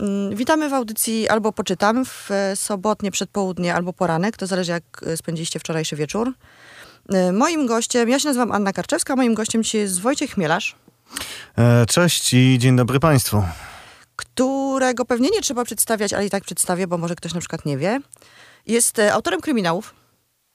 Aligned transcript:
Mm, 0.00 0.36
Witamy 0.36 0.68
w 0.68 0.74
audycji 0.74 1.28
albo 1.28 1.52
poczytam 1.52 2.04
w 2.04 2.30
e, 2.30 2.56
sobotnie 2.56 3.10
przedpołudnie 3.10 3.74
albo 3.74 3.92
poranek, 3.92 4.36
to 4.36 4.46
zależy 4.46 4.72
jak 4.72 4.82
e, 5.06 5.16
spędziliście 5.16 5.58
wczorajszy 5.60 5.96
wieczór. 5.96 6.32
E, 7.08 7.32
Moim 7.32 7.66
gościem, 7.66 8.08
ja 8.08 8.18
się 8.18 8.28
nazywam 8.28 8.52
Anna 8.52 8.72
Karczewska, 8.72 9.16
moim 9.16 9.34
gościem 9.34 9.62
dzisiaj 9.62 9.80
jest 9.80 10.00
Wojciech 10.00 10.30
Chmielarz, 10.30 10.76
Cześć 11.88 12.34
i 12.34 12.56
dzień 12.60 12.76
dobry 12.76 13.00
Państwu. 13.00 13.42
którego 14.16 15.04
pewnie 15.04 15.28
nie 15.30 15.40
trzeba 15.40 15.64
przedstawiać, 15.64 16.12
ale 16.12 16.26
i 16.26 16.30
tak 16.30 16.44
przedstawię, 16.44 16.86
bo 16.86 16.98
może 16.98 17.14
ktoś 17.16 17.34
na 17.34 17.40
przykład 17.40 17.64
nie 17.64 17.78
wie. 17.78 18.00
Jest 18.66 18.98
autorem 19.12 19.40
kryminałów, 19.40 19.94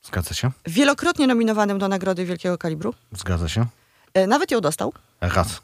Zgadza 0.04 0.34
się? 0.34 0.52
wielokrotnie 0.68 1.28
nominowanym 1.28 1.80
do 1.80 1.88
Nagrody 1.88 2.26
Wielkiego 2.26 2.58
Kalibru. 2.58 2.94
Zgadza 3.12 3.50
się? 3.50 3.66
Nawet 4.28 4.52
ją 4.52 4.62
dostał. 4.62 4.94
Raz. 5.22 5.62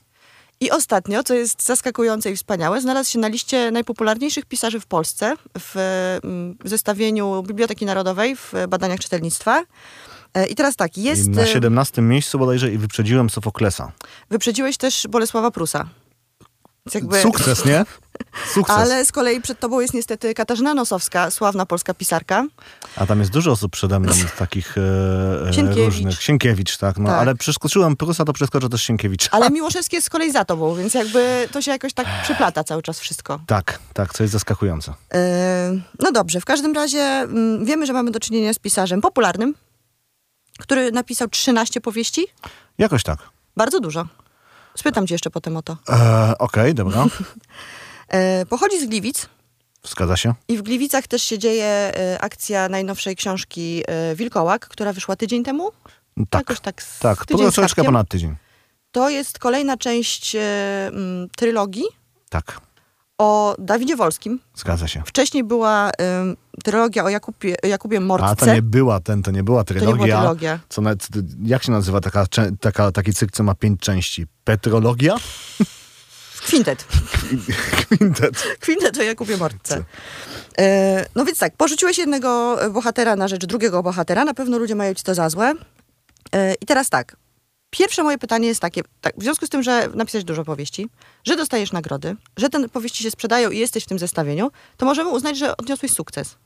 I 0.62 0.72
ostatnio, 0.72 1.24
co 1.24 1.34
jest 1.34 1.66
zaskakujące 1.66 2.32
i 2.32 2.36
wspaniałe, 2.36 2.82
znalazł 2.82 3.12
się 3.12 3.20
na 3.20 3.28
liście 3.28 3.72
najpopularniejszych 3.72 4.46
pisarzy 4.46 4.80
w 4.80 4.86
Polsce 4.86 5.36
w 5.60 5.76
mm, 6.24 6.58
zestawieniu 6.66 7.44
Biblioteki 7.44 7.86
Narodowej 7.86 8.36
w 8.36 8.54
badaniach 8.70 9.00
czytelnictwa. 9.00 9.64
E, 10.34 10.46
I 10.46 10.56
teraz 10.56 10.76
tak, 10.76 10.98
jest. 10.98 11.26
I 11.28 11.30
na 11.30 11.42
e, 11.42 11.48
17 11.48 12.02
miejscu 12.02 12.40
bodajże 12.40 12.72
i 12.72 12.78
wyprzedziłem 12.78 13.30
Sofoklesa. 13.30 13.92
Wyprzedziłeś 14.30 14.78
też 14.78 15.08
Bolesława 15.10 15.52
Prusa. 15.52 15.90
Jakby- 16.94 17.22
Sukces, 17.22 17.66
nie? 17.66 17.86
Sukces. 18.54 18.78
Ale 18.78 19.06
z 19.06 19.12
kolei 19.12 19.42
przed 19.42 19.60
tobą 19.60 19.80
jest 19.80 19.94
niestety 19.94 20.34
Katarzyna 20.34 20.74
Nosowska, 20.74 21.32
sławna 21.32 21.66
polska 21.66 21.94
pisarka. 21.94 22.46
A 22.96 23.06
tam 23.06 23.20
jest 23.20 23.32
dużo 23.32 23.52
osób 23.52 23.72
przede 23.72 24.00
mną 24.00 24.14
takich 24.40 24.76
e, 24.78 25.50
e, 25.50 25.54
Sienkiewicz. 25.54 25.86
różnych. 25.86 26.22
Sienkiewicz, 26.24 26.78
tak. 26.78 26.98
No, 26.98 27.10
Tak. 27.10 27.20
Ale 27.20 27.36
przeskoczyłem 27.36 27.96
Prusa, 27.96 28.26
to 28.26 28.34
przeskoczę 28.34 28.70
też 28.70 28.84
Sienkiewicz. 28.84 29.30
Ale 29.32 29.50
Miłoszewski 29.60 29.96
jest 29.96 30.08
z 30.08 30.10
kolei 30.10 30.32
za 30.32 30.46
tobą, 30.46 30.76
więc 30.76 30.94
jakby 30.94 31.48
to 31.52 31.62
się 31.62 31.72
jakoś 31.72 31.94
tak 31.94 32.08
przyplata 32.24 32.64
cały 32.64 32.82
czas 32.82 33.00
wszystko. 33.00 33.40
Tak, 33.48 33.80
tak, 33.94 34.14
co 34.14 34.24
jest 34.24 34.34
zaskakujące. 34.34 34.94
Yy, 35.14 35.20
No 36.00 36.12
dobrze, 36.12 36.42
w 36.42 36.46
każdym 36.46 36.74
razie 36.74 37.00
mm, 37.02 37.66
wiemy, 37.66 37.86
że 37.86 37.94
mamy 37.94 38.12
do 38.12 38.20
czynienia 38.20 38.54
z 38.54 38.60
pisarzem 38.60 39.02
popularnym, 39.02 39.56
który 40.60 40.92
napisał 40.92 41.28
13 41.28 41.82
powieści. 41.82 42.28
Jakoś 42.78 43.04
tak. 43.04 43.20
Bardzo 43.58 43.80
dużo. 43.80 44.06
Spytam 44.78 45.08
cię 45.08 45.14
jeszcze 45.16 45.30
potem 45.30 45.58
o 45.58 45.62
to. 45.62 45.78
E, 45.90 46.34
Okej, 46.40 46.74
dobra. 46.74 47.06
E, 48.10 48.46
Pochodzi 48.46 48.80
z 48.82 48.86
Gliwic 48.90 49.30
Zgadza 49.88 50.18
się. 50.18 50.34
i 50.48 50.58
w 50.58 50.62
Gliwicach 50.62 51.08
też 51.08 51.24
się 51.24 51.40
dzieje 51.40 51.66
e, 51.66 52.18
akcja 52.22 52.70
najnowszej 52.70 53.16
książki 53.16 53.84
e, 53.88 54.16
Wilkołak, 54.16 54.68
która 54.68 54.94
wyszła 54.94 55.16
tydzień 55.16 55.44
temu. 55.44 55.72
Tak, 56.30 56.40
Jakoś 56.42 56.60
tak 56.60 56.84
tak. 57.00 57.26
tydzień 57.26 57.52
troszeczkę 57.52 57.84
ponad 57.84 58.10
tydzień. 58.10 58.36
To 58.92 59.10
jest 59.10 59.40
kolejna 59.40 59.78
część 59.78 60.36
mm, 60.36 61.28
trylogii 61.38 61.84
Tak, 62.30 62.62
o 63.18 63.56
Dawidzie 63.60 63.96
Wolskim. 63.96 64.40
zgadza 64.56 64.88
się. 64.88 65.04
Wcześniej 65.06 65.44
była 65.44 65.92
em, 65.98 66.38
trylogia 66.64 67.04
o 67.04 67.10
Jakubie, 67.10 67.56
Jakubie 67.64 68.00
Mordce. 68.00 68.30
A 68.30 68.36
to 68.36 68.54
nie 68.54 68.62
była 68.62 69.00
ten, 69.00 69.24
to 69.24 69.32
nie 69.32 69.44
była 69.44 69.64
To 69.64 69.74
nie 69.74 69.80
była 69.80 69.92
trylogia. 69.94 70.18
trylogia. 70.20 70.60
Co 70.70 70.82
jak 71.44 71.64
się 71.64 71.72
nazywa 71.72 72.02
taka, 72.02 72.26
taka, 72.62 72.92
taki 72.92 73.14
cykl, 73.14 73.32
co 73.36 73.44
ma 73.44 73.56
pięć 73.56 73.80
części? 73.82 74.26
Petrologia? 74.44 75.16
Kwintet. 76.46 76.86
Quintet. 77.88 78.44
Kwintet 78.64 78.98
o 78.98 79.04
Jakubie 79.04 79.38
Mordce. 79.38 79.84
E, 80.60 81.06
no 81.16 81.26
więc 81.26 81.40
tak, 81.40 81.58
porzuciłeś 81.58 81.98
jednego 81.98 82.60
bohatera 82.72 83.16
na 83.16 83.28
rzecz 83.28 83.46
drugiego 83.46 83.84
bohatera. 83.84 84.26
Na 84.26 84.34
pewno 84.34 84.58
ludzie 84.58 84.76
mają 84.76 84.94
ci 84.94 85.04
to 85.04 85.16
za 85.16 85.30
złe. 85.30 85.54
E, 86.36 86.54
I 86.54 86.66
teraz 86.66 86.90
tak. 86.90 87.16
Pierwsze 87.70 88.04
moje 88.04 88.18
pytanie 88.18 88.48
jest 88.48 88.62
takie, 88.62 88.82
tak, 89.02 89.14
w 89.18 89.24
związku 89.24 89.46
z 89.46 89.50
tym, 89.50 89.64
że 89.64 89.90
napisałeś 89.94 90.26
dużo 90.26 90.46
powieści, 90.46 90.90
że 91.24 91.36
dostajesz 91.36 91.72
nagrody, 91.72 92.16
że 92.38 92.50
te 92.50 92.70
powieści 92.70 93.04
się 93.04 93.12
sprzedają 93.12 93.50
i 93.50 93.58
jesteś 93.58 93.84
w 93.84 93.88
tym 93.88 94.00
zestawieniu, 94.00 94.52
to 94.78 94.86
możemy 94.86 95.10
uznać, 95.10 95.38
że 95.38 95.58
odniosłeś 95.58 95.92
sukces. 95.92 96.38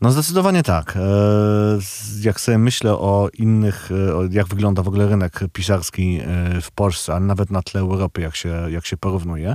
No 0.00 0.12
zdecydowanie 0.12 0.62
tak. 0.62 0.96
E, 0.96 1.00
Jak 2.20 2.40
sobie 2.40 2.58
myślę 2.58 2.92
o 2.92 3.28
innych, 3.38 3.90
e, 3.92 4.28
jak 4.30 4.46
wygląda 4.46 4.82
w 4.82 4.88
ogóle 4.88 5.08
rynek 5.08 5.40
pisarski 5.52 6.20
e, 6.20 6.60
w 6.60 6.70
Polsce, 6.70 7.14
a 7.14 7.20
nawet 7.20 7.50
na 7.50 7.62
tle 7.62 7.80
Europy, 7.80 8.20
jak 8.20 8.36
się, 8.36 8.66
jak 8.70 8.86
się 8.86 8.96
porównuje, 8.96 9.54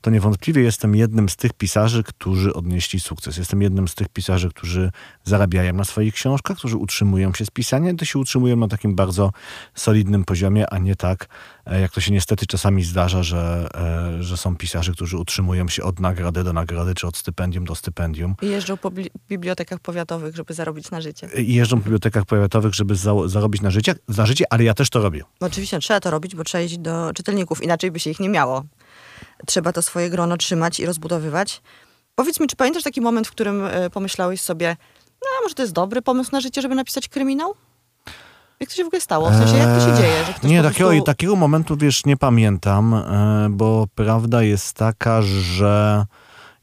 to 0.00 0.10
niewątpliwie 0.10 0.62
jestem 0.62 0.94
jednym 0.94 1.28
z 1.28 1.36
tych 1.36 1.52
pisarzy, 1.52 2.02
którzy 2.02 2.54
odnieśli 2.54 3.00
sukces. 3.00 3.36
Jestem 3.36 3.62
jednym 3.62 3.88
z 3.88 3.94
tych 3.94 4.08
pisarzy, 4.08 4.48
którzy 4.48 4.90
zarabiają 5.24 5.72
na 5.74 5.84
swoich 5.84 6.14
książkach, 6.14 6.56
którzy 6.56 6.76
utrzymują 6.76 7.34
się 7.34 7.44
z 7.46 7.50
pisania, 7.50 7.94
to 7.94 8.04
się 8.04 8.18
utrzymują 8.18 8.56
na 8.56 8.68
takim 8.68 8.94
bardzo 8.94 9.30
solidnym 9.74 10.24
poziomie, 10.24 10.70
a 10.70 10.78
nie 10.78 10.96
tak, 10.96 11.28
jak 11.66 11.92
to 11.92 12.00
się 12.00 12.12
niestety 12.12 12.46
czasami 12.46 12.84
zdarza, 12.84 13.22
że, 13.22 13.68
e, 14.18 14.22
że 14.22 14.36
są 14.36 14.56
pisarze, 14.56 14.92
którzy 14.92 15.16
utrzymują 15.18 15.68
się 15.68 15.82
od 15.82 16.00
nagrody 16.00 16.44
do 16.44 16.52
nagrody, 16.52 16.94
czy 16.94 17.06
od 17.06 17.16
stypendium 17.16 17.64
do 17.64 17.74
stypendium. 17.74 18.34
I 18.42 18.48
jeżdżą 18.48 18.76
po 18.76 18.90
bli- 18.90 19.10
bibliotekach 19.28 19.80
powiatowych, 19.80 20.36
żeby 20.36 20.54
zarobić 20.54 20.90
na 20.90 21.00
życie. 21.00 21.28
i 21.36 21.54
jeżdżą 21.54 21.76
w 21.80 21.82
bibliotekach 21.82 22.24
powiatowych, 22.24 22.74
żeby 22.74 22.96
za, 22.96 23.12
zarobić 23.26 23.62
na 23.62 23.70
życie, 23.70 23.94
na 24.08 24.26
życie, 24.26 24.44
ale 24.50 24.64
ja 24.64 24.74
też 24.74 24.90
to 24.90 25.02
robię. 25.02 25.22
Oczywiście 25.40 25.78
trzeba 25.78 26.00
to 26.00 26.10
robić, 26.10 26.34
bo 26.36 26.44
trzeba 26.44 26.62
jeździć 26.62 26.78
do 26.78 27.12
czytelników, 27.14 27.62
inaczej 27.62 27.90
by 27.90 28.00
się 28.00 28.10
ich 28.10 28.20
nie 28.20 28.28
miało. 28.28 28.64
Trzeba 29.46 29.72
to 29.72 29.82
swoje 29.82 30.10
grono 30.10 30.36
trzymać 30.36 30.80
i 30.80 30.86
rozbudowywać. 30.86 31.62
Powiedz 32.14 32.40
mi, 32.40 32.46
czy 32.46 32.56
pamiętasz 32.56 32.82
taki 32.82 33.00
moment, 33.00 33.28
w 33.28 33.30
którym 33.30 33.64
e, 33.64 33.90
pomyślałeś 33.90 34.40
sobie, 34.40 34.76
no 35.22 35.28
może 35.42 35.54
to 35.54 35.62
jest 35.62 35.72
dobry 35.72 36.02
pomysł 36.02 36.30
na 36.32 36.40
życie, 36.40 36.62
żeby 36.62 36.74
napisać 36.74 37.08
kryminał? 37.08 37.54
Jak 38.62 38.70
to 38.70 38.76
się 38.76 38.84
w 38.84 38.86
ogóle 38.86 39.00
stało? 39.00 39.30
W 39.30 39.34
sensie, 39.34 39.56
jak 39.56 39.78
to 39.78 39.86
się 39.86 40.02
dzieje? 40.02 40.24
Że 40.26 40.32
ktoś 40.32 40.50
Nie, 40.50 40.62
takiego, 40.62 40.88
prostu... 40.88 41.04
takiego 41.04 41.36
momentu, 41.36 41.76
wiesz, 41.76 42.04
nie 42.04 42.16
pamiętam, 42.16 42.94
e, 42.94 43.46
bo 43.50 43.86
prawda 43.94 44.42
jest 44.42 44.76
taka, 44.76 45.22
że 45.22 46.06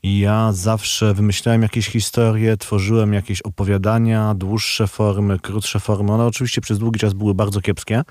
ja 0.03 0.51
zawsze 0.53 1.13
wymyślałem 1.13 1.61
jakieś 1.61 1.87
historie, 1.87 2.57
tworzyłem 2.57 3.13
jakieś 3.13 3.41
opowiadania, 3.41 4.33
dłuższe 4.35 4.87
formy, 4.87 5.39
krótsze 5.39 5.79
formy. 5.79 6.13
One 6.13 6.25
oczywiście 6.25 6.61
przez 6.61 6.79
długi 6.79 6.99
czas 6.99 7.13
były 7.13 7.33
bardzo 7.33 7.61
kiepskie. 7.61 8.03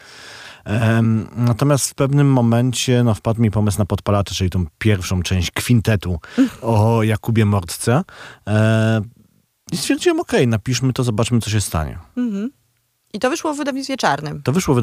Natomiast 1.37 1.91
w 1.91 1.94
pewnym 1.94 2.32
momencie 2.32 3.05
no, 3.05 3.15
wpadł 3.15 3.43
mi 3.43 3.50
pomysł 3.50 3.78
na 3.78 3.84
podpalacze, 3.84 4.34
czyli 4.34 4.50
tą 4.50 4.66
pierwszą 4.78 5.22
część 5.22 5.50
kwintetu 5.50 6.19
o 6.62 7.03
Jakubie 7.03 7.44
Mordce. 7.44 8.03
E, 8.47 9.00
I 9.72 9.76
stwierdziłem, 9.76 10.20
okej, 10.20 10.49
napiszmy 10.49 10.93
to, 10.93 11.05
zobaczmy, 11.05 11.41
co 11.41 11.50
się 11.50 11.60
stanie. 11.60 11.99
Mhm. 12.16 12.50
I 13.12 13.19
to 13.19 13.30
wyszło 13.30 13.54
w 13.54 13.56
wydawnictwie 13.56 13.96
czarnym. 13.96 14.42
To 14.42 14.52
wyszło 14.52 14.74
w 14.74 14.78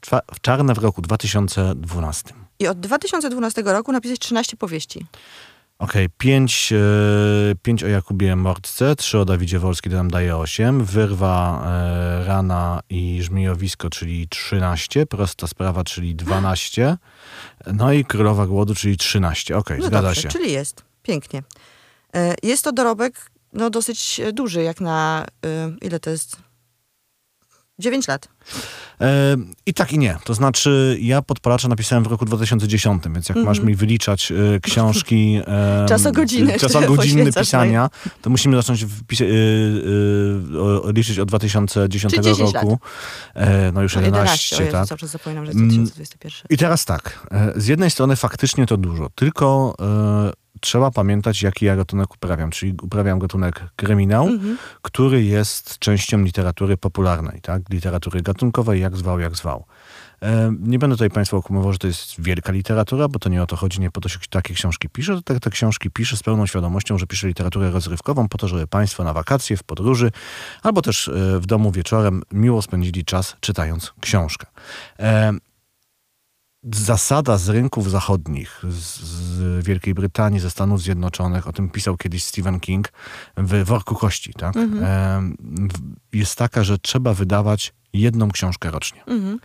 czwa- 0.00 0.22
w 0.34 0.40
czarne 0.40 0.74
w 0.74 0.78
roku 0.78 1.02
2012. 1.02 2.34
I 2.58 2.66
od 2.66 2.80
2012 2.80 3.62
roku 3.72 3.92
napisać 3.92 4.18
13 4.18 4.56
powieści. 4.56 5.06
Okej, 5.78 6.08
pięć, 6.18 6.72
e, 6.72 6.76
pięć 7.62 7.84
o 7.84 7.86
Jakubie 7.88 8.36
Mordce, 8.36 8.96
trzy 8.96 9.18
o 9.18 9.24
Dawidzie 9.24 9.58
Wolskim, 9.58 9.92
to 9.92 9.98
nam 9.98 10.10
daje 10.10 10.36
osiem. 10.36 10.84
Wyrwa, 10.84 11.62
e, 11.66 12.24
Rana 12.24 12.80
i 12.90 13.22
Żmijowisko, 13.22 13.90
czyli 13.90 14.28
13. 14.28 15.06
Prosta 15.06 15.46
sprawa, 15.46 15.84
czyli 15.84 16.14
12. 16.14 16.96
No 17.72 17.92
i 17.92 18.04
Królowa 18.04 18.46
Głodu, 18.46 18.74
czyli 18.74 18.96
13. 18.96 19.56
Okej, 19.56 19.78
No 19.80 19.86
zgadza 19.86 20.08
dobrze, 20.08 20.22
się. 20.22 20.28
czyli 20.28 20.52
jest. 20.52 20.84
Pięknie. 21.02 21.42
E, 22.14 22.34
Jest 22.42 22.64
to 22.64 22.72
dorobek 22.72 23.30
no, 23.52 23.70
dosyć 23.70 24.20
duży, 24.32 24.62
jak 24.62 24.80
na... 24.80 25.26
Ile 25.82 26.00
to 26.00 26.10
jest? 26.10 26.36
9 27.80 28.08
lat. 28.08 28.28
E, 29.00 29.36
I 29.66 29.74
tak 29.74 29.92
i 29.92 29.98
nie. 29.98 30.16
To 30.24 30.34
znaczy, 30.34 30.98
ja 31.00 31.22
Podpalacza 31.22 31.68
napisałem 31.68 32.04
w 32.04 32.06
roku 32.06 32.24
2010, 32.24 33.02
więc 33.14 33.28
jak 33.28 33.38
masz 33.38 33.60
mi 33.60 33.74
wyliczać 33.74 34.32
e, 34.32 34.60
książki... 34.60 35.40
E, 35.46 35.86
Czasogodziny, 35.88 36.58
Czasogodziny 36.58 37.32
pisania, 37.32 37.90
to 38.22 38.30
musimy 38.30 38.56
zacząć 38.56 38.84
wpisa- 38.86 39.24
e, 39.24 40.88
e, 40.88 40.92
liczyć 40.92 41.18
od 41.18 41.28
2010 41.28 42.14
Czyli 42.14 42.24
10 42.24 42.54
roku. 42.54 42.78
No 43.72 43.82
już 43.82 43.94
No 43.94 44.02
11, 44.02 44.56
o 44.56 44.60
Jezu, 44.60 44.72
tak? 44.72 44.86
cały 44.86 44.98
czas 44.98 45.10
zapominam, 45.10 45.44
że 45.46 45.52
jest 45.52 45.60
Mm, 45.60 45.68
2021. 45.84 46.46
I 46.50 46.56
teraz 46.56 46.84
tak, 46.84 47.28
z 47.56 47.66
jednej 47.66 47.90
strony 47.90 48.16
faktycznie 48.16 48.66
to 48.66 48.76
dużo, 48.76 49.10
tylko 49.14 49.74
trzeba 50.60 50.90
pamiętać, 50.90 51.42
jaki 51.42 51.64
ja 51.64 51.76
gatunek 51.76 52.14
uprawiam. 52.14 52.50
Czyli 52.50 52.74
uprawiam 52.82 53.18
gatunek 53.18 53.60
kryminał, 53.76 54.26
Mhm. 54.26 54.58
który 54.82 55.24
jest 55.24 55.78
częścią 55.78 56.18
literatury 56.22 56.76
popularnej, 56.76 57.40
tak? 57.40 57.62
literatury 57.70 58.22
gatunkowej, 58.22 58.80
jak 58.80 58.96
zwał, 58.96 59.20
jak 59.20 59.36
zwał. 59.36 59.64
Nie 60.60 60.78
będę 60.78 60.96
tutaj 60.96 61.10
Państwa 61.10 61.36
okłamywał, 61.36 61.72
że 61.72 61.78
to 61.78 61.86
jest 61.86 62.20
wielka 62.22 62.52
literatura, 62.52 63.08
bo 63.08 63.18
to 63.18 63.28
nie 63.28 63.42
o 63.42 63.46
to 63.46 63.56
chodzi, 63.56 63.80
nie 63.80 63.90
po 63.90 64.00
to 64.00 64.08
się 64.08 64.18
takie 64.30 64.54
książki 64.54 64.88
pisze, 64.88 65.14
to 65.14 65.22
te, 65.22 65.40
te 65.40 65.50
książki 65.50 65.90
piszę 65.90 66.16
z 66.16 66.22
pełną 66.22 66.46
świadomością, 66.46 66.98
że 66.98 67.06
piszę 67.06 67.26
literaturę 67.26 67.70
rozrywkową 67.70 68.28
po 68.28 68.38
to, 68.38 68.48
żeby 68.48 68.66
Państwo 68.66 69.04
na 69.04 69.12
wakacje, 69.12 69.56
w 69.56 69.62
podróży, 69.62 70.10
albo 70.62 70.82
też 70.82 71.08
e, 71.08 71.40
w 71.40 71.46
domu 71.46 71.72
wieczorem 71.72 72.22
miło 72.32 72.62
spędzili 72.62 73.04
czas 73.04 73.36
czytając 73.40 73.92
książkę. 74.00 74.46
E, 76.64 76.76
zasada 76.76 77.38
z 77.38 77.48
rynków 77.48 77.90
zachodnich, 77.90 78.62
z, 78.68 79.00
z 79.00 79.64
Wielkiej 79.64 79.94
Brytanii, 79.94 80.40
ze 80.40 80.50
Stanów 80.50 80.82
Zjednoczonych, 80.82 81.48
o 81.48 81.52
tym 81.52 81.70
pisał 81.70 81.96
kiedyś 81.96 82.24
Stephen 82.24 82.60
King 82.60 82.92
w 83.36 83.64
Worku 83.64 83.94
Kości, 83.94 84.34
tak? 84.34 84.56
Mhm. 84.56 84.84
E, 84.84 85.22
jest 86.12 86.36
taka, 86.36 86.64
że 86.64 86.78
trzeba 86.78 87.14
wydawać 87.14 87.72
jedną 87.92 88.30
książkę 88.30 88.70
rocznie. 88.70 89.04
Mhm. 89.04 89.38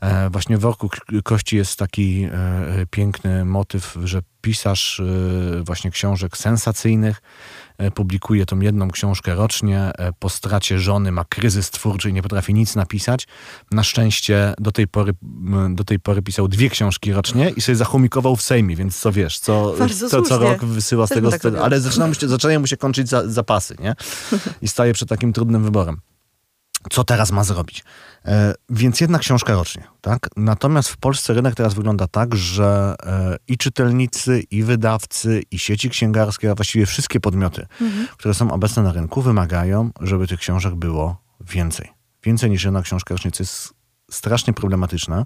E, 0.00 0.30
właśnie 0.30 0.58
w 0.58 0.60
Worku 0.60 0.90
Kości 1.24 1.56
jest 1.56 1.78
taki 1.78 2.24
e, 2.24 2.86
piękny 2.90 3.44
motyw, 3.44 3.96
że 4.04 4.22
pisarz 4.40 5.00
y, 5.00 5.62
właśnie 5.64 5.90
książek 5.90 6.36
sensacyjnych, 6.36 7.16
e, 7.18 7.22
publikuje 7.94 8.46
tą 8.46 8.60
jedną 8.60 8.90
książkę 8.90 9.34
rocznie, 9.34 9.90
e, 9.98 10.12
po 10.18 10.28
stracie 10.28 10.78
żony 10.78 11.12
ma 11.12 11.24
kryzys 11.24 11.70
twórczy 11.70 12.10
i 12.10 12.12
nie 12.12 12.22
potrafi 12.22 12.54
nic 12.54 12.76
napisać. 12.76 13.26
Na 13.72 13.82
szczęście 13.82 14.54
do 14.58 14.72
tej 14.72 14.88
pory, 14.88 15.12
do 15.70 15.84
tej 15.84 16.00
pory 16.00 16.22
pisał 16.22 16.48
dwie 16.48 16.70
książki 16.70 17.12
rocznie 17.12 17.50
i 17.50 17.60
sobie 17.60 17.76
zachomikował 17.76 18.36
w 18.36 18.42
Sejmie, 18.42 18.76
więc 18.76 19.00
co 19.00 19.12
wiesz, 19.12 19.38
co, 19.38 19.74
Bardzo 19.78 20.08
co, 20.08 20.22
co 20.22 20.38
rok 20.38 20.64
wysyła 20.64 21.06
z 21.06 21.08
Też 21.08 21.16
tego, 21.16 21.30
tak 21.30 21.42
ale 21.62 21.80
zaczyna 21.80 22.06
mu 22.06 22.14
się, 22.14 22.28
zaczynają 22.28 22.60
mu 22.60 22.66
się 22.66 22.76
kończyć 22.76 23.08
za, 23.08 23.28
zapasy, 23.28 23.76
nie? 23.80 23.94
I 24.62 24.68
staje 24.68 24.92
przed 24.92 25.08
takim 25.08 25.32
trudnym 25.32 25.64
wyborem 25.64 26.00
co 26.90 27.04
teraz 27.04 27.32
ma 27.32 27.44
zrobić. 27.44 27.84
E, 28.24 28.54
więc 28.70 29.00
jedna 29.00 29.18
książka 29.18 29.52
rocznie, 29.52 29.82
tak? 30.00 30.28
Natomiast 30.36 30.88
w 30.88 30.96
Polsce 30.96 31.34
rynek 31.34 31.54
teraz 31.54 31.74
wygląda 31.74 32.06
tak, 32.06 32.34
że 32.34 32.94
e, 33.02 33.36
i 33.48 33.58
czytelnicy, 33.58 34.42
i 34.50 34.62
wydawcy, 34.62 35.42
i 35.50 35.58
sieci 35.58 35.90
księgarskie, 35.90 36.50
a 36.50 36.54
właściwie 36.54 36.86
wszystkie 36.86 37.20
podmioty, 37.20 37.66
które 38.16 38.34
są 38.34 38.50
obecne 38.50 38.82
na 38.82 38.92
rynku, 38.92 39.22
wymagają, 39.22 39.90
żeby 40.00 40.26
tych 40.26 40.40
książek 40.40 40.74
było 40.74 41.22
więcej. 41.40 41.88
Więcej 42.22 42.50
niż 42.50 42.64
jedna 42.64 42.82
książka 42.82 43.14
rocznie, 43.14 43.30
co 43.30 43.42
jest 43.42 43.74
strasznie 44.10 44.52
problematyczne, 44.52 45.24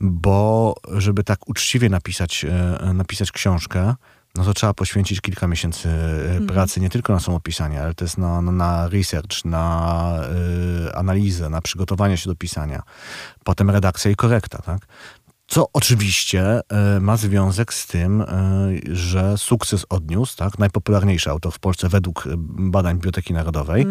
bo 0.00 0.74
żeby 0.92 1.24
tak 1.24 1.48
uczciwie 1.48 1.88
napisać, 1.88 2.44
e, 2.44 2.92
napisać 2.94 3.32
książkę, 3.32 3.94
no 4.36 4.44
to 4.44 4.54
trzeba 4.54 4.74
poświęcić 4.74 5.20
kilka 5.20 5.46
miesięcy 5.46 5.88
e, 5.88 6.46
pracy, 6.46 6.80
nie 6.80 6.90
tylko 6.90 7.12
na 7.12 7.20
samopisanie, 7.20 7.82
ale 7.82 7.94
też 7.94 8.16
na, 8.16 8.42
na, 8.42 8.52
na 8.52 8.88
research, 8.88 9.44
na 9.44 10.20
y, 10.88 10.94
analizę, 10.94 11.48
na 11.48 11.60
przygotowanie 11.60 12.16
się 12.16 12.30
do 12.30 12.36
pisania, 12.36 12.82
potem 13.44 13.70
redakcja 13.70 14.10
i 14.10 14.16
korekta, 14.16 14.58
tak? 14.58 14.86
Co 15.54 15.68
oczywiście 15.72 16.60
e, 16.68 17.00
ma 17.00 17.16
związek 17.16 17.74
z 17.74 17.86
tym, 17.86 18.20
e, 18.20 18.26
że 18.92 19.38
sukces 19.38 19.86
odniósł, 19.88 20.36
tak? 20.36 20.58
Najpopularniejszy 20.58 21.30
autor 21.30 21.52
w 21.52 21.58
Polsce 21.58 21.88
według 21.88 22.26
e, 22.26 22.30
badań 22.36 22.94
Biblioteki 22.96 23.32
Narodowej, 23.32 23.86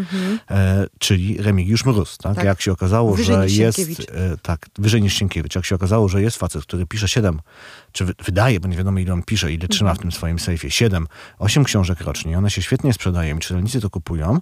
e, 0.51 0.87
czyli 0.99 1.41
Remigiusz 1.41 1.85
Mróz, 1.85 2.17
tak? 2.17 2.35
Tak. 2.35 2.45
Jak 2.45 2.61
się 2.61 2.71
okazało, 2.71 3.15
Wyżej 3.15 3.49
że 3.49 3.63
jest... 3.63 4.11
Tak, 4.41 4.65
wyżej 4.77 5.01
niż 5.01 5.13
Sienkiewicz. 5.13 5.55
Jak 5.55 5.65
się 5.65 5.75
okazało, 5.75 6.09
że 6.09 6.21
jest 6.21 6.37
facet, 6.37 6.63
który 6.63 6.85
pisze 6.85 7.07
siedem, 7.07 7.39
czy 7.91 8.05
wy, 8.05 8.13
wydaje, 8.25 8.59
bo 8.59 8.67
nie 8.67 8.77
wiadomo 8.77 8.99
ile 8.99 9.13
on 9.13 9.23
pisze, 9.23 9.53
ile 9.53 9.67
trzyma 9.67 9.93
w 9.93 9.99
tym 9.99 10.11
swoim 10.11 10.39
sejfie, 10.39 10.71
siedem, 10.71 11.07
osiem 11.39 11.63
książek 11.63 12.01
rocznie, 12.01 12.37
one 12.37 12.51
się 12.51 12.61
świetnie 12.61 12.93
sprzedają 12.93 13.37
i 13.37 13.39
czytelnicy 13.39 13.81
to 13.81 13.89
kupują, 13.89 14.39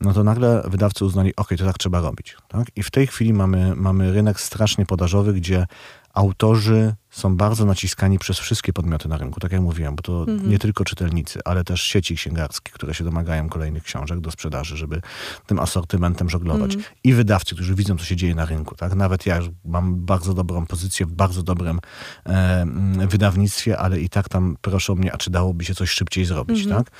no 0.00 0.12
to 0.12 0.24
nagle 0.24 0.62
wydawcy 0.66 1.04
uznali, 1.04 1.36
okej, 1.36 1.58
to 1.58 1.64
tak 1.64 1.78
trzeba 1.78 2.00
robić. 2.00 2.36
Tak? 2.48 2.66
I 2.76 2.82
w 2.82 2.90
tej 2.90 3.06
chwili 3.06 3.32
mamy, 3.32 3.72
mamy 3.76 4.12
rynek 4.12 4.40
strasznie 4.40 4.86
podażowy, 4.86 5.32
gdzie 5.32 5.66
autorzy 6.14 6.94
są 7.10 7.36
bardzo 7.36 7.64
naciskani 7.64 8.18
przez 8.18 8.38
wszystkie 8.38 8.72
podmioty 8.72 9.08
na 9.08 9.16
rynku, 9.16 9.40
tak 9.40 9.52
jak 9.52 9.60
mówiłem, 9.60 9.96
bo 9.96 10.02
to 10.02 10.26
nie 10.46 10.58
tylko 10.58 10.84
czytelnicy, 10.84 11.40
ale 11.44 11.64
też 11.64 11.82
sieci 11.82 12.16
księgarskie, 12.16 12.72
które 12.72 12.94
się 12.94 13.04
domagają 13.04 13.48
kolejnych 13.48 13.82
książek 13.82 14.20
do 14.20 14.30
sprzedaży, 14.30 14.76
żeby 14.76 15.00
tym 15.46 15.58
asortymentem 15.58 16.30
żonglować. 16.30 16.76
I 17.04 17.12
wydawcy, 17.14 17.54
którzy 17.54 17.74
widzą, 17.74 17.98
co 17.98 18.04
się 18.04 18.16
dzieje 18.16 18.34
na 18.34 18.44
rynku. 18.44 18.74
Tak? 18.74 18.94
Nawet 18.94 19.26
ja 19.26 19.40
mam 19.64 20.04
bardzo 20.04 20.34
dobrą 20.34 20.66
pozycję 20.66 21.06
w 21.06 21.12
bardzo 21.12 21.42
dobrym 21.42 21.80
e, 22.26 22.66
wydawnictwie, 23.08 23.78
ale 23.78 24.00
i 24.00 24.08
tak 24.08 24.28
tam 24.28 24.56
proszą 24.60 24.94
mnie, 24.94 25.12
a 25.12 25.16
czy 25.16 25.30
dałoby 25.30 25.64
się 25.64 25.74
coś 25.74 25.90
szybciej 25.90 26.24
zrobić, 26.24 26.68
tak? 26.68 26.90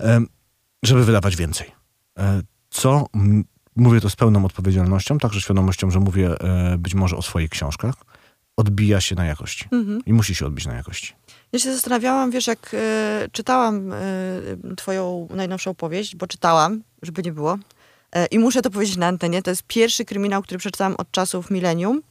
E, 0.00 0.20
żeby 0.82 1.04
wydawać 1.04 1.36
więcej. 1.36 1.72
E, 2.18 2.42
co 2.70 3.06
mówię 3.76 4.00
to 4.00 4.10
z 4.10 4.16
pełną 4.16 4.44
odpowiedzialnością, 4.44 5.18
także 5.18 5.40
świadomością, 5.40 5.90
że 5.90 6.00
mówię 6.00 6.40
e, 6.40 6.78
być 6.78 6.94
może 6.94 7.16
o 7.16 7.22
swoich 7.22 7.50
książkach, 7.50 7.94
odbija 8.56 9.00
się 9.00 9.14
na 9.14 9.24
jakości. 9.24 9.68
I 10.06 10.12
musi 10.12 10.34
się 10.34 10.46
odbić 10.46 10.66
na 10.66 10.74
jakości. 10.74 11.14
Ja 11.52 11.58
się 11.58 11.72
zastanawiałam, 11.72 12.30
wiesz, 12.30 12.46
jak 12.46 12.70
e, 12.74 13.28
czytałam 13.32 13.92
e, 13.92 13.96
twoją 14.76 15.28
najnowszą 15.30 15.74
powieść, 15.74 16.16
bo 16.16 16.26
czytałam, 16.26 16.82
żeby 17.02 17.22
nie 17.22 17.32
było. 17.32 17.58
E, 18.12 18.26
I 18.26 18.38
muszę 18.38 18.62
to 18.62 18.70
powiedzieć 18.70 18.96
na 18.96 19.06
antenie. 19.06 19.42
To 19.42 19.50
jest 19.50 19.62
pierwszy 19.62 20.04
kryminał, 20.04 20.42
który 20.42 20.58
przeczytałam 20.58 20.94
od 20.98 21.10
czasów 21.10 21.50
milenium. 21.50 22.02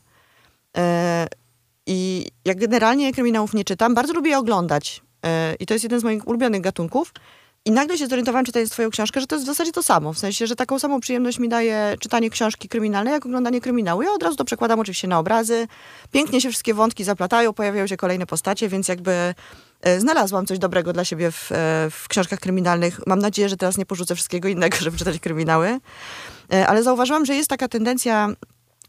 I 1.88 2.26
ja 2.46 2.56
generalnie 2.56 3.14
kryminałów 3.14 3.54
nie 3.54 3.64
czytam. 3.64 3.96
Bardzo 3.96 4.14
lubię 4.14 4.30
je 4.30 4.38
oglądać. 4.38 5.02
I 5.60 5.66
to 5.66 5.74
jest 5.74 5.84
jeden 5.84 6.00
z 6.00 6.04
moich 6.04 6.28
ulubionych 6.28 6.62
gatunków. 6.62 7.14
I 7.66 7.72
nagle 7.72 7.98
się 7.98 8.08
zorientowałam, 8.08 8.46
czytając 8.46 8.72
twoją 8.72 8.90
książkę, 8.90 9.22
że 9.22 9.28
to 9.28 9.36
jest 9.36 9.46
w 9.46 9.48
zasadzie 9.48 9.72
to 9.72 9.84
samo. 9.84 10.14
W 10.14 10.20
sensie, 10.20 10.48
że 10.48 10.56
taką 10.56 10.80
samą 10.80 11.00
przyjemność 11.00 11.40
mi 11.40 11.50
daje 11.50 11.96
czytanie 12.00 12.30
książki 12.30 12.70
kryminalnej, 12.70 13.14
jak 13.14 13.26
oglądanie 13.26 13.62
kryminału. 13.62 14.02
Ja 14.02 14.12
od 14.12 14.24
razu 14.24 14.36
to 14.36 14.46
przekładam 14.46 14.80
oczywiście 14.80 15.08
na 15.08 15.20
obrazy. 15.20 15.68
Pięknie 16.12 16.42
się 16.42 16.50
wszystkie 16.50 16.74
wątki 16.74 17.04
zaplatają, 17.04 17.54
pojawiają 17.54 17.88
się 17.88 17.98
kolejne 17.98 18.26
postacie, 18.26 18.70
więc 18.70 18.88
jakby 18.88 19.34
e, 19.82 20.00
znalazłam 20.00 20.46
coś 20.46 20.60
dobrego 20.60 20.94
dla 20.94 21.06
siebie 21.06 21.32
w, 21.32 21.52
e, 21.52 21.56
w 21.92 22.08
książkach 22.08 22.40
kryminalnych. 22.40 23.00
Mam 23.08 23.20
nadzieję, 23.20 23.50
że 23.50 23.58
teraz 23.58 23.78
nie 23.78 23.86
porzucę 23.86 24.16
wszystkiego 24.16 24.48
innego, 24.48 24.78
żeby 24.82 24.98
czytać 24.98 25.20
kryminały. 25.20 25.80
E, 26.54 26.68
Ale 26.68 26.84
zauważyłam, 26.84 27.26
że 27.26 27.36
jest 27.36 27.50
taka 27.50 27.68
tendencja 27.68 28.30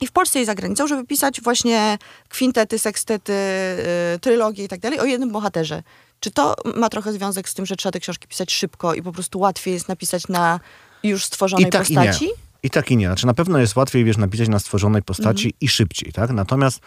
i 0.02 0.06
w 0.06 0.12
Polsce 0.12 0.40
i 0.40 0.44
za 0.44 0.54
granicą, 0.54 0.86
żeby 0.86 1.06
pisać 1.06 1.40
właśnie 1.40 1.98
kwintety, 2.28 2.78
sekstety, 2.78 3.32
y, 3.32 4.18
trylogie 4.20 4.64
i 4.64 4.68
tak 4.68 4.80
dalej 4.80 5.00
o 5.00 5.04
jednym 5.04 5.32
bohaterze. 5.32 5.82
Czy 6.20 6.30
to 6.30 6.54
ma 6.76 6.88
trochę 6.88 7.12
związek 7.12 7.48
z 7.48 7.54
tym, 7.54 7.66
że 7.66 7.76
trzeba 7.76 7.92
te 7.92 8.00
książki 8.00 8.28
pisać 8.28 8.52
szybko 8.52 8.94
i 8.94 9.02
po 9.02 9.12
prostu 9.12 9.38
łatwiej 9.40 9.74
jest 9.74 9.88
napisać 9.88 10.28
na 10.28 10.60
już 11.02 11.24
stworzonej 11.24 11.70
tak 11.70 11.82
postaci? 11.82 12.24
I 12.24 12.28
nie. 12.28 12.34
I 12.64 12.70
tak 12.70 12.90
i 12.90 12.96
nie. 12.96 13.06
Znaczy 13.06 13.26
na 13.26 13.34
pewno 13.34 13.58
jest 13.58 13.76
łatwiej, 13.76 14.04
wiesz, 14.04 14.16
napisać 14.16 14.48
na 14.48 14.58
stworzonej 14.58 15.02
postaci 15.02 15.46
Mhm. 15.46 15.58
i 15.60 15.68
szybciej, 15.68 16.12
tak? 16.12 16.30
Natomiast 16.30 16.80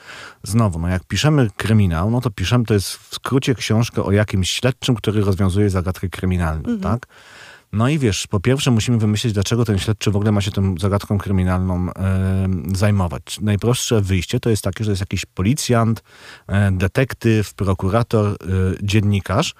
znowu, 0.43 0.79
no 0.79 0.87
jak 0.87 1.03
piszemy 1.03 1.49
kryminał, 1.57 2.11
no 2.11 2.21
to 2.21 2.29
piszemy, 2.31 2.65
to 2.65 2.73
jest 2.73 2.89
w 2.93 3.15
skrócie 3.15 3.55
książkę 3.55 4.03
o 4.03 4.11
jakimś 4.11 4.49
śledczym, 4.49 4.95
który 4.95 5.21
rozwiązuje 5.21 5.69
zagadkę 5.69 6.09
kryminalną, 6.09 6.69
Mhm. 6.69 6.79
tak? 6.79 7.07
No 7.75 7.89
i 7.89 7.99
wiesz, 7.99 8.27
po 8.27 8.39
pierwsze 8.39 8.71
musimy 8.71 8.97
wymyślić, 8.97 9.33
dlaczego 9.33 9.65
ten 9.65 9.79
śledczy 9.79 10.11
w 10.11 10.15
ogóle 10.15 10.31
ma 10.31 10.41
się 10.41 10.51
tą 10.51 10.75
zagadką 10.77 11.17
kryminalną 11.17 11.87
zajmować. 12.73 13.39
Najprostsze 13.41 14.01
wyjście 14.01 14.39
to 14.39 14.49
jest 14.49 14.63
takie, 14.63 14.83
że 14.83 14.91
jest 14.91 15.01
jakiś 15.01 15.25
policjant, 15.25 16.03
e, 16.47 16.71
detektyw, 16.71 17.53
prokurator, 17.53 18.27
e, 18.27 18.35
dziennikarz. 18.83 19.53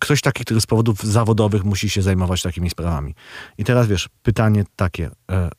Ktoś 0.00 0.20
taki, 0.20 0.44
który 0.44 0.60
z 0.60 0.66
powodów 0.66 1.02
zawodowych 1.02 1.64
musi 1.64 1.90
się 1.90 2.02
zajmować 2.02 2.42
takimi 2.42 2.70
sprawami. 2.70 3.14
I 3.58 3.64
teraz 3.64 3.86
wiesz, 3.86 4.08
pytanie 4.22 4.64
takie, 4.76 5.10
e, 5.30 5.50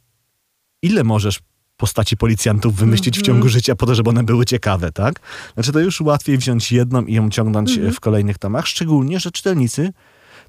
ile 0.82 1.04
możesz 1.04 1.40
postaci 1.78 2.18
policjantów 2.18 2.76
wymyślić 2.76 3.20
w 3.20 3.22
ciągu 3.22 3.50
życia 3.50 3.76
po 3.76 3.86
to, 3.86 3.96
żeby 3.96 4.10
one 4.10 4.24
były 4.24 4.46
ciekawe, 4.46 4.92
tak? 4.92 5.20
Znaczy 5.54 5.72
to 5.72 5.80
już 5.80 6.02
łatwiej 6.02 6.38
wziąć 6.38 6.72
jedną 6.72 7.06
i 7.06 7.14
ją 7.14 7.30
ciągnąć 7.30 7.78
e, 7.78 7.92
w 7.92 8.00
kolejnych 8.00 8.38
tomach, 8.38 8.68
szczególnie, 8.68 9.20
że 9.20 9.32
czytelnicy 9.32 9.94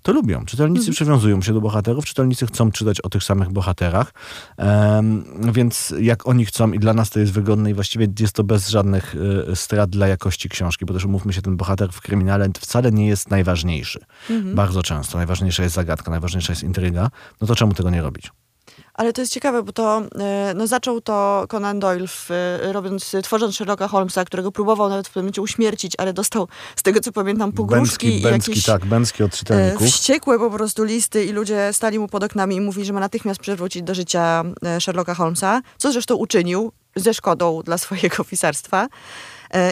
to 0.02 0.12
lubią. 0.12 0.44
Czytelnicy 0.44 0.90
przywiązują 0.90 1.42
się 1.42 1.52
do 1.52 1.60
bohaterów, 1.60 2.04
czytelnicy 2.04 2.46
chcą 2.46 2.70
czytać 2.70 3.00
o 3.00 3.08
tych 3.08 3.24
samych 3.24 3.50
bohaterach, 3.50 4.12
em, 4.56 5.24
więc 5.52 5.94
jak 6.00 6.28
oni 6.28 6.44
chcą 6.44 6.72
i 6.72 6.78
dla 6.78 6.94
nas 6.94 7.10
to 7.10 7.20
jest 7.20 7.32
wygodne 7.32 7.70
i 7.70 7.74
właściwie 7.74 8.06
jest 8.20 8.32
to 8.32 8.44
bez 8.44 8.68
żadnych 8.68 9.16
e, 9.48 9.56
strat 9.56 9.90
dla 9.90 10.08
jakości 10.08 10.48
książki, 10.48 10.86
bo 10.86 10.94
też 10.94 11.04
umówmy 11.04 11.32
się, 11.32 11.42
ten 11.42 11.56
bohater 11.56 11.92
w 11.92 12.00
kryminale 12.00 12.48
wcale 12.60 12.92
nie 12.92 13.06
jest 13.08 13.30
najważniejszy. 13.30 14.00
Bardzo 14.54 14.82
często. 14.82 15.18
Najważniejsza 15.18 15.62
jest 15.62 15.74
zagadka, 15.74 16.10
najważniejsza 16.10 16.52
jest 16.52 16.62
intryga. 16.62 17.10
No 17.40 17.46
to 17.46 17.54
czemu 17.54 17.74
tego 17.74 17.90
nie 17.90 18.02
robić? 18.02 18.30
Ale 18.98 19.12
to 19.12 19.20
jest 19.20 19.32
ciekawe, 19.32 19.62
bo 19.62 19.72
to 19.72 20.02
e, 20.18 20.52
no, 20.56 20.66
zaczął 20.66 21.00
to 21.00 21.44
Conan 21.48 21.78
Doyle, 21.80 22.06
w, 22.06 22.30
e, 22.30 22.72
robiąc, 22.72 23.16
tworząc 23.22 23.54
Sherlocka 23.56 23.88
Holmesa, 23.88 24.24
którego 24.24 24.52
próbował 24.52 24.88
nawet 24.88 25.08
w 25.08 25.10
pewnym 25.10 25.24
momencie 25.24 25.42
uśmiercić, 25.42 25.92
ale 25.98 26.12
dostał, 26.12 26.48
z 26.76 26.82
tego 26.82 27.00
co 27.00 27.12
pamiętam, 27.12 27.52
pogróżki 27.52 28.06
Bęcki, 28.06 28.20
i 28.20 28.22
Bęcki, 28.22 28.50
jakieś 28.50 28.64
tak, 28.64 28.86
Bęcki 28.86 29.22
od 29.22 29.32
czytelników. 29.32 29.86
wściekłe 29.86 30.38
po 30.38 30.50
prostu 30.50 30.84
listy 30.84 31.24
i 31.24 31.32
ludzie 31.32 31.72
stali 31.72 31.98
mu 31.98 32.08
pod 32.08 32.24
oknami 32.24 32.56
i 32.56 32.60
mówili, 32.60 32.86
że 32.86 32.92
ma 32.92 33.00
natychmiast 33.00 33.40
przywrócić 33.40 33.82
do 33.82 33.94
życia 33.94 34.44
Sherlocka 34.80 35.14
Holmesa, 35.14 35.60
co 35.78 35.92
zresztą 35.92 36.14
uczynił 36.14 36.72
ze 36.96 37.14
szkodą 37.14 37.62
dla 37.62 37.78
swojego 37.78 38.24
pisarstwa. 38.24 38.88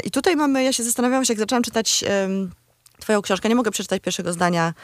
I 0.04 0.10
tutaj 0.10 0.36
mamy, 0.36 0.64
ja 0.64 0.72
się 0.72 0.82
zastanawiałam 0.82 1.24
się, 1.24 1.32
jak 1.32 1.40
zaczęłam 1.40 1.62
czytać 1.62 2.04
twoją 3.00 3.22
książkę, 3.22 3.48
nie 3.48 3.54
mogę 3.54 3.70
przeczytać 3.70 4.02
pierwszego 4.02 4.32
zdania, 4.32 4.74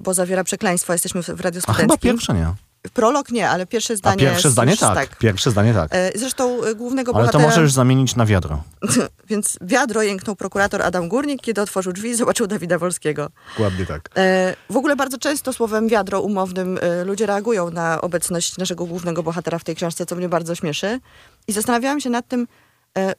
bo 0.00 0.14
zawiera 0.14 0.44
przekleństwo, 0.44 0.92
jesteśmy 0.92 1.22
w, 1.22 1.40
Radiu 1.40 1.60
A 1.66 1.72
chyba 1.72 1.94
Studenckim. 1.94 2.10
pierwsze 2.10 2.34
nie. 2.34 2.54
Prolog 2.92 3.30
nie, 3.30 3.50
ale 3.50 3.66
pierwsze 3.66 3.94
A 3.94 3.96
zdanie... 3.96 4.16
pierwsze 4.18 4.50
zdanie 4.50 4.70
już- 4.70 4.80
tak. 4.80 5.16
Pierwsze 5.18 5.50
zdanie 5.50 5.74
tak. 5.74 5.88
E, 5.94 6.18
Zresztą 6.18 6.64
e, 6.64 6.74
głównego 6.74 7.14
Ale 7.14 7.26
to 7.26 7.32
bohatera... 7.32 7.50
możesz 7.56 7.72
zamienić 7.72 8.16
na 8.16 8.26
wiadro. 8.26 8.62
Więc 9.30 9.58
wiadro 9.60 10.02
jęknął 10.02 10.36
prokurator 10.36 10.82
Adam 10.82 11.08
Górnik, 11.08 11.42
kiedy 11.42 11.60
otworzył 11.62 11.92
drzwi 11.92 12.08
i 12.10 12.14
zobaczył 12.14 12.46
Dawida 12.46 12.78
Wolskiego. 12.78 13.30
Dokładnie 13.48 13.86
tak. 13.86 14.08
E, 14.16 14.56
W 14.70 14.76
ogóle 14.76 14.96
bardzo 14.96 15.18
często 15.18 15.52
słowem 15.52 15.88
wiadro 15.88 16.20
umownym 16.20 16.78
ludzie 17.04 17.26
reagują 17.26 17.70
na 17.70 18.00
obecność 18.00 18.58
naszego 18.58 18.86
głównego 18.86 19.22
bohatera 19.22 19.58
w 19.58 19.64
tej 19.64 19.76
książce, 19.76 20.06
co 20.06 20.16
mnie 20.16 20.28
bardzo 20.28 20.54
śmieszy. 20.54 21.00
I 21.48 21.52
zastanawiałam 21.52 22.00
się 22.00 22.10
nad 22.10 22.28
tym, 22.28 22.46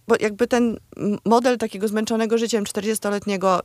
bo 0.07 0.15
jakby 0.19 0.47
ten 0.47 0.77
model 1.25 1.57
takiego 1.57 1.87
zmęczonego 1.87 2.37
życiem 2.37 2.63
40-letniego, 2.63 3.59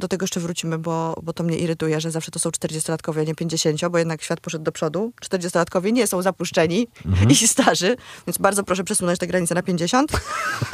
do 0.00 0.08
tego 0.08 0.24
jeszcze 0.24 0.40
wrócimy, 0.40 0.78
bo, 0.78 1.14
bo 1.22 1.32
to 1.32 1.44
mnie 1.44 1.58
irytuje, 1.58 2.00
że 2.00 2.10
zawsze 2.10 2.30
to 2.30 2.38
są 2.38 2.50
40-latkowie, 2.50 3.20
a 3.20 3.24
nie 3.24 3.34
50, 3.34 3.88
bo 3.90 3.98
jednak 3.98 4.22
świat 4.22 4.40
poszedł 4.40 4.64
do 4.64 4.72
przodu. 4.72 5.12
40-latkowie 5.22 5.92
nie 5.92 6.06
są 6.06 6.22
zapuszczeni 6.22 6.88
i 7.28 7.48
starzy, 7.48 7.96
więc 8.26 8.38
bardzo 8.38 8.64
proszę 8.64 8.84
przesunąć 8.84 9.18
te 9.18 9.26
granice 9.26 9.54
na 9.54 9.62
50. 9.62 10.12
Się 10.12 10.18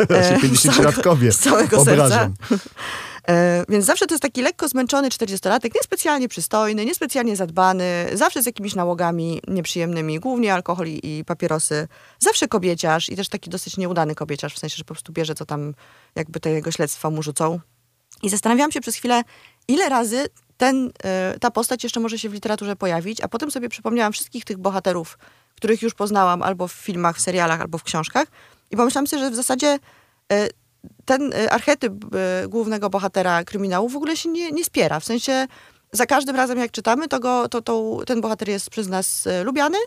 E, 0.09 0.55
z 0.57 0.63
całego- 0.63 0.91
50-latkowie 0.91 1.33
Z 1.33 1.39
całego 1.39 1.85
serca. 1.85 2.31
E, 3.29 3.65
więc 3.69 3.85
zawsze 3.85 4.07
to 4.07 4.15
jest 4.15 4.23
taki 4.23 4.43
lekko 4.43 4.69
zmęczony 4.69 5.09
40-latek, 5.09 5.71
niespecjalnie 5.75 6.29
przystojny, 6.29 6.85
niespecjalnie 6.85 7.37
zadbany, 7.37 8.07
zawsze 8.13 8.43
z 8.43 8.47
jakimiś 8.47 8.75
nałogami 8.75 9.41
nieprzyjemnymi, 9.49 10.21
głównie 10.21 10.55
alkohol 10.55 10.87
i 10.89 11.25
papierosy. 11.27 11.89
Zawsze 12.19 12.49
kobieciarz 12.49 13.09
i 13.09 13.17
też 13.17 13.29
taki 13.29 13.51
dosyć 13.51 13.77
nieudany 13.77 14.15
kobieciarz, 14.15 14.55
w 14.55 14.59
sensie, 14.59 14.77
że 14.77 14.85
po 14.85 14.95
prostu 14.95 15.13
bierze, 15.13 15.35
co 15.35 15.47
tam 15.47 15.75
jakby 16.15 16.41
te 16.41 16.51
jego 16.51 16.71
śledztwa 16.71 17.11
mu 17.11 17.23
rzucą. 17.23 17.61
I 18.23 18.29
zastanawiałam 18.29 18.73
się 18.73 18.81
przez 18.81 18.97
chwilę, 18.97 19.23
ile 19.69 19.89
razy 19.89 20.29
ten, 20.57 20.91
e, 21.05 21.39
ta 21.41 21.51
postać 21.51 21.85
jeszcze 21.85 22.01
może 22.01 22.19
się 22.19 22.29
w 22.29 22.33
literaturze 22.33 22.77
pojawić, 22.77 23.21
a 23.21 23.29
potem 23.29 23.51
sobie 23.51 23.69
przypomniałam 23.69 24.13
wszystkich 24.13 24.45
tych 24.45 24.59
bohaterów, 24.59 25.19
których 25.57 25.83
już 25.83 25.95
poznałam 25.95 26.43
albo 26.43 26.69
w 26.69 26.73
filmach, 26.73 27.17
w 27.17 27.21
serialach, 27.21 27.61
albo 27.61 27.79
w 27.79 27.83
książkach 27.83 28.29
i 28.71 28.77
pomyślałam 28.77 29.07
sobie, 29.07 29.23
że 29.23 29.31
w 29.31 29.35
zasadzie 29.35 29.79
e, 30.33 30.49
ten 31.05 31.33
e, 31.33 31.53
archetyp 31.53 31.93
głównego 32.49 32.91
bohatera 32.91 33.45
kryminału 33.45 33.89
w 33.89 33.97
ogóle 33.97 34.17
się 34.17 34.29
nie, 34.29 34.53
nie 34.53 34.65
spiera. 34.65 35.01
W 35.01 35.05
sensie 35.05 35.47
za 35.93 36.07
każdym 36.07 36.37
razem 36.37 36.59
jak 36.59 36.71
czytamy, 36.71 37.09
to, 37.09 37.21
go, 37.21 37.49
to, 37.49 37.63
to 37.63 38.03
ten 38.07 38.21
bohater 38.21 38.49
jest 38.49 38.71
przez 38.71 38.89
nas 38.89 39.29
lubiany, 39.45 39.79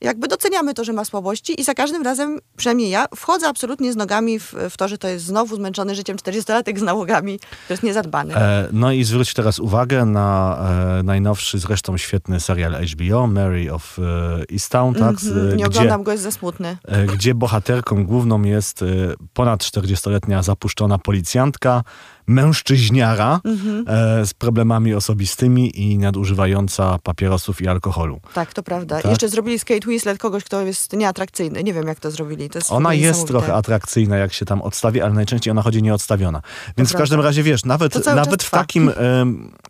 jakby 0.00 0.28
doceniamy 0.28 0.74
to, 0.74 0.84
że 0.84 0.92
ma 0.92 1.04
słabości 1.04 1.60
i 1.60 1.64
za 1.64 1.74
każdym 1.74 2.02
razem, 2.02 2.38
przynajmniej 2.56 2.90
ja, 2.90 3.06
wchodzę 3.16 3.48
absolutnie 3.48 3.92
z 3.92 3.96
nogami 3.96 4.40
w, 4.40 4.54
w 4.70 4.76
to, 4.76 4.88
że 4.88 4.98
to 4.98 5.08
jest 5.08 5.24
znowu 5.24 5.56
zmęczony 5.56 5.94
życiem 5.94 6.16
40-latek 6.16 6.78
z 6.78 6.82
nałogami, 6.82 7.38
to 7.38 7.72
jest 7.72 7.82
niezadbany. 7.82 8.36
E, 8.36 8.68
no 8.72 8.92
i 8.92 9.04
zwróć 9.04 9.34
teraz 9.34 9.58
uwagę 9.58 10.04
na 10.04 10.58
e, 10.98 11.02
najnowszy, 11.02 11.58
zresztą 11.58 11.98
świetny 11.98 12.40
serial 12.40 12.76
HBO, 12.86 13.26
Mary 13.26 13.72
of 13.72 13.98
e, 13.98 14.52
Easttown, 14.52 14.94
tak? 14.94 15.20
Z, 15.20 15.26
mm 15.26 15.50
-hmm. 15.50 15.56
Nie 15.56 15.66
oglądam 15.66 16.02
go, 16.02 16.12
jest 16.12 16.24
za 16.24 16.30
smutny. 16.30 16.76
E, 16.84 17.06
gdzie 17.06 17.34
bohaterką 17.34 18.04
główną 18.04 18.42
jest 18.42 18.82
e, 18.82 18.86
ponad 19.32 19.60
40-letnia 19.60 20.42
zapuszczona 20.42 20.98
policjantka, 20.98 21.82
mężczyźniara 22.30 23.40
mhm. 23.44 23.84
e, 23.88 24.26
z 24.26 24.34
problemami 24.34 24.94
osobistymi 24.94 25.80
i 25.80 25.98
nadużywająca 25.98 26.98
papierosów 27.02 27.62
i 27.62 27.68
alkoholu. 27.68 28.20
Tak, 28.34 28.52
to 28.52 28.62
prawda. 28.62 29.02
Tak? 29.02 29.10
Jeszcze 29.10 29.28
zrobili 29.28 29.58
z 29.58 29.64
Kate 29.64 29.88
Winslet 29.88 30.18
kogoś, 30.18 30.44
kto 30.44 30.62
jest 30.62 30.92
nieatrakcyjny. 30.92 31.64
Nie 31.64 31.74
wiem, 31.74 31.86
jak 31.86 32.00
to 32.00 32.10
zrobili. 32.10 32.50
To 32.50 32.58
jest 32.58 32.72
ona 32.72 32.94
jest 32.94 33.26
trochę 33.26 33.54
atrakcyjna, 33.54 34.16
jak 34.16 34.32
się 34.32 34.44
tam 34.44 34.62
odstawi, 34.62 35.00
ale 35.00 35.14
najczęściej 35.14 35.50
ona 35.50 35.62
chodzi 35.62 35.82
nieodstawiona. 35.82 36.42
Więc 36.76 36.92
to 36.92 36.98
w 36.98 37.00
każdym 37.00 37.20
razie, 37.20 37.42
wiesz, 37.42 37.64
nawet, 37.64 38.06
nawet 38.06 38.42
w 38.42 38.50
takim 38.50 38.88
e, 38.88 38.92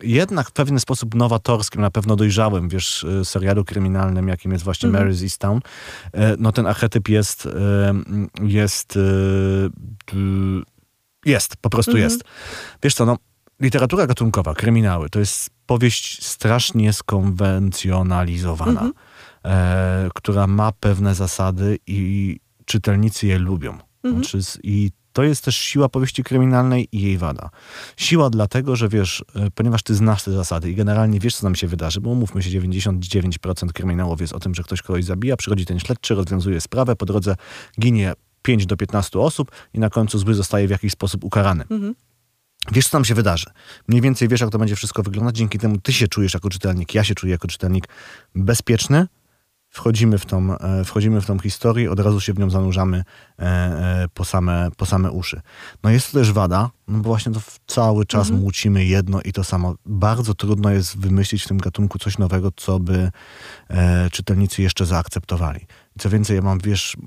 jednak 0.01 0.49
w 0.49 0.51
pewien 0.51 0.79
sposób 0.79 1.15
nowatorskim, 1.15 1.81
na 1.81 1.91
pewno 1.91 2.15
dojrzałym, 2.15 2.69
wiesz, 2.69 3.03
e, 3.21 3.25
serialu 3.25 3.65
kryminalnym, 3.65 4.27
jakim 4.27 4.51
jest 4.51 4.63
właśnie 4.63 4.89
mhm. 4.89 5.09
Mary's 5.09 5.23
Easttown, 5.23 5.59
e, 6.13 6.35
no 6.39 6.51
ten 6.51 6.67
archetyp 6.67 7.09
jest, 7.09 7.45
e, 7.45 7.93
jest 8.41 8.99
jest, 11.25 11.55
po 11.57 11.69
prostu 11.69 11.91
mhm. 11.91 12.03
jest. 12.03 12.23
Wiesz 12.83 12.93
co, 12.93 13.05
no, 13.05 13.17
literatura 13.59 14.07
gatunkowa, 14.07 14.53
kryminały, 14.53 15.09
to 15.09 15.19
jest 15.19 15.49
powieść 15.65 16.25
strasznie 16.25 16.93
skonwencjonalizowana, 16.93 18.81
mhm. 18.81 18.93
e, 19.45 20.09
która 20.15 20.47
ma 20.47 20.71
pewne 20.71 21.15
zasady 21.15 21.77
i 21.87 22.39
czytelnicy 22.65 23.27
je 23.27 23.39
lubią. 23.39 23.77
Mhm. 24.03 24.23
Znaczy, 24.23 24.39
I 24.63 24.91
to 25.13 25.23
jest 25.23 25.43
też 25.43 25.57
siła 25.57 25.89
powieści 25.89 26.23
kryminalnej 26.23 26.87
i 26.91 27.01
jej 27.01 27.17
wada. 27.17 27.49
Siła 27.97 28.29
dlatego, 28.29 28.75
że 28.75 28.89
wiesz, 28.89 29.23
e, 29.35 29.51
ponieważ 29.51 29.83
ty 29.83 29.95
znasz 29.95 30.23
te 30.23 30.31
zasady 30.31 30.71
i 30.71 30.75
generalnie 30.75 31.19
wiesz, 31.19 31.35
co 31.35 31.43
nam 31.43 31.55
się 31.55 31.67
wydarzy, 31.67 32.01
bo 32.01 32.09
umówmy 32.09 32.43
się, 32.43 32.49
99% 32.49 33.71
kryminałów 33.73 34.21
jest 34.21 34.33
o 34.33 34.39
tym, 34.39 34.55
że 34.55 34.63
ktoś 34.63 34.81
kogoś 34.81 35.05
zabija, 35.05 35.37
przychodzi 35.37 35.65
ten 35.65 35.79
śledczy, 35.79 36.15
rozwiązuje 36.15 36.61
sprawę, 36.61 36.95
po 36.95 37.05
drodze 37.05 37.35
ginie 37.79 38.13
5 38.41 38.65
do 38.65 38.77
15 38.77 39.19
osób 39.19 39.51
i 39.73 39.79
na 39.79 39.89
końcu 39.89 40.17
zły 40.17 40.33
zostaje 40.33 40.67
w 40.67 40.71
jakiś 40.71 40.91
sposób 40.91 41.23
ukarany. 41.23 41.63
Mhm. 41.69 41.95
Wiesz, 42.71 42.85
co 42.85 42.91
tam 42.91 43.05
się 43.05 43.15
wydarzy. 43.15 43.45
Mniej 43.87 44.01
więcej 44.01 44.27
wiesz, 44.27 44.41
jak 44.41 44.49
to 44.49 44.59
będzie 44.59 44.75
wszystko 44.75 45.03
wyglądać. 45.03 45.35
Dzięki 45.35 45.59
temu 45.59 45.77
ty 45.77 45.93
się 45.93 46.07
czujesz 46.07 46.33
jako 46.33 46.49
czytelnik, 46.49 46.93
ja 46.93 47.03
się 47.03 47.15
czuję 47.15 47.31
jako 47.31 47.47
czytelnik 47.47 47.87
bezpieczny. 48.35 49.07
Wchodzimy 49.73 50.17
w 50.17 50.25
tą, 50.25 50.57
e, 50.57 50.85
wchodzimy 50.85 51.21
w 51.21 51.25
tą 51.25 51.39
historię, 51.39 51.91
od 51.91 51.99
razu 51.99 52.21
się 52.21 52.33
w 52.33 52.39
nią 52.39 52.49
zanurzamy 52.49 53.03
e, 53.39 53.43
e, 53.43 54.07
po 54.13 54.25
same, 54.25 54.69
po 54.77 54.85
same 54.85 55.11
uszy. 55.11 55.41
No 55.83 55.89
jest 55.89 56.11
to 56.11 56.17
też 56.17 56.31
wada, 56.31 56.69
no 56.87 56.97
bo 56.97 57.03
właśnie 57.03 57.31
to 57.31 57.41
cały 57.67 58.05
czas 58.05 58.27
mhm. 58.27 58.43
mucimy 58.43 58.85
jedno 58.85 59.21
i 59.21 59.33
to 59.33 59.43
samo. 59.43 59.75
Bardzo 59.85 60.33
trudno 60.33 60.69
jest 60.69 60.97
wymyślić 60.97 61.43
w 61.43 61.47
tym 61.47 61.57
gatunku 61.57 61.99
coś 61.99 62.17
nowego, 62.17 62.51
co 62.55 62.79
by 62.79 63.11
czytelnicy 64.11 64.61
jeszcze 64.61 64.85
zaakceptowali. 64.85 65.65
Co 65.99 66.09
więcej, 66.09 66.35
ja 66.35 66.41
mam, 66.41 66.59
wiesz 66.59 66.97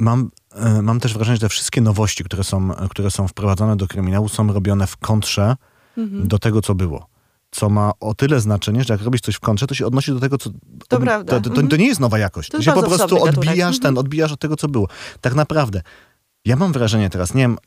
mam, 0.00 0.30
e, 0.52 0.82
mam 0.82 1.00
też 1.00 1.14
wrażenie, 1.14 1.36
że 1.36 1.40
te 1.40 1.48
wszystkie 1.48 1.80
nowości, 1.80 2.24
które 2.24 2.44
są, 2.44 2.70
które 2.90 3.10
są 3.10 3.28
wprowadzone 3.28 3.76
do 3.76 3.86
kryminału, 3.86 4.28
są 4.28 4.52
robione 4.52 4.86
w 4.86 4.96
kontrze 4.96 5.56
mhm. 5.98 6.28
do 6.28 6.38
tego, 6.38 6.62
co 6.62 6.74
było. 6.74 7.06
Co 7.50 7.70
ma 7.70 7.92
o 8.00 8.14
tyle 8.14 8.40
znaczenie, 8.40 8.84
że 8.84 8.94
jak 8.94 9.02
robisz 9.02 9.20
coś 9.20 9.34
w 9.34 9.40
kontrze, 9.40 9.66
to 9.66 9.74
się 9.74 9.86
odnosi 9.86 10.12
do 10.12 10.20
tego, 10.20 10.38
co. 10.38 10.50
To 10.88 10.96
od, 10.96 11.02
prawda. 11.02 11.40
To, 11.40 11.50
to, 11.50 11.62
to, 11.62 11.68
to, 11.68 11.76
nie 11.76 11.86
jest 11.86 12.00
nowa 12.00 12.18
jakość. 12.18 12.50
To, 12.50 12.62
się 12.62 12.72
po 12.72 12.82
prostu 12.82 13.22
odbijasz 13.22 13.78
ten, 13.78 13.88
mhm. 13.88 13.98
odbijasz 13.98 14.32
od 14.32 14.40
tego, 14.40 14.56
co 14.56 14.68
było. 14.68 14.88
Tak 15.20 15.34
naprawdę. 15.34 15.82
Ja 16.44 16.56
mam 16.56 16.72
wrażenie 16.72 17.10
teraz, 17.10 17.34
nie 17.34 17.42
wiem, 17.42 17.58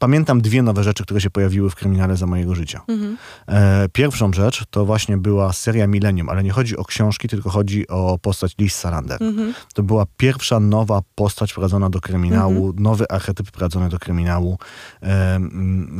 pamiętam 0.00 0.40
dwie 0.40 0.62
nowe 0.62 0.84
rzeczy, 0.84 1.02
które 1.02 1.20
się 1.20 1.30
pojawiły 1.30 1.70
w 1.70 1.74
kryminale 1.74 2.16
za 2.16 2.26
mojego 2.26 2.54
życia. 2.54 2.80
Mhm. 2.88 3.16
E, 3.48 3.88
pierwszą 3.88 4.32
rzecz 4.32 4.64
to 4.70 4.84
właśnie 4.84 5.16
była 5.16 5.52
seria 5.52 5.86
Millennium, 5.86 6.28
ale 6.28 6.42
nie 6.42 6.50
chodzi 6.50 6.76
o 6.76 6.84
książki, 6.84 7.28
tylko 7.28 7.50
chodzi 7.50 7.88
o 7.88 8.18
postać 8.18 8.54
Liz 8.58 8.74
Salander. 8.74 9.22
Mhm. 9.22 9.54
To 9.74 9.82
była 9.82 10.06
pierwsza 10.16 10.60
nowa 10.60 11.00
postać 11.14 11.52
wprowadzona 11.52 11.90
do 11.90 12.00
kryminału, 12.00 12.66
mhm. 12.66 12.82
nowy 12.82 13.10
archetyp 13.10 13.48
wprowadzony 13.48 13.88
do 13.88 13.98
kryminału 13.98 14.58
e, 15.02 15.40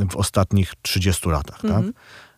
w 0.09 0.15
ostatnich 0.15 0.73
30 0.81 1.29
latach. 1.29 1.61
Tak? 1.61 1.71
Mhm. 1.71 1.93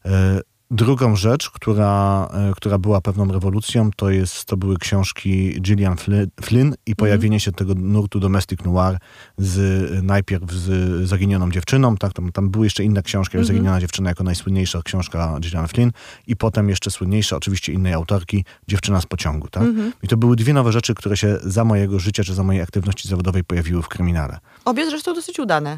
E, 0.06 0.40
Drugą 0.74 1.16
rzecz, 1.16 1.50
która, 1.50 2.28
e, 2.34 2.52
która 2.56 2.78
była 2.78 3.02
pewną 3.02 3.32
rewolucją, 3.32 3.90
to, 3.96 4.10
jest, 4.10 4.46
to 4.46 4.58
były 4.58 4.78
książki 4.78 5.62
Gillian 5.62 5.96
Flynn 6.42 6.76
i 6.86 6.96
pojawienie 6.96 7.36
mm. 7.36 7.40
się 7.40 7.52
tego 7.52 7.74
nurtu 7.76 8.20
domestic 8.20 8.60
noir 8.66 8.98
z, 9.38 10.04
najpierw 10.04 10.52
z 10.52 11.08
Zaginioną 11.10 11.52
dziewczyną, 11.52 11.98
tak, 11.98 12.14
tam, 12.14 12.32
tam 12.32 12.50
były 12.50 12.66
jeszcze 12.66 12.84
inne 12.84 13.04
książki, 13.04 13.38
mm 13.38 13.44
-hmm. 13.44 13.48
Zaginiona 13.48 13.80
dziewczyna 13.80 14.10
jako 14.10 14.24
najsłynniejsza 14.24 14.82
książka 14.82 15.38
Gillian 15.40 15.68
Flynn 15.68 15.92
i 16.28 16.36
potem 16.36 16.70
jeszcze 16.70 16.92
słynniejsza, 16.92 17.36
oczywiście 17.36 17.74
innej 17.74 17.94
autorki, 17.94 18.46
Dziewczyna 18.68 19.02
z 19.02 19.06
pociągu. 19.06 19.48
Tak? 19.48 19.64
Mm 19.64 19.76
-hmm. 19.76 19.92
I 20.04 20.08
to 20.08 20.18
były 20.18 20.36
dwie 20.36 20.54
nowe 20.54 20.72
rzeczy, 20.72 20.96
które 20.96 21.18
się 21.18 21.38
za 21.44 21.66
mojego 21.66 22.00
życia 22.00 22.24
czy 22.24 22.34
za 22.34 22.44
mojej 22.44 22.62
aktywności 22.62 23.08
zawodowej 23.08 23.44
pojawiły 23.44 23.82
w 23.82 23.88
kryminale. 23.88 24.40
Obie 24.66 24.86
zresztą 24.86 25.14
dosyć 25.14 25.40
udane. 25.40 25.78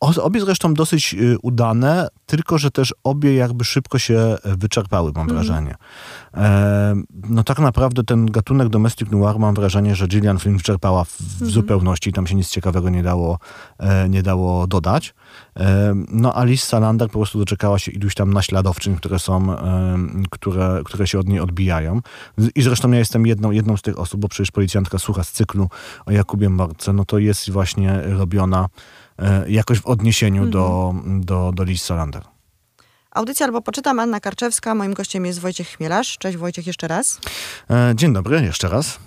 Obie 0.00 0.40
zresztą 0.40 0.74
dosyć 0.74 1.14
y, 1.14 1.36
udane, 1.42 2.08
tylko 2.26 2.58
że 2.58 2.70
też 2.70 2.94
obie 3.04 3.34
jakby 3.34 3.64
szybko 3.64 3.98
się 3.98 4.36
wyczerpały, 4.44 5.12
mam 5.14 5.22
mm. 5.22 5.34
wrażenie. 5.34 5.74
E, 6.34 6.94
no 7.28 7.44
tak 7.44 7.58
naprawdę 7.58 8.04
ten 8.04 8.26
gatunek 8.26 8.68
domestic 8.68 9.10
noir 9.10 9.38
mam 9.38 9.54
wrażenie, 9.54 9.96
że 9.96 10.06
Gillian 10.06 10.38
Flynn 10.38 10.56
wyczerpała 10.56 11.04
w, 11.04 11.10
w 11.10 11.42
mm. 11.42 11.52
zupełności, 11.52 12.12
tam 12.12 12.26
się 12.26 12.34
nic 12.34 12.48
ciekawego 12.48 12.90
nie 12.90 13.02
dało, 13.02 13.38
e, 13.78 14.08
nie 14.08 14.22
dało 14.22 14.66
dodać. 14.66 15.14
E, 15.56 15.94
no 16.08 16.36
Alice 16.36 16.66
Salander 16.66 17.08
po 17.08 17.18
prostu 17.18 17.38
doczekała 17.38 17.78
się 17.78 17.92
iluś 17.92 18.14
tam 18.14 18.32
naśladowczyń, 18.32 18.96
które 18.96 19.18
są, 19.18 19.52
e, 19.52 19.98
które, 20.30 20.80
które 20.84 21.06
się 21.06 21.18
od 21.18 21.28
niej 21.28 21.40
odbijają. 21.40 22.00
I 22.54 22.62
zresztą 22.62 22.90
ja 22.90 22.98
jestem 22.98 23.26
jedną, 23.26 23.50
jedną 23.50 23.76
z 23.76 23.82
tych 23.82 23.98
osób, 23.98 24.20
bo 24.20 24.28
przecież 24.28 24.50
policjantka 24.50 24.98
słucha 24.98 25.24
z 25.24 25.32
cyklu 25.32 25.68
o 26.06 26.12
Jakubie 26.12 26.48
Morce, 26.48 26.92
no 26.92 27.04
to 27.04 27.18
jest 27.18 27.50
właśnie 27.50 28.00
robiona 28.02 28.66
E, 28.66 28.68
jakoś 29.48 29.80
w 29.80 29.86
odniesieniu 29.86 30.42
mhm. 30.42 30.50
do, 30.50 30.94
do, 31.24 31.52
do 31.52 31.64
Liz 31.64 31.82
Solander. 31.82 32.22
Audycja 33.10 33.46
albo 33.46 33.62
poczytam 33.62 34.00
Anna 34.00 34.20
Karczewska. 34.20 34.74
Moim 34.74 34.94
gościem 34.94 35.26
jest 35.26 35.38
Wojciech 35.38 35.68
Chmielarz. 35.68 36.18
Cześć 36.18 36.36
Wojciech 36.38 36.66
jeszcze 36.66 36.88
raz. 36.88 37.20
E, 37.70 37.92
dzień 37.94 38.12
dobry, 38.12 38.42
jeszcze 38.42 38.68
raz. 38.68 38.98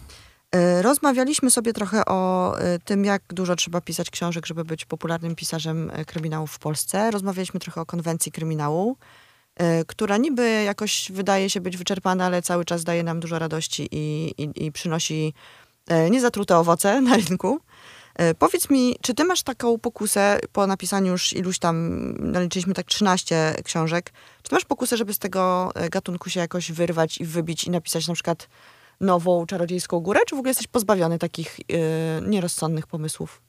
E, 0.52 0.82
rozmawialiśmy 0.82 1.52
sobie 1.52 1.74
trochę 1.74 2.06
o 2.06 2.56
tym, 2.86 3.06
jak 3.06 3.22
dużo 3.30 3.56
trzeba 3.56 3.82
pisać 3.82 4.10
książek, 4.10 4.46
żeby 4.46 4.66
być 4.66 4.86
popularnym 4.86 5.36
pisarzem 5.36 5.92
kryminałów 6.08 6.52
w 6.52 6.60
Polsce. 6.60 7.12
Rozmawialiśmy 7.12 7.60
trochę 7.60 7.82
o 7.82 7.86
konwencji 7.86 8.32
kryminału, 8.32 8.98
która 9.88 10.18
niby 10.18 10.64
jakoś 10.64 11.12
wydaje 11.12 11.50
się 11.50 11.62
być 11.62 11.78
wyczerpana, 11.78 12.26
ale 12.26 12.42
cały 12.42 12.66
czas 12.66 12.84
daje 12.84 13.04
nam 13.04 13.20
dużo 13.20 13.40
radości 13.40 13.90
i, 13.92 14.34
i, 14.38 14.66
i 14.66 14.72
przynosi 14.72 15.34
niezatrute 16.12 16.58
owoce 16.58 17.02
na 17.02 17.18
rynku. 17.18 17.60
E, 18.20 18.34
powiedz 18.34 18.70
mi, 18.70 18.96
czy 19.02 19.14
ty 19.14 19.24
masz 19.24 19.44
taką 19.44 19.80
pokusę 19.80 20.40
po 20.54 20.68
napisaniu 20.68 21.12
już 21.12 21.34
iluś 21.34 21.60
tam, 21.60 21.90
naliczyliśmy 22.20 22.74
tak 22.74 22.86
13 22.86 23.56
książek, 23.64 24.14
czy 24.44 24.50
ty 24.50 24.56
masz 24.56 24.66
pokusę, 24.66 24.98
żeby 24.98 25.14
z 25.14 25.20
tego 25.20 25.72
e, 25.76 25.90
gatunku 25.90 26.30
się 26.30 26.40
jakoś 26.40 26.72
wyrwać 26.72 27.18
i 27.18 27.26
wybić 27.26 27.64
i 27.64 27.70
napisać 27.70 28.08
na 28.08 28.14
przykład 28.14 28.48
nową 29.00 29.46
czarodziejską 29.46 30.00
górę, 30.00 30.20
czy 30.28 30.36
w 30.36 30.40
ogóle 30.40 30.50
jesteś 30.50 30.68
pozbawiony 30.68 31.20
takich 31.20 31.60
yy, 31.70 31.78
nierozsądnych 32.28 32.88
pomysłów? 32.88 33.42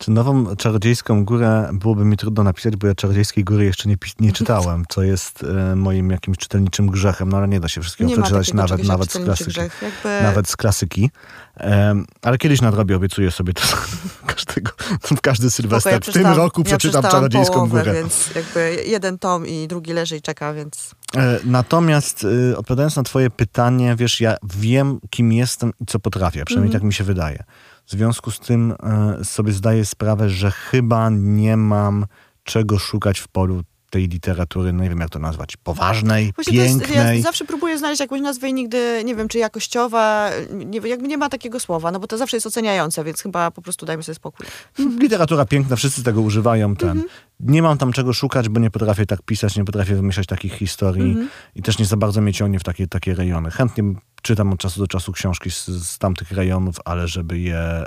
Czy 0.00 0.10
nową 0.10 0.56
Czarodziejską 0.56 1.24
Górę 1.24 1.68
byłoby 1.72 2.04
mi 2.04 2.16
trudno 2.16 2.42
napisać, 2.42 2.76
bo 2.76 2.86
ja 2.86 2.94
Czarodziejskiej 2.94 3.44
Góry 3.44 3.64
jeszcze 3.64 3.88
nie, 3.88 3.96
nie 4.20 4.32
czytałem, 4.32 4.84
co 4.88 5.02
jest 5.02 5.44
e, 5.44 5.76
moim 5.76 6.10
jakimś 6.10 6.38
czytelniczym 6.38 6.86
grzechem, 6.86 7.28
no 7.28 7.36
ale 7.36 7.48
nie 7.48 7.60
da 7.60 7.68
się 7.68 7.80
wszystkiego 7.80 8.10
Nie 8.10 8.16
przeczytać 8.16 8.54
nawet, 8.54 8.84
nawet 8.84 9.12
z 9.12 9.18
klasyki. 9.18 9.60
Jakby... 9.60 10.22
Nawet 10.22 10.48
z 10.48 10.56
klasyki. 10.56 11.10
Em, 11.56 12.06
ale 12.22 12.38
kiedyś 12.38 12.60
nadrobię, 12.60 12.96
obiecuję 12.96 13.30
sobie 13.30 13.52
to 13.52 13.62
każdego, 14.34 14.70
w 15.02 15.20
każdy 15.20 15.50
sylwester. 15.50 15.92
ja 15.92 16.00
w 16.00 16.12
tym 16.12 16.26
roku 16.26 16.60
ja 16.60 16.64
przeczytam 16.64 16.78
przeczytałam 17.02 17.10
Czarodziejską 17.10 17.54
połowę, 17.54 17.78
Górę. 17.78 17.92
Więc 17.94 18.30
jakby 18.34 18.82
jeden 18.86 19.18
tom 19.18 19.46
i 19.46 19.68
drugi 19.68 19.92
leży 19.92 20.16
i 20.16 20.22
czeka, 20.22 20.54
więc... 20.54 20.94
E, 21.16 21.40
Natomiast 21.44 22.24
y, 22.24 22.56
odpowiadając 22.56 22.96
na 22.96 23.02
twoje 23.02 23.30
pytanie, 23.30 23.94
wiesz, 23.98 24.20
ja 24.20 24.36
wiem, 24.42 25.00
kim 25.10 25.32
jestem 25.32 25.72
i 25.80 25.86
co 25.86 25.98
potrafię, 25.98 26.44
przynajmniej 26.44 26.68
Mhm. 26.68 26.80
tak 26.80 26.86
mi 26.86 26.92
się 26.94 27.04
wydaje. 27.04 27.44
W 27.90 27.92
związku 27.92 28.30
z 28.30 28.40
tym 28.40 28.74
e, 29.20 29.24
sobie 29.24 29.52
zdaję 29.52 29.84
sprawę, 29.84 30.30
że 30.30 30.50
chyba 30.50 31.10
nie 31.10 31.56
mam 31.56 32.06
czego 32.44 32.78
szukać 32.78 33.18
w 33.18 33.28
polu 33.28 33.62
tej 33.90 34.08
literatury, 34.08 34.72
no 34.72 34.82
nie 34.82 34.88
wiem 34.90 35.00
jak 35.00 35.10
to 35.10 35.18
nazwać, 35.18 35.56
poważnej, 35.56 36.32
Właśnie 36.34 36.58
to 36.58 36.64
jest, 36.64 36.78
pięknej. 36.80 37.16
ja 37.18 37.22
zawsze 37.22 37.44
próbuję 37.44 37.78
znaleźć 37.78 38.00
jakąś 38.00 38.20
nazwę 38.20 38.48
i 38.48 38.54
nigdy 38.54 39.02
nie 39.04 39.14
wiem, 39.16 39.28
czy 39.28 39.38
jakościowa, 39.38 40.30
nie, 40.52 40.78
jakby 40.88 41.08
nie 41.08 41.18
ma 41.18 41.28
takiego 41.28 41.60
słowa, 41.60 41.90
no 41.90 42.00
bo 42.00 42.06
to 42.06 42.18
zawsze 42.18 42.36
jest 42.36 42.46
oceniające, 42.46 43.04
więc 43.04 43.20
chyba 43.22 43.50
po 43.50 43.62
prostu 43.62 43.86
dajmy 43.86 44.02
sobie 44.02 44.14
spokój. 44.14 44.46
Literatura 44.78 45.44
piękna, 45.44 45.76
wszyscy 45.76 46.02
tego 46.02 46.20
używają. 46.20 46.76
Ten. 46.76 46.88
Mhm. 46.90 47.08
Nie 47.40 47.62
mam 47.62 47.78
tam 47.78 47.92
czego 47.92 48.12
szukać, 48.12 48.48
bo 48.48 48.60
nie 48.60 48.70
potrafię 48.70 49.06
tak 49.06 49.22
pisać, 49.22 49.56
nie 49.56 49.64
potrafię 49.64 49.94
wymyślać 49.94 50.26
takich 50.26 50.54
historii 50.54 51.10
Mhm. 51.10 51.28
i 51.54 51.62
też 51.62 51.78
nie 51.78 51.84
za 51.84 51.96
bardzo 51.96 52.20
mnie 52.20 52.32
ciągnie 52.32 52.58
w 52.58 52.64
takie, 52.64 52.86
takie 52.86 53.14
rejony. 53.14 53.50
Chętnie 53.50 53.84
czytam 54.22 54.52
od 54.52 54.58
czasu 54.60 54.80
do 54.80 54.86
czasu 54.86 55.12
książki 55.12 55.50
z, 55.50 55.66
z 55.66 55.98
tamtych 55.98 56.32
rejonów, 56.32 56.76
ale 56.84 57.08
żeby 57.08 57.38
je, 57.38 57.84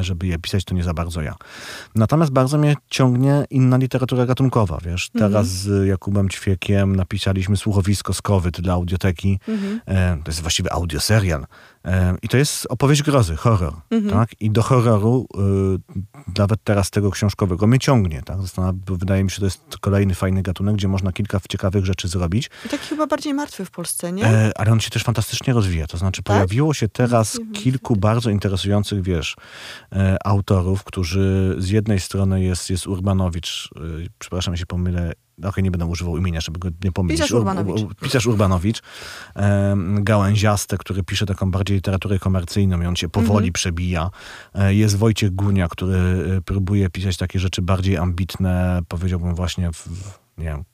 żeby 0.00 0.26
je 0.26 0.38
pisać, 0.38 0.64
to 0.64 0.74
nie 0.74 0.84
za 0.84 0.94
bardzo 0.94 1.22
ja. 1.22 1.34
Natomiast 1.94 2.32
bardzo 2.32 2.58
mnie 2.58 2.76
ciągnie 2.90 3.44
inna 3.50 3.76
literatura 3.76 4.26
gatunkowa, 4.26 4.78
wiesz. 4.84 5.10
Mhm. 5.14 5.32
Teraz 5.32 5.46
z 5.46 5.86
Jakubem 5.86 6.28
Ćwiekiem 6.28 6.96
napisaliśmy 6.96 7.56
słuchowisko 7.56 8.14
z 8.14 8.22
Kowyt 8.22 8.60
dla 8.60 8.72
audioteki. 8.74 9.38
Mhm. 9.48 9.80
E, 9.86 10.18
To 10.24 10.30
jest 10.30 10.40
właściwie 10.40 10.72
audioserial. 10.72 11.46
I 12.22 12.28
to 12.28 12.36
jest 12.36 12.66
opowieść 12.68 13.02
grozy, 13.02 13.36
horror. 13.36 13.74
Mhm. 13.90 14.12
Tak? 14.12 14.40
I 14.40 14.50
do 14.50 14.62
horroru 14.62 15.26
y, 15.34 16.38
nawet 16.38 16.64
teraz 16.64 16.90
tego 16.90 17.10
książkowego 17.10 17.66
mnie 17.66 17.78
ciągnie. 17.78 18.22
Tak? 18.24 18.36
Wydaje 18.86 19.24
mi 19.24 19.30
się, 19.30 19.34
że 19.34 19.40
to 19.40 19.46
jest 19.46 19.78
kolejny 19.80 20.14
fajny 20.14 20.42
gatunek, 20.42 20.76
gdzie 20.76 20.88
można 20.88 21.12
kilka 21.12 21.40
ciekawych 21.48 21.84
rzeczy 21.84 22.08
zrobić. 22.08 22.50
I 22.66 22.68
taki 22.68 22.88
chyba 22.88 23.06
bardziej 23.06 23.34
martwy 23.34 23.64
w 23.64 23.70
Polsce, 23.70 24.12
nie? 24.12 24.26
E, 24.26 24.58
ale 24.58 24.72
on 24.72 24.80
się 24.80 24.90
też 24.90 25.02
fantastycznie 25.02 25.54
rozwija. 25.54 25.86
To 25.86 25.98
znaczy, 25.98 26.22
Tak? 26.22 26.36
pojawiło 26.36 26.74
się 26.74 26.88
teraz 26.88 27.38
wiem, 27.38 27.52
kilku 27.52 27.96
bardzo 27.96 28.30
interesujących, 28.30 29.02
wiesz, 29.02 29.36
e, 29.92 30.26
autorów, 30.26 30.84
którzy 30.84 31.56
z 31.58 31.68
jednej 31.68 32.00
strony 32.00 32.42
jest, 32.42 32.70
jest 32.70 32.86
Urbanowicz, 32.86 33.70
e, 33.76 33.80
przepraszam, 34.18 34.54
jeśli 34.54 34.66
pomylę, 34.66 35.12
okej, 35.44 35.64
nie 35.64 35.70
będę 35.70 35.86
używał 35.86 36.16
imienia, 36.18 36.40
żeby 36.40 36.58
go 36.58 36.68
nie 36.84 36.92
pomylić. 36.92 37.16
Pisarz 37.20 37.32
Ur- 37.32 37.38
Urbanowicz. 37.38 37.80
u- 37.82 37.94
Pisarz 37.94 38.26
Urbanowicz, 38.26 38.82
e, 39.36 39.76
gałęziaste, 40.00 40.78
który 40.78 41.02
pisze 41.02 41.26
taką 41.26 41.50
bardziej 41.50 41.76
literaturę 41.76 42.18
komercyjną 42.18 42.80
i 42.82 42.86
on 42.86 42.96
się 42.96 43.08
powoli 43.08 43.36
Mhm. 43.46 43.52
przebija. 43.52 44.10
E, 44.54 44.74
jest 44.74 44.96
Wojciech 44.96 45.30
Gunia, 45.30 45.68
który 45.68 45.96
e, 46.36 46.40
próbuje 46.40 46.90
pisać 46.90 47.16
takie 47.16 47.38
rzeczy 47.38 47.62
bardziej 47.62 47.96
ambitne, 47.96 48.80
powiedziałbym 48.88 49.34
właśnie 49.34 49.70
w, 49.72 49.76
w 49.76 50.18
nie 50.38 50.44
wiem, 50.44 50.64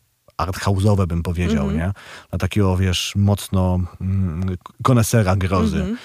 arthouse'owe 0.42 1.06
bym 1.06 1.22
powiedział, 1.22 1.64
Mhm. 1.68 1.76
nie? 1.78 1.92
Na 2.32 2.38
takiego, 2.38 2.76
wiesz, 2.76 3.12
mocno 3.16 3.78
mm, 4.00 4.56
konesera 4.82 5.36
grozy. 5.36 5.76
Mhm. 5.76 5.90
Em, 5.92 5.98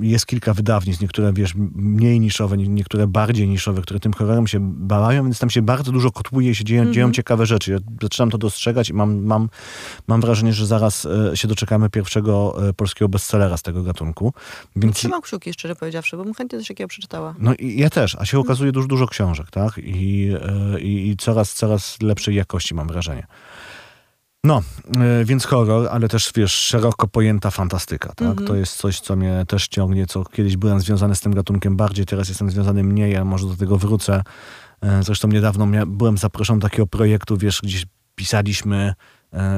Jest 0.00 0.26
kilka 0.26 0.54
wydawnictw, 0.54 1.02
niektóre, 1.02 1.32
wiesz, 1.32 1.54
mniej 1.74 2.20
niszowe, 2.20 2.56
nie- 2.56 2.68
niektóre 2.68 3.06
bardziej 3.06 3.48
niszowe, 3.48 3.82
które 3.82 4.00
tym 4.00 4.12
horrorem 4.12 4.46
się 4.46 4.58
bawają, 4.62 5.24
więc 5.24 5.38
tam 5.38 5.50
się 5.50 5.62
bardzo 5.62 5.92
dużo 5.92 6.10
kotłuje 6.10 6.50
i 6.50 6.54
się 6.54 6.64
dzieją, 6.64 6.80
Mhm. 6.82 6.94
dzieją 6.94 7.12
ciekawe 7.12 7.46
rzeczy. 7.46 7.72
Ja 7.72 7.78
zaczynam 8.02 8.30
to 8.30 8.38
dostrzegać 8.38 8.88
i 8.90 8.94
mam, 8.94 9.24
mam, 9.24 9.48
mam 10.06 10.20
wrażenie, 10.20 10.52
że 10.52 10.66
zaraz 10.66 11.06
e, 11.06 11.36
się 11.36 11.48
doczekamy 11.48 11.90
pierwszego 11.90 12.56
e, 12.68 12.72
polskiego 12.72 13.08
bestsellera 13.08 13.56
z 13.56 13.62
tego 13.62 13.82
gatunku. 13.82 14.32
Więc 14.76 14.96
Trzymam 14.96 15.22
kciuki, 15.22 15.52
szczerze 15.52 15.76
powiedziawszy, 15.76 16.16
bo 16.16 16.24
bym 16.24 16.34
chętnie 16.34 16.58
coś 16.58 16.68
takiego 16.68 16.88
przeczytała. 16.88 17.34
no 17.38 17.54
i 17.54 17.78
ja 17.78 17.90
też, 17.90 18.14
a 18.20 18.24
się 18.24 18.38
okazuje 18.38 18.72
dużo, 18.72 18.88
dużo 18.88 19.06
książek, 19.06 19.50
tak? 19.50 19.78
I, 19.78 20.30
e, 20.74 20.80
i, 20.80 21.08
i 21.08 21.16
coraz, 21.16 21.54
coraz 21.54 22.02
lepszej 22.02 22.34
jakości 22.34 22.74
mam 22.74 22.88
wrażenie. 22.88 23.26
No, 24.46 24.62
e, 25.00 25.24
więc 25.24 25.44
horror, 25.44 25.88
ale 25.90 26.08
też, 26.08 26.32
wiesz, 26.36 26.52
szeroko 26.52 27.08
pojęta 27.08 27.50
fantastyka, 27.50 28.08
tak? 28.08 28.28
Mhm. 28.28 28.46
To 28.46 28.54
jest 28.54 28.76
coś, 28.76 29.00
co 29.00 29.16
mnie 29.16 29.44
też 29.48 29.68
ciągnie, 29.68 30.06
co 30.06 30.24
kiedyś 30.24 30.56
byłem 30.56 30.80
związany 30.80 31.14
z 31.14 31.20
tym 31.20 31.34
gatunkiem 31.34 31.76
bardziej, 31.76 32.06
teraz 32.06 32.28
jestem 32.28 32.50
związany 32.50 32.84
mniej, 32.84 33.16
a 33.16 33.24
może 33.24 33.46
do 33.46 33.56
tego 33.56 33.78
wrócę. 33.78 34.22
E, 34.82 35.02
Zresztą 35.02 35.28
niedawno 35.28 35.86
byłem 35.86 36.18
zaproszony 36.18 36.60
do 36.60 36.68
takiego 36.68 36.86
projektu, 36.86 37.36
wiesz, 37.36 37.60
gdzieś 37.62 37.86
pisaliśmy 38.14 38.94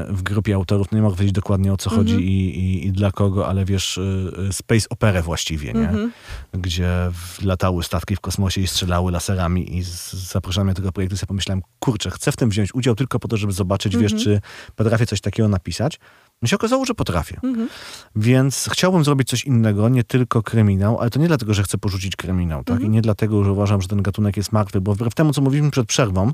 w 0.08 0.22
grupie 0.22 0.54
autorów, 0.54 0.86
no 0.92 0.98
nie 0.98 1.02
mogę 1.02 1.14
powiedzieć 1.16 1.34
dokładnie 1.34 1.72
o 1.72 1.76
co 1.76 1.90
Mhm. 1.90 2.06
chodzi 2.06 2.24
i, 2.24 2.58
i, 2.58 2.86
i 2.86 2.92
dla 2.92 3.10
kogo, 3.10 3.48
ale 3.48 3.64
wiesz, 3.64 3.98
e, 3.98 4.02
e, 4.48 4.52
space 4.52 4.88
operę 4.90 5.22
właściwie, 5.22 5.72
nie? 5.72 5.88
Mhm. 5.88 6.12
gdzie 6.52 6.88
w- 7.12 7.42
latały 7.44 7.84
statki 7.84 8.16
w 8.16 8.20
kosmosie 8.20 8.60
i 8.60 8.66
strzelały 8.66 9.12
laserami 9.12 9.76
i 9.76 9.82
zapraszamy 10.12 10.70
do 10.72 10.76
tego 10.76 10.92
projektu. 10.92 11.16
Sobie 11.16 11.28
pomyślałem, 11.28 11.62
kurczę, 11.78 12.10
chcę 12.10 12.32
w 12.32 12.36
tym 12.36 12.50
wziąć 12.50 12.74
udział 12.74 12.94
tylko 12.94 13.18
po 13.18 13.28
to, 13.28 13.36
żeby 13.36 13.52
zobaczyć, 13.52 13.96
wiesz, 13.96 14.14
czy 14.24 14.40
potrafię 14.76 15.06
coś 15.06 15.20
takiego 15.20 15.48
napisać. 15.48 16.00
No 16.42 16.48
się 16.48 16.56
okazało, 16.56 16.84
że 16.84 16.94
potrafię. 16.94 17.40
Mhm. 17.44 17.68
Więc 18.16 18.68
chciałbym 18.72 19.04
zrobić 19.04 19.28
coś 19.28 19.44
innego, 19.44 19.88
nie 19.88 20.04
tylko 20.04 20.42
kryminał, 20.42 21.00
ale 21.00 21.10
to 21.10 21.18
nie 21.20 21.28
dlatego, 21.28 21.54
że 21.54 21.62
chcę 21.62 21.78
porzucić 21.78 22.16
kryminał, 22.16 22.64
tak? 22.64 22.80
I 22.80 22.88
nie 22.88 23.02
dlatego, 23.02 23.44
że 23.44 23.52
uważam, 23.52 23.82
że 23.82 23.88
ten 23.88 24.02
gatunek 24.02 24.36
jest 24.36 24.52
martwy, 24.52 24.80
bo 24.80 24.94
wbrew 24.94 25.14
temu, 25.14 25.32
co 25.32 25.40
mówiliśmy 25.40 25.70
przed 25.70 25.86
przerwą, 25.86 26.32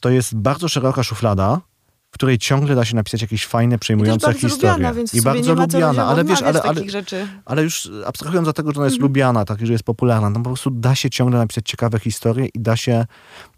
to 0.00 0.10
jest 0.10 0.34
bardzo 0.36 0.68
szeroka 0.68 1.02
szuflada, 1.02 1.60
której 2.18 2.38
ciągle 2.38 2.74
da 2.74 2.84
się 2.84 2.96
napisać 2.96 3.22
jakieś 3.22 3.46
fajne, 3.46 3.78
przejmujące 3.78 4.34
historie. 4.34 4.72
lubiana, 4.72 4.94
więc 4.94 5.14
I 5.14 5.22
bardzo 5.22 5.54
lubiana, 5.54 6.06
ale 6.06 6.24
wiesz, 6.24 6.42
ale, 6.42 6.62
ale, 6.62 6.82
ale 7.44 7.62
już 7.62 7.90
abstrahując 8.06 8.48
od 8.48 8.56
tego, 8.56 8.72
że 8.72 8.80
ona 8.80 8.86
jest 8.86 9.00
lubiana, 9.00 9.44
tak, 9.44 9.66
że 9.66 9.72
jest 9.72 9.84
popularna, 9.84 10.30
no 10.30 10.40
po 10.40 10.44
prostu 10.50 10.70
da 10.70 10.94
się 10.94 11.10
ciągle 11.10 11.38
napisać 11.38 11.68
ciekawe 11.68 11.98
historie 11.98 12.46
i 12.54 12.60
da 12.60 12.76
się, 12.76 13.06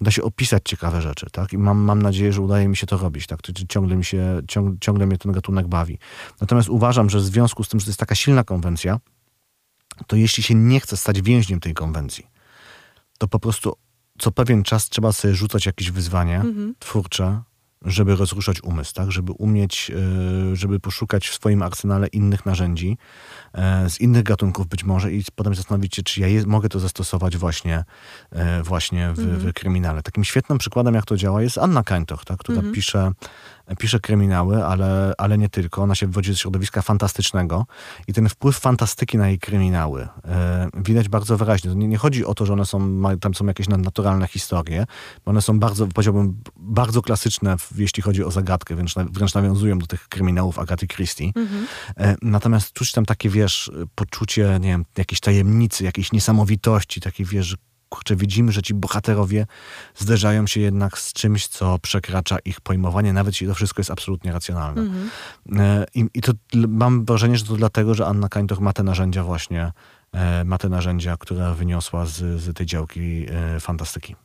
da 0.00 0.10
się 0.10 0.22
opisać 0.22 0.62
ciekawe 0.64 1.02
rzeczy, 1.02 1.26
tak? 1.32 1.52
I 1.52 1.58
mam, 1.58 1.78
mam 1.78 2.02
nadzieję, 2.02 2.32
że 2.32 2.42
udaje 2.42 2.68
mi 2.68 2.76
się 2.76 2.86
to 2.86 2.98
robić, 2.98 3.26
tak? 3.26 3.40
Ciągle, 3.68 3.96
mi 3.96 4.04
się, 4.04 4.40
ciąg, 4.48 4.80
ciągle 4.80 5.06
mnie 5.06 5.18
ten 5.18 5.32
gatunek 5.32 5.68
bawi. 5.68 5.98
Natomiast 6.40 6.68
uważam, 6.68 7.10
że 7.10 7.18
w 7.18 7.22
związku 7.22 7.64
z 7.64 7.68
tym, 7.68 7.80
że 7.80 7.86
to 7.86 7.90
jest 7.90 8.00
taka 8.00 8.14
silna 8.14 8.44
konwencja, 8.44 9.00
to 10.06 10.16
jeśli 10.16 10.42
się 10.42 10.54
nie 10.54 10.80
chce 10.80 10.96
stać 10.96 11.22
więźniem 11.22 11.60
tej 11.60 11.74
konwencji, 11.74 12.26
to 13.18 13.28
po 13.28 13.38
prostu 13.38 13.76
co 14.18 14.30
pewien 14.30 14.62
czas 14.62 14.88
trzeba 14.88 15.12
sobie 15.12 15.34
rzucać 15.34 15.66
jakieś 15.66 15.90
wyzwanie 15.90 16.36
Mhm. 16.36 16.74
twórcze, 16.78 17.42
żeby 17.84 18.16
rozruszać 18.16 18.62
umysł, 18.62 18.94
tak? 18.94 19.12
żeby 19.12 19.32
umieć, 19.32 19.90
e, 20.52 20.56
żeby 20.56 20.80
poszukać 20.80 21.28
w 21.28 21.34
swoim 21.34 21.62
arsenale 21.62 22.06
innych 22.06 22.46
narzędzi, 22.46 22.98
e, 23.52 23.90
z 23.90 24.00
innych 24.00 24.22
gatunków 24.22 24.66
być 24.66 24.84
może 24.84 25.12
i 25.12 25.24
potem 25.34 25.54
zastanowić 25.54 25.96
się, 25.96 26.02
czy 26.02 26.20
ja 26.20 26.26
je, 26.26 26.46
mogę 26.46 26.68
to 26.68 26.80
zastosować 26.80 27.36
właśnie, 27.36 27.84
e, 28.30 28.62
właśnie 28.62 29.12
w, 29.12 29.18
w 29.18 29.52
kryminale. 29.52 30.02
Takim 30.02 30.24
świetnym 30.24 30.58
przykładem, 30.58 30.94
jak 30.94 31.04
to 31.04 31.16
działa, 31.16 31.42
jest 31.42 31.58
Anna 31.58 31.82
Kańtoch, 31.82 32.24
tak? 32.24 32.38
która 32.38 32.62
pisze, 32.74 33.12
pisze 33.78 34.00
kryminały, 34.00 34.64
ale, 34.64 35.12
ale 35.18 35.38
nie 35.38 35.48
tylko. 35.48 35.82
Ona 35.82 35.94
się 35.94 36.06
wywodzi 36.06 36.34
z 36.34 36.38
środowiska 36.38 36.82
fantastycznego 36.82 37.66
i 38.08 38.12
ten 38.12 38.28
wpływ 38.28 38.58
fantastyki 38.58 39.18
na 39.18 39.28
jej 39.28 39.38
kryminały 39.38 40.08
e, 40.24 40.68
widać 40.74 41.08
bardzo 41.08 41.36
wyraźnie. 41.36 41.74
Nie, 41.74 41.88
nie 41.88 41.98
chodzi 41.98 42.24
o 42.24 42.34
to, 42.34 42.46
że 42.46 42.52
one 42.52 42.66
są, 42.66 43.02
tam 43.20 43.34
są 43.34 43.46
jakieś 43.46 43.68
nadnaturalne 43.68 44.26
historie, 44.26 44.86
bo 45.24 45.30
one 45.30 45.42
są 45.42 45.58
bardzo, 45.58 45.86
powiedziałbym, 45.86 46.42
bardzo 46.56 47.02
klasyczne, 47.02 47.56
jeśli 47.76 48.02
chodzi 48.02 48.24
o 48.24 48.30
zagadkę, 48.30 48.74
wręcz, 48.74 48.94
wręcz 48.94 49.34
nawiązują 49.34 49.78
do 49.78 49.86
tych 49.86 50.08
kryminałów 50.08 50.58
Agaty 50.58 50.86
Christie. 50.86 51.32
E, 51.96 52.16
Natomiast 52.22 52.72
czuć 52.72 52.92
tam 52.92 53.06
takie, 53.06 53.30
wiesz, 53.30 53.70
poczucie, 53.94 54.58
nie 54.60 54.68
wiem, 54.68 54.84
jakiejś 54.98 55.20
tajemnicy, 55.20 55.84
jakiejś 55.84 56.12
niesamowitości, 56.12 57.00
takie, 57.00 57.24
wiesz, 57.24 57.56
kurczę, 57.90 58.16
widzimy, 58.16 58.52
że 58.52 58.62
ci 58.62 58.74
bohaterowie 58.74 59.46
zderzają 59.96 60.46
się 60.46 60.60
jednak 60.60 60.98
z 60.98 61.12
czymś, 61.12 61.46
co 61.46 61.78
przekracza 61.78 62.38
ich 62.44 62.60
pojmowanie, 62.60 63.12
nawet 63.12 63.34
jeśli 63.34 63.46
to 63.46 63.54
wszystko 63.54 63.80
jest 63.80 63.90
absolutnie 63.90 64.32
racjonalne. 64.32 64.82
E, 65.56 65.86
I, 65.94 66.04
I 66.14 66.20
to 66.20 66.32
mam 66.68 67.04
wrażenie, 67.04 67.36
że 67.36 67.44
to 67.44 67.56
dlatego, 67.56 67.94
że 67.94 68.06
Anna 68.06 68.28
Kańtoch 68.28 68.60
ma 68.60 68.72
te 68.72 68.82
narzędzia 68.82 69.24
właśnie, 69.24 69.72
e, 70.12 70.44
ma 70.44 70.58
te 70.58 70.68
narzędzia, 70.68 71.16
które 71.16 71.54
wyniosła 71.54 72.06
z, 72.06 72.40
z 72.40 72.54
tej 72.54 72.66
działki 72.66 73.26
e, 73.30 73.60
fantastyki. 73.60 74.16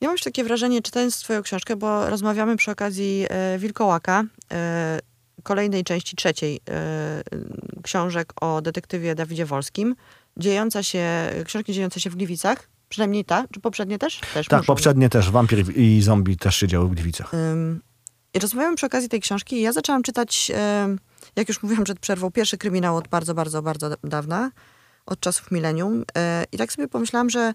Ja 0.00 0.08
mam 0.08 0.14
już 0.14 0.22
takie 0.22 0.44
wrażenie, 0.44 0.82
czytając 0.82 1.18
twoją 1.18 1.42
książkę, 1.42 1.76
bo 1.76 2.10
rozmawiamy 2.10 2.56
przy 2.56 2.70
okazji 2.70 3.26
Wilkołaka, 3.58 4.24
kolejnej 5.42 5.84
części 5.84 6.16
trzeciej 6.16 6.60
książek 7.82 8.32
o 8.40 8.62
detektywie 8.62 9.14
Dawidzie 9.14 9.46
Wolskim, 9.46 9.94
dziejąca 10.36 10.82
się, 10.82 11.04
książki 11.44 11.72
dziejące 11.72 12.00
się 12.00 12.10
w 12.10 12.16
Gliwicach, 12.16 12.68
przynajmniej 12.88 13.24
ta, 13.24 13.44
czy 13.54 13.60
poprzednie 13.60 13.98
też? 13.98 14.20
Też 14.34 14.48
Tak, 14.48 14.60
muszą. 14.60 14.66
poprzednie 14.66 15.08
też, 15.08 15.30
Wampir 15.30 15.78
i 15.78 16.02
Zombie 16.02 16.36
też 16.36 16.56
siedziały 16.56 16.88
w 16.88 16.90
Gliwicach. 16.94 17.34
Ym, 17.34 17.80
I 18.34 18.38
rozmawiamy 18.38 18.76
przy 18.76 18.86
okazji 18.86 19.08
tej 19.08 19.20
książki 19.20 19.56
i 19.56 19.60
ja 19.60 19.72
zaczęłam 19.72 20.02
czytać, 20.02 20.52
ym, 20.84 20.98
jak 21.36 21.48
już 21.48 21.62
mówiłam 21.62 21.84
przed 21.84 21.98
przerwą, 22.00 22.30
pierwszy 22.30 22.58
kryminał 22.58 22.96
od 22.96 23.08
bardzo, 23.08 23.34
bardzo, 23.34 23.62
bardzo 23.62 23.88
da- 23.88 23.96
dawna, 24.04 24.50
od 25.06 25.20
czasów 25.20 25.50
milenium. 25.50 26.00
Y, 26.02 26.04
I 26.52 26.58
tak 26.58 26.72
sobie 26.72 26.88
pomyślałam, 26.88 27.30
że 27.30 27.54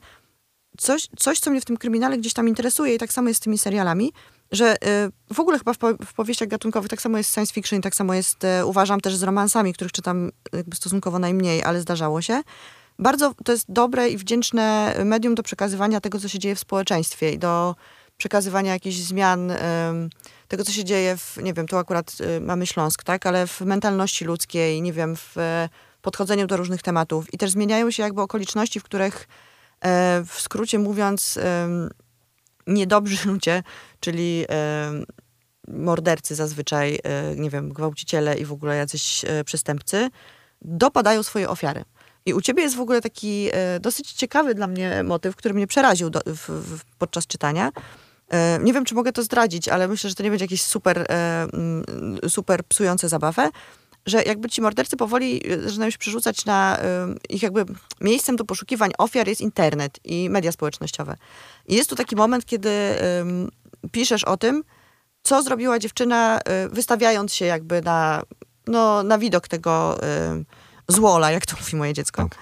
coś, 0.78 1.08
coś, 1.18 1.40
co 1.40 1.52
mnie 1.52 1.62
w 1.62 1.66
tym 1.66 1.78
kryminale 1.78 2.18
gdzieś 2.18 2.34
tam 2.34 2.48
interesuje 2.48 2.96
i 2.96 2.98
tak 2.98 3.14
samo 3.14 3.28
jest 3.28 3.42
z 3.42 3.44
tymi 3.44 3.58
serialami, 3.58 4.14
że 4.52 4.76
y, 4.76 5.34
w 5.34 5.40
ogóle 5.40 5.58
chyba 5.58 5.74
w, 5.74 5.78
po, 5.78 5.88
w 6.06 6.14
powieściach 6.14 6.48
gatunkowych 6.48 6.90
tak 6.90 7.02
samo 7.02 7.18
jest 7.18 7.34
science 7.34 7.54
fiction, 7.54 7.82
tak 7.82 7.96
samo 7.96 8.14
jest, 8.14 8.44
y, 8.44 8.66
uważam 8.66 9.02
też 9.02 9.16
z 9.16 9.24
romansami, 9.24 9.74
których 9.74 9.92
czytam 9.92 10.32
jakby 10.54 10.76
stosunkowo 10.76 11.20
najmniej, 11.20 11.64
ale 11.64 11.82
zdarzało 11.82 12.22
się. 12.22 12.42
Bardzo 13.00 13.34
to 13.46 13.52
jest 13.52 13.66
dobre 13.70 14.10
i 14.10 14.18
wdzięczne 14.18 14.96
medium 15.06 15.36
do 15.36 15.44
przekazywania 15.44 16.02
tego, 16.02 16.20
co 16.20 16.28
się 16.28 16.40
dzieje 16.40 16.56
w 16.56 16.60
społeczeństwie 16.60 17.32
i 17.32 17.40
do 17.40 17.76
przekazywania 18.18 18.74
jakichś 18.74 18.96
zmian, 18.96 19.54
tego, 20.48 20.64
co 20.64 20.72
się 20.72 20.84
dzieje 20.84 21.18
w, 21.18 21.38
nie 21.44 21.54
wiem, 21.54 21.68
tu 21.68 21.78
akurat 21.78 22.18
y, 22.22 22.42
mamy 22.42 22.68
Śląsk, 22.68 23.04
tak, 23.04 23.26
ale 23.26 23.48
w 23.48 23.62
mentalności 23.62 24.26
ludzkiej, 24.26 24.82
nie 24.82 24.94
wiem, 24.94 25.16
w 25.16 25.36
podchodzeniu 26.02 26.48
do 26.48 26.58
różnych 26.58 26.82
tematów. 26.82 27.34
I 27.34 27.38
też 27.38 27.52
zmieniają 27.52 27.92
się 27.92 28.04
jakby 28.04 28.22
okoliczności, 28.22 28.80
w 28.80 28.84
których 28.84 29.28
e, 29.82 30.24
w 30.28 30.42
skrócie 30.42 30.80
mówiąc, 30.80 31.40
niedobrzy 32.68 33.18
ludzie, 33.30 33.64
czyli 34.00 34.46
mordercy 35.68 36.36
zazwyczaj, 36.36 37.00
e, 37.04 37.36
nie 37.36 37.50
wiem, 37.50 37.70
gwałciciele 37.70 38.38
i 38.38 38.46
w 38.46 38.52
ogóle 38.52 38.78
jacyś 38.78 39.26
e, 39.26 39.44
przestępcy, 39.44 40.10
dopadają 40.62 41.24
swoje 41.24 41.50
ofiary. 41.50 41.86
I 42.26 42.34
u 42.34 42.42
ciebie 42.42 42.64
jest 42.64 42.76
w 42.76 42.80
ogóle 42.80 43.02
taki 43.02 43.50
dosyć 43.80 44.12
ciekawy 44.12 44.56
dla 44.56 44.68
mnie 44.68 45.04
motyw, 45.04 45.36
który 45.36 45.54
mnie 45.54 45.68
przeraził 45.68 46.10
do, 46.10 46.20
w, 46.26 46.50
w, 46.50 46.82
podczas 46.98 47.28
czytania. 47.28 47.72
Nie 48.64 48.74
wiem, 48.74 48.86
czy 48.86 48.96
mogę 48.96 49.12
to 49.12 49.24
zdradzić, 49.24 49.68
ale 49.68 49.88
myślę, 49.88 50.10
że 50.10 50.16
to 50.16 50.24
nie 50.24 50.30
będzie 50.30 50.46
jakieś 50.46 50.62
super, 50.62 51.08
super 52.30 52.64
psujące 52.64 53.10
zabawę 53.10 53.50
że 54.06 54.24
jakby 54.24 54.50
ci 54.50 54.62
mordercy 54.62 54.98
powoli 54.98 55.52
y, 55.52 55.64
zaczynają 55.64 55.92
się 55.92 55.98
przerzucać 55.98 56.46
na 56.46 56.80
ich 57.30 57.44
jakby 57.44 57.66
miejscem 58.02 58.36
do 58.36 58.46
poszukiwań 58.46 58.92
ofiar 58.98 59.28
jest 59.28 59.42
internet 59.42 60.00
i 60.04 60.30
media 60.30 60.52
społecznościowe. 60.52 61.18
I 61.68 61.76
jest 61.76 61.90
tu 61.90 61.96
taki 61.96 62.16
moment, 62.16 62.46
kiedy 62.46 62.70
piszesz 63.92 64.24
o 64.24 64.38
tym, 64.38 64.64
co 65.24 65.44
zrobiła 65.44 65.80
dziewczyna, 65.80 66.40
y, 66.66 66.70
wystawiając 66.70 67.34
się 67.34 67.46
jakby 67.46 67.82
na, 67.82 68.24
no, 68.68 69.04
na 69.04 69.18
widok 69.18 69.48
tego 69.48 70.00
złola, 70.88 71.32
jak 71.32 71.46
to 71.46 71.56
mówi 71.60 71.76
moje 71.76 71.94
dziecko. 71.94 72.24
Tak. 72.24 72.38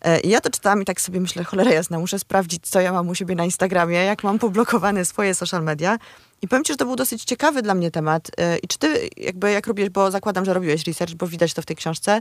E, 0.00 0.20
I 0.20 0.28
ja 0.28 0.40
to 0.40 0.50
czytałam 0.50 0.82
i 0.82 0.84
tak 0.84 1.00
sobie 1.00 1.20
myślę, 1.20 1.44
cholera 1.44 1.72
jasna, 1.72 1.98
muszę 1.98 2.18
sprawdzić, 2.18 2.68
co 2.68 2.80
ja 2.80 2.92
mam 2.92 3.08
u 3.08 3.14
siebie 3.14 3.34
na 3.34 3.44
Instagramie, 3.44 3.96
jak 3.96 4.24
mam 4.24 4.38
poblokowane 4.38 5.04
swoje 5.04 5.34
social 5.34 5.62
media. 5.62 5.98
I 6.42 6.48
powiem 6.48 6.64
ci, 6.64 6.72
że 6.72 6.76
to 6.76 6.84
był 6.84 6.96
dosyć 6.96 7.24
ciekawy 7.24 7.62
dla 7.62 7.74
mnie 7.74 7.90
temat. 7.90 8.30
E, 8.38 8.58
I 8.58 8.68
czy 8.68 8.78
ty, 8.78 9.08
jakby 9.16 9.50
jak 9.50 9.66
robisz, 9.66 9.90
bo 9.90 10.10
zakładam, 10.10 10.44
że 10.44 10.54
robiłeś 10.54 10.86
research, 10.86 11.14
bo 11.14 11.26
widać 11.26 11.54
to 11.54 11.62
w 11.62 11.66
tej 11.66 11.76
książce, 11.76 12.20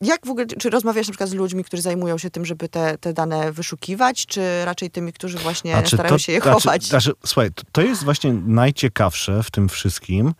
jak 0.00 0.26
w 0.26 0.30
ogóle, 0.30 0.46
czy 0.46 0.70
rozmawiasz 0.70 1.06
na 1.06 1.12
przykład 1.12 1.30
z 1.30 1.34
ludźmi, 1.34 1.64
którzy 1.64 1.82
zajmują 1.82 2.18
się 2.18 2.30
tym, 2.30 2.44
żeby 2.44 2.68
te, 2.68 2.98
te 2.98 3.12
dane 3.12 3.52
wyszukiwać, 3.52 4.26
czy 4.26 4.64
raczej 4.64 4.90
tymi, 4.90 5.12
którzy 5.12 5.38
właśnie 5.38 5.72
znaczy, 5.72 5.96
starają 5.96 6.14
to, 6.14 6.18
się 6.18 6.32
je 6.32 6.40
znaczy, 6.40 6.60
chować? 6.60 6.84
Znaczy, 6.84 7.12
słuchaj, 7.26 7.52
to, 7.52 7.62
to 7.72 7.82
jest 7.82 8.04
właśnie 8.04 8.32
najciekawsze 8.32 9.42
w 9.42 9.50
tym 9.50 9.68
wszystkim, 9.68 10.34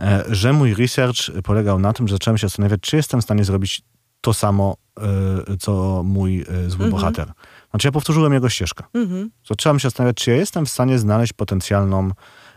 e, 0.00 0.24
że 0.28 0.52
mój 0.52 0.74
research 0.74 1.42
polegał 1.44 1.78
na 1.78 1.92
tym, 1.92 2.08
że 2.08 2.14
zacząłem 2.14 2.38
się 2.38 2.48
zastanawiać, 2.48 2.80
czy 2.80 2.96
jestem 2.96 3.20
w 3.20 3.24
stanie 3.24 3.44
zrobić 3.44 3.82
to 4.20 4.34
samo, 4.34 4.76
e, 5.50 5.56
co 5.56 6.02
mój 6.04 6.40
e, 6.40 6.44
zły 6.70 6.84
mhm. 6.84 6.90
bohater. 6.90 7.32
Znaczy 7.70 7.88
ja 7.88 7.92
powtórzyłem 7.92 8.32
jego 8.32 8.48
ścieżkę. 8.48 8.84
Mhm. 8.94 9.30
Zacząłem 9.48 9.78
się 9.78 9.88
zastanawiać, 9.88 10.16
czy 10.16 10.30
ja 10.30 10.36
jestem 10.36 10.66
w 10.66 10.70
stanie 10.70 10.98
znaleźć 10.98 11.32
potencjalną 11.32 12.10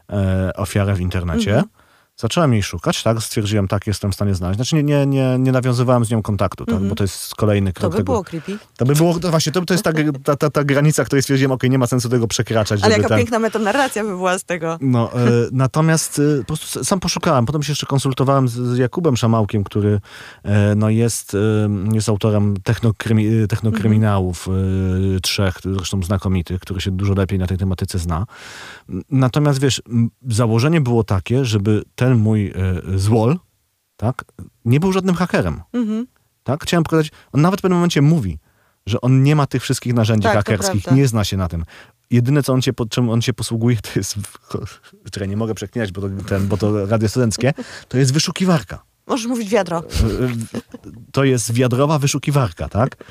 e, 0.10 0.52
ofiarę 0.56 0.94
w 0.94 1.02
internecie. 1.02 1.52
Mhm. 1.52 1.79
Zacząłem 2.20 2.54
jej 2.54 2.64
szukać, 2.64 3.04
tak? 3.04 3.22
Stwierdziłem, 3.22 3.68
tak, 3.68 3.88
jestem 3.88 4.12
w 4.12 4.16
stanie 4.16 4.36
znaleźć. 4.36 4.58
Znaczy 4.58 4.76
nie, 4.76 4.84
nie, 4.84 5.06
nie, 5.06 5.36
nie 5.40 5.52
nawiązywałem 5.52 6.06
z 6.06 6.12
nią 6.12 6.22
kontaktu, 6.22 6.66
tak? 6.66 6.76
Mm 6.76 6.86
-hmm. 6.86 6.90
bo 6.90 6.96
to 6.96 7.04
jest 7.04 7.36
kolejny 7.36 7.74
krok. 7.74 7.82
To 7.82 7.90
by 7.90 7.98
tego. 7.98 8.12
było 8.12 8.24
creepy. 8.24 8.58
To 8.78 8.86
by 8.86 8.96
było, 8.96 9.20
to 9.20 9.30
właśnie, 9.30 9.52
to, 9.52 9.66
to 9.66 9.74
jest 9.74 9.84
ta, 9.84 9.92
ta, 10.24 10.36
ta, 10.36 10.50
ta 10.50 10.64
granica, 10.64 11.06
której 11.06 11.22
stwierdziłem, 11.22 11.52
okej, 11.52 11.58
okay, 11.58 11.70
nie 11.70 11.78
ma 11.78 11.88
sensu 11.88 12.10
tego 12.10 12.28
przekraczać. 12.28 12.84
Ale 12.84 12.96
jaka 12.96 13.08
ten... 13.08 13.18
piękna 13.18 13.40
metonarracja 13.40 14.04
by 14.04 14.10
była 14.10 14.40
z 14.40 14.44
tego. 14.44 14.78
No, 14.82 15.14
e, 15.14 15.18
natomiast 15.52 16.20
e, 16.20 16.40
po 16.40 16.46
prostu 16.46 16.84
sam 16.86 17.00
poszukałem. 17.00 17.46
Potem 17.46 17.64
się 17.64 17.72
jeszcze 17.72 17.86
konsultowałem 17.86 18.48
z, 18.48 18.54
z 18.54 18.78
Jakubem 18.78 19.18
Szamałkiem, 19.18 19.64
który 19.64 20.00
e, 20.44 20.76
no, 20.76 20.90
jest, 20.90 21.36
e, 21.36 21.70
jest 21.94 22.10
autorem 22.10 22.56
technokrymi, 22.64 23.48
technokryminałów 23.50 24.48
mm 24.48 24.60
-hmm. 24.60 25.22
trzech, 25.22 25.56
zresztą 25.64 26.04
znakomitych, 26.04 26.60
który 26.60 26.82
się 26.82 26.92
dużo 26.92 27.14
lepiej 27.14 27.40
na 27.40 27.48
tej 27.48 27.58
tematyce 27.58 28.00
zna. 28.00 28.26
Natomiast 29.12 29.62
wiesz, 29.62 29.82
założenie 30.28 30.82
było 30.82 31.04
takie, 31.04 31.46
żeby 31.46 31.84
ten 31.96 32.09
mój 32.18 32.54
złol, 32.96 33.40
tak, 33.98 34.26
nie 34.66 34.80
był 34.80 34.92
żadnym 34.92 35.16
hakerem. 35.16 35.62
Mhm. 35.74 36.08
Tak? 36.44 36.64
Chciałem 36.64 36.84
pokazać, 36.84 37.12
on 37.32 37.42
nawet 37.42 37.60
w 37.60 37.62
pewnym 37.62 37.78
momencie 37.78 38.02
mówi, 38.02 38.40
że 38.86 39.02
on 39.02 39.24
nie 39.24 39.36
ma 39.36 39.48
tych 39.48 39.64
wszystkich 39.64 39.94
narzędzi 39.94 40.24
tak, 40.24 40.36
hakerskich, 40.36 40.92
nie 40.92 41.08
zna 41.08 41.24
się 41.24 41.38
na 41.38 41.48
tym. 41.48 41.66
Jedyne, 42.12 42.44
co 42.44 42.54
on 42.54 42.62
się, 42.62 42.72
czym 42.90 43.10
on 43.10 43.22
się 43.22 43.34
posługuje, 43.34 43.78
to 43.78 43.90
jest, 43.96 44.16
czekaj, 45.12 45.30
nie 45.30 45.38
mogę 45.38 45.54
przeklinać, 45.56 45.92
bo 45.92 46.02
to, 46.02 46.10
ten, 46.28 46.48
bo 46.48 46.58
to 46.58 46.86
radio 46.86 47.10
studenckie, 47.10 47.54
to 47.88 47.98
jest 47.98 48.14
wyszukiwarka. 48.14 48.84
Możesz 49.08 49.28
mówić 49.28 49.50
wiadro. 49.50 49.80
E, 49.80 49.84
to 51.12 51.24
jest 51.24 51.54
wiadrowa 51.54 52.00
wyszukiwarka, 52.00 52.70
tak? 52.70 53.04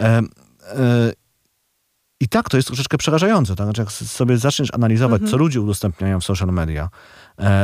E, 0.00 0.22
e, 0.62 1.12
i 2.20 2.28
tak, 2.28 2.48
to 2.48 2.56
jest 2.56 2.66
troszeczkę 2.66 2.98
przerażające. 2.98 3.56
Tak? 3.56 3.66
Znaczy, 3.66 3.80
jak 3.80 3.92
sobie 3.92 4.38
zaczniesz 4.38 4.74
analizować, 4.74 5.20
mhm. 5.20 5.30
co 5.30 5.36
ludzie 5.36 5.60
udostępniają 5.60 6.20
w 6.20 6.24
social 6.24 6.48
media, 6.48 6.88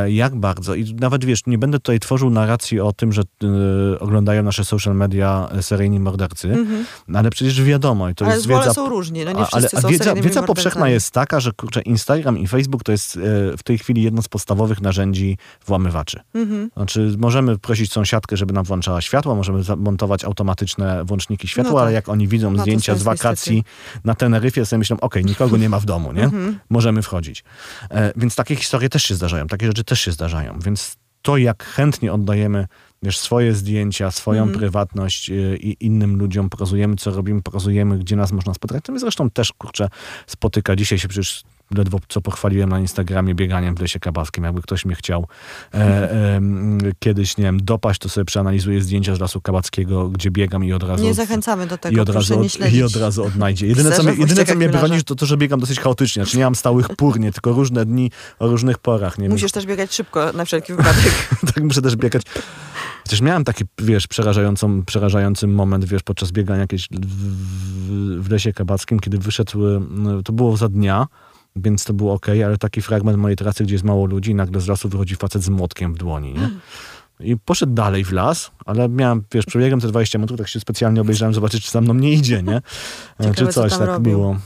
jak 0.07 0.37
bardzo. 0.37 0.75
I 0.75 0.95
nawet 0.95 1.25
wiesz, 1.25 1.47
nie 1.47 1.59
będę 1.59 1.79
tutaj 1.79 2.01
tworzył 2.01 2.31
narracji 2.31 2.81
o 2.81 2.93
tym, 2.93 3.13
że 3.13 3.23
y, 3.23 3.99
oglądają 4.01 4.43
nasze 4.43 4.65
social 4.65 4.95
media 4.97 5.49
seryjni 5.61 6.01
mordercy, 6.01 6.49
mm-hmm. 6.49 7.17
ale 7.19 7.31
przecież 7.31 7.63
wiadomo. 7.63 8.09
I 8.09 8.15
to 8.15 8.25
ale 8.25 8.35
jest 8.35 8.47
wiedza, 8.47 8.75
są 8.75 8.89
różni, 8.89 9.25
no 9.25 9.33
nie 9.33 9.47
ale, 9.53 9.69
są 9.69 9.89
wiedza, 9.89 10.15
wiedza 10.15 10.43
powszechna 10.43 10.89
jest 10.89 11.11
taka, 11.11 11.41
że 11.41 11.53
kurczę, 11.53 11.81
Instagram 11.81 12.39
i 12.39 12.47
Facebook 12.47 12.85
to 12.85 12.93
jest 12.93 13.17
e, 13.17 13.21
w 13.57 13.63
tej 13.63 13.79
chwili 13.79 14.03
jedno 14.03 14.23
z 14.23 14.29
podstawowych 14.29 14.81
narzędzi 14.81 15.39
włamywaczy. 15.67 16.21
Mm-hmm. 16.35 16.69
Znaczy, 16.77 17.15
możemy 17.19 17.59
prosić 17.59 17.93
sąsiadkę, 17.93 18.37
żeby 18.37 18.53
nam 18.53 18.65
włączała 18.65 19.01
światło, 19.01 19.35
możemy 19.35 19.63
zamontować 19.63 20.25
automatyczne 20.25 21.05
włączniki 21.05 21.49
światła, 21.49 21.73
no 21.73 21.79
tak. 21.79 21.83
ale 21.83 21.93
jak 21.93 22.09
oni 22.09 22.29
widzą 22.29 22.51
no 22.51 22.63
zdjęcia 22.63 22.95
z 22.95 23.03
wakacji 23.03 23.57
niestety. 23.57 24.01
na 24.05 24.15
Teneryfie, 24.15 24.67
sobie 24.67 24.79
myślą, 24.79 24.97
okej, 24.97 25.23
okay, 25.23 25.31
nikogo 25.31 25.57
nie 25.57 25.69
ma 25.69 25.81
w 25.81 25.85
domu, 25.85 26.13
nie? 26.13 26.29
Mm-hmm. 26.29 26.55
Możemy 26.71 27.03
wchodzić. 27.03 27.45
E, 27.91 28.13
więc 28.17 28.37
takie 28.37 28.57
historie 28.57 28.89
też 28.89 29.03
się 29.03 29.15
zdarzają. 29.15 29.47
Takie 29.47 29.62
takie 29.63 29.71
rzeczy 29.71 29.85
też 29.85 30.01
się 30.01 30.13
zdarzają. 30.13 30.59
Więc 30.59 30.97
to, 31.23 31.37
jak 31.37 31.65
chętnie 31.65 32.13
oddajemy 32.13 32.67
wiesz, 33.03 33.19
swoje 33.19 33.55
zdjęcia, 33.55 34.11
swoją 34.11 34.43
mm. 34.43 34.55
prywatność 34.55 35.31
y, 35.31 35.59
i 35.61 35.87
innym 35.87 36.17
ludziom 36.17 36.51
pokazujemy, 36.51 36.97
co 36.97 37.11
robimy, 37.11 37.43
pokazujemy, 37.43 37.99
gdzie 37.99 38.17
nas 38.17 38.33
można 38.33 38.55
spotkać. 38.55 38.85
To 38.85 38.93
mnie 38.93 39.01
zresztą 39.01 39.31
też, 39.31 39.53
kurczę, 39.53 39.89
spotyka. 40.27 40.77
Dzisiaj 40.77 40.99
się 40.99 41.09
przecież 41.09 41.43
ledwo 41.71 41.99
co 42.09 42.21
pochwaliłem 42.21 42.69
na 42.69 42.81
Instagramie 42.81 43.35
bieganiem 43.35 43.77
w 43.77 43.81
lesie 43.81 44.01
kabackim. 44.01 44.45
Jakby 44.45 44.63
ktoś 44.63 44.85
mnie 44.85 44.95
chciał 44.95 45.27
e, 45.75 45.79
e, 45.79 46.41
kiedyś, 46.99 47.37
nie 47.37 47.45
wiem, 47.45 47.65
dopaść, 47.65 48.01
to 48.01 48.09
sobie 48.09 48.25
przeanalizuję 48.25 48.81
zdjęcia 48.81 49.15
z 49.15 49.21
lasu 49.21 49.41
kabackiego, 49.41 50.09
gdzie 50.09 50.31
biegam 50.31 50.65
i 50.65 50.73
od 50.73 50.83
razu... 50.83 51.05
Nie 51.05 51.15
zachęcamy 51.15 51.67
do 51.67 51.79
tego, 51.79 51.97
i 51.97 52.01
od 52.01 52.09
razu, 52.09 52.43
nie 52.61 52.71
I 52.71 52.83
od 52.83 52.97
razu 52.97 53.25
odnajdzie. 53.25 53.67
Jedyne, 53.67 53.93
co, 53.93 54.03
mnie, 54.03 54.13
jedyne, 54.13 54.45
co 54.45 54.55
mnie 54.55 54.69
broni, 54.69 55.05
to 55.05 55.15
to, 55.15 55.27
że 55.27 55.37
biegam 55.37 55.61
dosyć 55.61 55.81
chaotycznie. 55.81 56.25
Znaczy 56.25 56.39
nie 56.39 56.45
mam 56.45 56.55
stałych 56.55 56.89
pór, 56.89 57.21
nie, 57.21 57.33
tylko 57.33 57.53
różne 57.53 57.87
dni 57.87 58.11
o 58.39 58.49
różnych 58.49 58.79
porach. 58.79 59.19
Nie 59.19 59.29
Musisz 59.29 59.43
wiem. 59.43 59.51
też 59.51 59.67
biegać 59.67 59.95
szybko, 59.95 60.33
na 60.33 60.45
wszelki 60.45 60.73
wypadek. 60.73 61.29
tak, 61.55 61.65
muszę 61.65 61.83
też 61.83 61.97
biegać. 61.97 62.23
Chociaż 63.03 63.21
miałem 63.21 63.45
taki, 63.45 63.65
wiesz, 63.79 64.07
przerażającą, 64.07 64.85
przerażający 64.85 65.47
moment, 65.47 65.85
wiesz, 65.85 66.03
podczas 66.03 66.33
biegania 66.33 66.61
jakieś 66.61 66.89
w, 66.91 66.97
w, 67.01 68.23
w 68.23 68.31
lesie 68.31 68.53
kabackim, 68.53 69.01
kiedy 69.01 69.19
wyszedł, 69.19 69.59
to 70.25 70.33
było 70.33 70.57
za 70.57 70.69
dnia, 70.69 71.07
więc 71.57 71.85
to 71.85 71.93
było 71.93 72.13
ok, 72.15 72.27
ale 72.29 72.59
taki 72.59 72.83
fragment 72.83 73.19
mojej 73.19 73.37
trasy, 73.37 73.65
gdzie 73.65 73.75
jest 73.75 73.85
mało 73.85 74.07
ludzi 74.07 74.31
i 74.31 74.35
nagle 74.35 74.61
z 74.61 74.69
lasu 74.69 74.89
wychodzi 74.89 75.17
facet 75.17 75.43
z 75.43 75.49
młotkiem 75.49 75.95
w 75.95 75.99
dłoni, 75.99 76.35
nie? 76.35 76.51
I 77.21 77.37
poszedł 77.37 77.73
dalej 77.73 78.05
w 78.05 78.13
las, 78.13 78.51
ale 78.67 78.89
miałem, 78.89 79.25
wiesz, 79.33 79.47
przebiegłem 79.47 79.81
te 79.81 79.89
20 79.89 80.19
metrów, 80.19 80.39
tak 80.39 80.49
się 80.49 80.61
specjalnie 80.61 81.01
obejrzałem, 81.01 81.35
zobaczyć, 81.35 81.65
czy 81.65 81.71
za 81.71 81.81
mną 81.81 81.95
nie 81.95 82.13
idzie, 82.13 82.43
nie? 82.43 82.63
Ciekawe, 83.19 83.35
czy 83.35 83.47
coś 83.47 83.73
tak 83.73 83.81
robił. 83.81 84.13
było. 84.13 84.37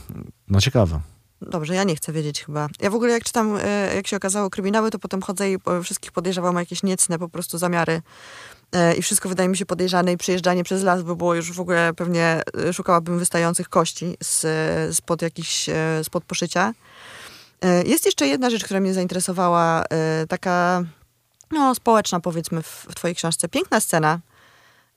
No 0.47 0.61
ciekawe. 0.61 0.99
Dobrze, 1.41 1.75
ja 1.75 1.83
nie 1.83 1.95
chcę 1.95 2.13
wiedzieć 2.13 2.45
chyba. 2.45 2.67
Ja 2.79 2.89
w 2.89 2.95
ogóle 2.95 3.11
jak 3.11 3.23
czytam, 3.23 3.57
e, 3.61 3.95
jak 3.95 4.07
się 4.07 4.17
okazało 4.17 4.49
kryminały, 4.49 4.91
to 4.91 4.99
potem 4.99 5.21
chodzę 5.21 5.51
i 5.51 5.57
wszystkich 5.83 6.11
podejrzewam 6.11 6.55
o 6.55 6.59
jakieś 6.59 6.83
niecne 6.83 7.19
po 7.19 7.29
prostu 7.29 7.57
zamiary. 7.57 8.01
E, 8.71 8.95
I 8.95 9.01
wszystko 9.01 9.29
wydaje 9.29 9.49
mi 9.49 9.57
się 9.57 9.65
podejrzane 9.65 10.13
i 10.13 10.17
przyjeżdżanie 10.17 10.63
przez 10.63 10.83
las 10.83 11.01
by 11.01 11.15
było 11.15 11.35
już 11.35 11.51
w 11.51 11.59
ogóle 11.59 11.93
pewnie 11.93 12.41
e, 12.69 12.73
szukałabym 12.73 13.19
wystających 13.19 13.69
kości 13.69 14.17
z, 14.23 14.45
spod 14.95 15.21
jakichś, 15.21 15.69
spod 16.03 16.23
poszycia. 16.23 16.73
E, 17.61 17.83
jest 17.83 18.05
jeszcze 18.05 18.27
jedna 18.27 18.49
rzecz, 18.49 18.63
która 18.63 18.79
mnie 18.79 18.93
zainteresowała, 18.93 19.83
e, 19.89 20.27
taka 20.27 20.83
no, 21.51 21.75
społeczna 21.75 22.19
powiedzmy 22.19 22.61
w, 22.63 22.85
w 22.89 22.95
twojej 22.95 23.15
książce. 23.15 23.49
Piękna 23.49 23.79
scena. 23.79 24.19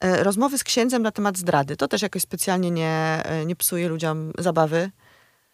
E, 0.01 0.25
rozmowy 0.25 0.59
z 0.59 0.65
księdzem 0.65 1.03
na 1.03 1.11
temat 1.11 1.39
zdrady. 1.39 1.77
To 1.77 1.89
też 1.89 2.03
jakoś 2.03 2.23
specjalnie 2.23 2.71
nie, 2.71 3.23
nie 3.47 3.57
psuje 3.57 3.89
ludziom 3.89 4.33
zabawy. 4.39 4.91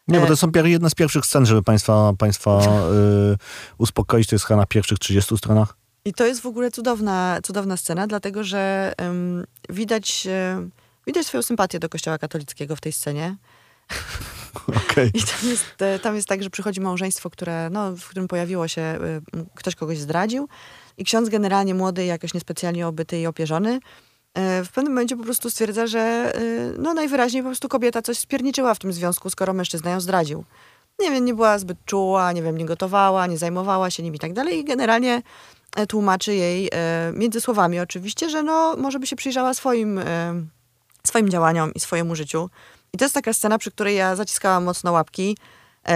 Nie, 0.09 0.21
bo 0.21 0.27
to 0.27 0.37
są 0.37 0.51
jedne 0.65 0.91
z 0.91 0.95
pierwszych 0.95 1.27
scen, 1.27 1.47
żeby 1.47 1.63
państwa, 1.63 2.13
państwa 2.19 2.61
uspokoić. 3.79 4.29
To 4.29 4.35
jest 4.35 4.45
chyba 4.45 4.61
na 4.61 4.67
pierwszych 4.67 4.99
30 4.99 5.37
stronach. 5.37 5.77
I 6.07 6.15
to 6.15 6.27
jest 6.27 6.41
w 6.41 6.47
ogóle 6.47 6.71
cudowna, 6.71 7.39
cudowna 7.43 7.77
scena, 7.77 8.07
dlatego 8.07 8.45
że 8.45 8.93
widać, 9.69 10.29
widać 11.07 11.27
swoją 11.27 11.43
sympatię 11.43 11.79
do 11.79 11.89
kościoła 11.89 12.19
katolickiego 12.19 12.77
w 12.77 12.81
tej 12.81 12.93
scenie. 12.93 13.37
Okej. 14.91 15.11
I 15.15 15.23
tam 15.23 15.51
jest, 15.51 15.65
e, 15.79 15.99
tam 15.99 16.15
jest 16.15 16.29
tak, 16.29 16.43
że 16.43 16.51
przychodzi 16.51 16.81
małżeństwo, 16.81 17.31
które, 17.31 17.71
no, 17.71 17.97
w 17.97 18.09
którym 18.09 18.29
pojawiło 18.29 18.69
się, 18.69 18.83
e, 18.83 18.97
m, 19.33 19.47
ktoś 19.55 19.75
kogoś 19.75 19.99
zdradził 19.99 20.49
i 20.97 21.05
ksiądz 21.05 21.29
generalnie 21.29 21.75
młody, 21.75 22.05
jakoś 22.05 22.35
niespecjalnie 22.35 22.87
obyty 22.87 23.21
i 23.21 23.27
opierzony, 23.27 23.81
e, 24.35 24.65
w 24.65 24.69
pewnym 24.69 24.93
momencie 24.93 25.17
po 25.17 25.25
prostu 25.25 25.51
stwierdza, 25.51 25.87
że 25.87 26.01
e, 26.01 26.41
no 26.79 26.95
najwyraźniej 26.95 27.43
po 27.43 27.49
prostu 27.49 27.69
kobieta 27.69 28.03
coś 28.03 28.19
spierniczyła 28.19 28.75
w 28.75 28.79
tym 28.79 28.93
związku, 28.93 29.31
skoro 29.31 29.53
mężczyzna 29.53 29.91
ją 29.91 30.01
zdradził. 30.01 30.45
Nie 31.01 31.11
wiem, 31.11 31.25
nie 31.25 31.35
była 31.35 31.59
zbyt 31.59 31.79
czuła, 31.85 32.33
nie 32.33 32.43
wiem, 32.43 32.59
nie 32.59 32.67
gotowała, 32.67 33.27
nie 33.27 33.39
zajmowała 33.39 33.91
się 33.91 34.03
nim 34.03 34.15
i 34.15 34.19
tak 34.19 34.33
dalej 34.33 34.59
i 34.59 34.65
generalnie 34.65 35.15
e, 35.15 35.23
tłumaczy 35.89 36.35
jej, 36.35 36.69
e, 36.73 37.13
między 37.15 37.41
słowami 37.41 37.81
oczywiście, 37.81 38.31
że 38.31 38.43
no 38.43 38.77
może 38.77 38.99
by 38.99 39.07
się 39.07 39.17
przyjrzała 39.17 39.55
swoim, 39.55 39.99
e, 39.99 40.05
swoim 41.07 41.29
działaniom 41.29 41.75
i 41.75 41.81
swojemu 41.81 42.15
życiu. 42.15 42.51
I 42.93 42.99
to 42.99 43.05
jest 43.05 43.15
taka 43.15 43.33
scena, 43.33 43.59
przy 43.59 43.71
której 43.71 43.97
ja 43.97 44.17
zaciskałam 44.17 44.65
mocno 44.65 44.93
łapki 44.93 45.37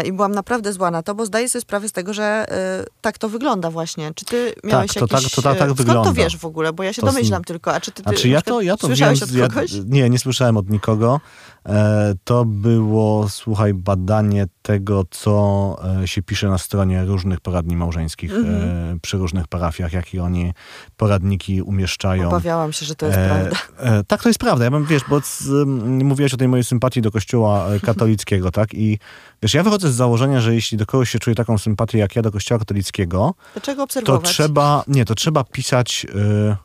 i 0.05 0.13
byłam 0.13 0.33
naprawdę 0.33 0.73
zła 0.73 0.91
na 0.91 1.03
to, 1.03 1.15
bo 1.15 1.27
zdaję 1.27 1.49
sobie 1.49 1.63
sprawę 1.63 1.89
z 1.89 1.93
tego, 1.93 2.15
że 2.15 2.25
e, 2.25 2.85
tak 3.01 3.19
to 3.19 3.29
wygląda 3.29 3.71
właśnie. 3.71 4.11
Czy 4.15 4.25
ty 4.25 4.55
miałeś 4.65 4.93
to 4.95 5.01
jakiś... 5.01 5.23
tak- 5.23 5.33
to 5.35 5.43
tak- 5.43 5.59
tak 5.59 5.69
e, 5.69 5.71
skąd 5.73 5.79
wygląda. 5.79 6.05
to 6.05 6.13
wiesz 6.13 6.37
w 6.37 6.45
ogóle? 6.45 6.73
Bo 6.73 6.83
ja 6.83 6.93
się 6.93 7.03
To 7.03 7.11
z- 7.11 7.15
domyślam 7.15 7.45
tylko. 7.45 7.75
A 7.75 7.81
czy 7.81 7.93
ty, 7.93 8.03
ty 8.03 8.11
Znaczy 8.11 8.29
ja 8.29 8.43
to, 8.43 8.61
ja 8.61 8.77
to 8.77 8.87
wiem, 8.89 8.97
słyszałeś 8.97 9.19
z- 9.19 9.23
od 9.23 9.33
ja, 9.33 9.49
kogoś? 9.49 9.71
nie, 9.87 10.11
nie 10.11 10.19
słyszałem 10.19 10.57
od 10.57 10.71
nikogo. 10.71 11.21
E, 11.67 12.15
to 12.25 12.45
było, 12.45 13.29
słuchaj, 13.29 13.75
badanie 13.75 14.47
tego, 14.63 15.03
co 15.11 15.77
e, 16.03 16.09
się 16.09 16.23
pisze 16.23 16.49
na 16.49 16.59
stronie 16.59 17.05
różnych 17.05 17.41
poradni 17.41 17.77
małżeńskich 17.77 18.33
Mhm. 18.35 18.55
e, 18.97 19.01
przy 19.03 19.17
różnych 19.19 19.49
parafiach, 19.49 19.93
jakie 19.93 20.23
oni 20.25 20.53
poradniki 20.97 21.63
umieszczają. 21.63 22.29
Obawiałam 22.29 22.73
się, 22.73 22.87
że 22.87 22.95
to 22.95 23.07
jest 23.07 23.19
E, 23.19 23.29
prawda. 23.29 23.57
e, 23.99 24.05
tak, 24.05 24.23
to 24.23 24.29
jest 24.29 24.39
prawda. 24.41 24.65
Ja 24.65 24.71
bym, 24.71 24.85
wiesz, 24.87 25.03
bo 25.09 25.21
z, 25.21 25.49
m, 25.49 26.05
mówiłaś 26.07 26.35
o 26.35 26.37
tej 26.37 26.49
mojej 26.49 26.65
sympatii 26.65 27.03
do 27.03 27.11
kościoła 27.11 27.67
e, 27.69 27.81
katolickiego, 27.81 28.51
tak? 28.51 28.75
I 28.75 28.99
wiesz, 29.43 29.55
ja 29.55 29.63
wychodzę 29.63 29.80
z 29.89 29.95
założenia, 29.95 30.41
że 30.41 30.55
jeśli 30.55 30.79
do 30.79 30.87
kogoś 30.87 31.11
się 31.11 31.19
czuje 31.19 31.37
taką 31.37 31.59
sympatię 31.59 31.99
jak 31.99 32.17
ja 32.17 32.23
do 32.23 32.33
kościoła 32.33 32.59
katolickiego, 32.59 33.35
Dlaczego 33.53 33.87
to 34.05 34.19
trzeba, 34.19 34.85
nie, 34.89 35.05
to 35.05 35.15
trzeba 35.15 35.45
pisać 35.45 36.07
y, 36.15 36.57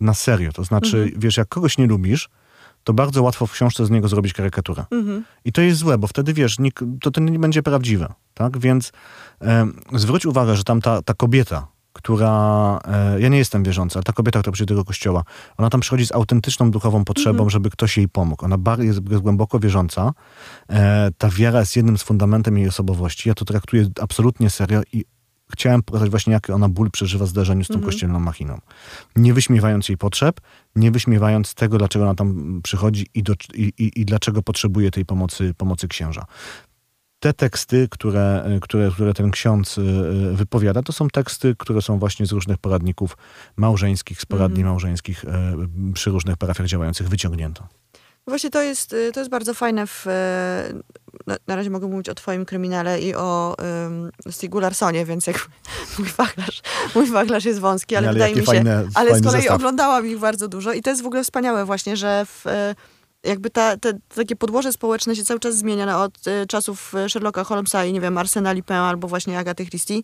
na 0.00 0.14
serio. 0.14 0.52
To 0.52 0.64
znaczy, 0.64 0.96
Mhm. 1.02 1.20
wiesz, 1.20 1.36
jak 1.36 1.48
kogoś 1.48 1.78
nie 1.78 1.86
lubisz, 1.86 2.28
to 2.84 2.92
bardzo 2.92 3.22
łatwo 3.22 3.46
w 3.46 3.52
książce 3.52 3.86
z 3.86 3.90
niego 3.90 4.08
zrobić 4.08 4.32
karykaturę. 4.32 4.84
Mhm. 4.90 5.24
I 5.44 5.52
to 5.52 5.60
jest 5.60 5.78
złe, 5.80 5.98
bo 5.98 6.06
wtedy, 6.06 6.34
wiesz, 6.34 6.56
to, 7.00 7.10
to 7.10 7.20
nie 7.20 7.38
będzie 7.38 7.62
prawdziwe, 7.62 8.12
tak? 8.34 8.58
Więc 8.58 8.92
zwróć 9.94 10.26
uwagę, 10.26 10.56
że 10.56 10.64
tam 10.64 10.80
ta, 10.80 11.02
ta 11.02 11.14
kobieta, 11.14 11.66
która, 11.92 12.78
e, 12.84 13.20
ja 13.20 13.28
nie 13.28 13.38
jestem 13.38 13.62
wierząca, 13.62 13.96
ale 13.98 14.02
ta 14.02 14.12
kobieta, 14.12 14.38
która 14.40 14.52
przyjdzie 14.52 14.74
do 14.74 14.80
tego 14.80 14.84
kościoła, 14.84 15.22
ona 15.56 15.70
tam 15.70 15.80
przychodzi 15.80 16.06
z 16.06 16.12
autentyczną 16.12 16.70
duchową 16.70 17.04
potrzebą, 17.04 17.30
Mhm. 17.30 17.50
żeby 17.50 17.70
ktoś 17.70 17.96
jej 17.96 18.08
pomógł. 18.08 18.44
Ona 18.44 18.58
jest, 18.78 19.00
głęboko 19.00 19.58
wierząca. 19.58 20.12
E, 20.70 21.10
ta 21.18 21.28
wiara 21.28 21.60
jest 21.60 21.76
jednym 21.76 21.98
z 21.98 22.02
fundamentem 22.02 22.58
jej 22.58 22.68
osobowości. 22.68 23.28
Ja 23.28 23.34
to 23.34 23.44
traktuję 23.44 23.86
absolutnie 24.00 24.50
serio 24.50 24.82
i 24.92 25.04
chciałem 25.52 25.82
pokazać 25.82 26.10
właśnie, 26.10 26.32
jaki 26.32 26.52
ona 26.52 26.68
ból 26.68 26.90
przeżywa 26.90 27.24
w 27.24 27.28
zdarzeniu 27.28 27.64
z 27.64 27.68
tą 27.68 27.74
Mhm. 27.74 27.90
kościelną 27.90 28.20
machiną. 28.20 28.58
Nie 29.16 29.34
wyśmiewając 29.34 29.88
jej 29.88 29.98
potrzeb, 29.98 30.40
nie 30.76 30.90
wyśmiewając 30.90 31.54
tego, 31.54 31.78
dlaczego 31.78 32.04
ona 32.04 32.14
tam 32.14 32.60
przychodzi 32.62 33.06
i, 33.14 33.22
do, 33.22 33.32
i, 33.54 33.62
i, 33.78 34.00
i 34.00 34.04
dlaczego 34.04 34.42
potrzebuje 34.42 34.90
tej 34.90 35.04
pomocy, 35.04 35.54
pomocy 35.56 35.88
księża. 35.88 36.24
Te 37.22 37.32
teksty, 37.32 37.88
które, 37.90 38.44
które, 38.62 38.90
które 38.94 39.14
ten 39.14 39.30
ksiądz 39.30 39.78
y, 39.78 39.80
y, 39.80 40.36
wypowiada, 40.36 40.82
to 40.82 40.92
są 40.92 41.08
teksty, 41.08 41.54
które 41.58 41.82
są 41.82 41.98
właśnie 41.98 42.26
z 42.26 42.32
różnych 42.32 42.58
poradników 42.58 43.16
małżeńskich, 43.56 44.20
z 44.20 44.26
poradni 44.26 44.58
Mhm. 44.60 44.68
małżeńskich 44.72 45.24
y, 45.24 45.28
przy 45.94 46.10
różnych 46.10 46.36
parafiach 46.36 46.66
działających 46.66 47.08
wyciągnięto. 47.08 47.66
Właśnie 48.26 48.50
to 48.50 48.62
jest, 48.62 48.94
to 49.12 49.20
jest 49.20 49.30
bardzo 49.30 49.54
fajne. 49.54 49.86
W, 49.86 50.06
na, 51.26 51.36
na 51.46 51.56
razie 51.56 51.70
mogę 51.70 51.86
mówić 51.88 52.08
o 52.08 52.14
twoim 52.14 52.44
kryminale 52.44 53.00
i 53.00 53.14
o 53.14 53.56
um, 53.84 54.10
Stigu 54.30 54.60
Larsonie, 54.60 55.04
więc 55.04 55.26
jak 55.26 55.48
mój 55.98 56.08
wachlarz, 56.08 56.62
mój 56.94 57.06
wachlarz 57.10 57.44
jest 57.44 57.60
wąski, 57.60 57.96
ale, 57.96 58.08
Ale 58.08 58.14
wydaje 58.14 58.34
mi 58.36 58.46
się... 58.46 58.52
fajne- 58.52 58.88
ale 58.94 59.18
z 59.18 59.22
kolei 59.22 59.40
zestaw. 59.40 59.56
oglądałam 59.56 60.06
ich 60.06 60.18
bardzo 60.18 60.48
dużo 60.48 60.72
i 60.72 60.82
to 60.82 60.90
jest 60.90 61.02
w 61.02 61.06
ogóle 61.06 61.24
wspaniałe 61.24 61.64
właśnie, 61.64 61.96
że 61.96 62.26
w, 62.26 62.44
jakby 63.24 63.50
ta, 63.50 63.76
te, 63.76 63.92
takie 64.14 64.36
podłoże 64.36 64.72
społeczne 64.72 65.16
się 65.16 65.24
cały 65.24 65.40
czas 65.40 65.56
zmienia 65.56 65.86
no, 65.86 66.02
od 66.02 66.28
e, 66.28 66.46
czasów 66.46 66.94
e, 66.94 67.08
Sherlocka 67.08 67.44
Holmesa 67.44 67.84
i 67.84 67.92
nie 67.92 68.00
wiem, 68.00 68.18
Arsena 68.18 68.52
Lupin 68.52 68.76
albo 68.76 69.08
właśnie 69.08 69.38
Agaty 69.38 69.66
Christie, 69.66 70.00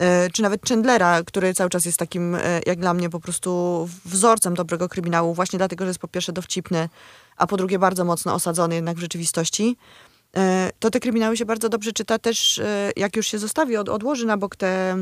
e, 0.00 0.30
czy 0.30 0.42
nawet 0.42 0.68
Chandlera, 0.68 1.22
który 1.22 1.54
cały 1.54 1.70
czas 1.70 1.84
jest 1.84 1.98
takim, 1.98 2.34
e, 2.34 2.60
jak 2.66 2.80
dla 2.80 2.94
mnie, 2.94 3.10
po 3.10 3.20
prostu 3.20 3.88
wzorcem 4.04 4.54
dobrego 4.54 4.88
kryminału, 4.88 5.34
właśnie 5.34 5.56
dlatego, 5.56 5.84
że 5.84 5.88
jest 5.88 6.00
po 6.00 6.08
pierwsze 6.08 6.32
dowcipny, 6.32 6.88
a 7.36 7.46
po 7.46 7.56
drugie 7.56 7.78
bardzo 7.78 8.04
mocno 8.04 8.34
osadzony 8.34 8.74
jednak 8.74 8.96
w 8.96 9.00
rzeczywistości. 9.00 9.76
To 10.78 10.90
te 10.90 11.00
kryminały 11.00 11.36
się 11.36 11.44
bardzo 11.44 11.68
dobrze 11.68 11.92
czyta 11.92 12.18
też, 12.18 12.60
jak 12.96 13.16
już 13.16 13.26
się 13.26 13.38
zostawi, 13.38 13.76
od, 13.76 13.88
odłoży 13.88 14.26
na 14.26 14.36
bok 14.36 14.56
te 14.56 14.96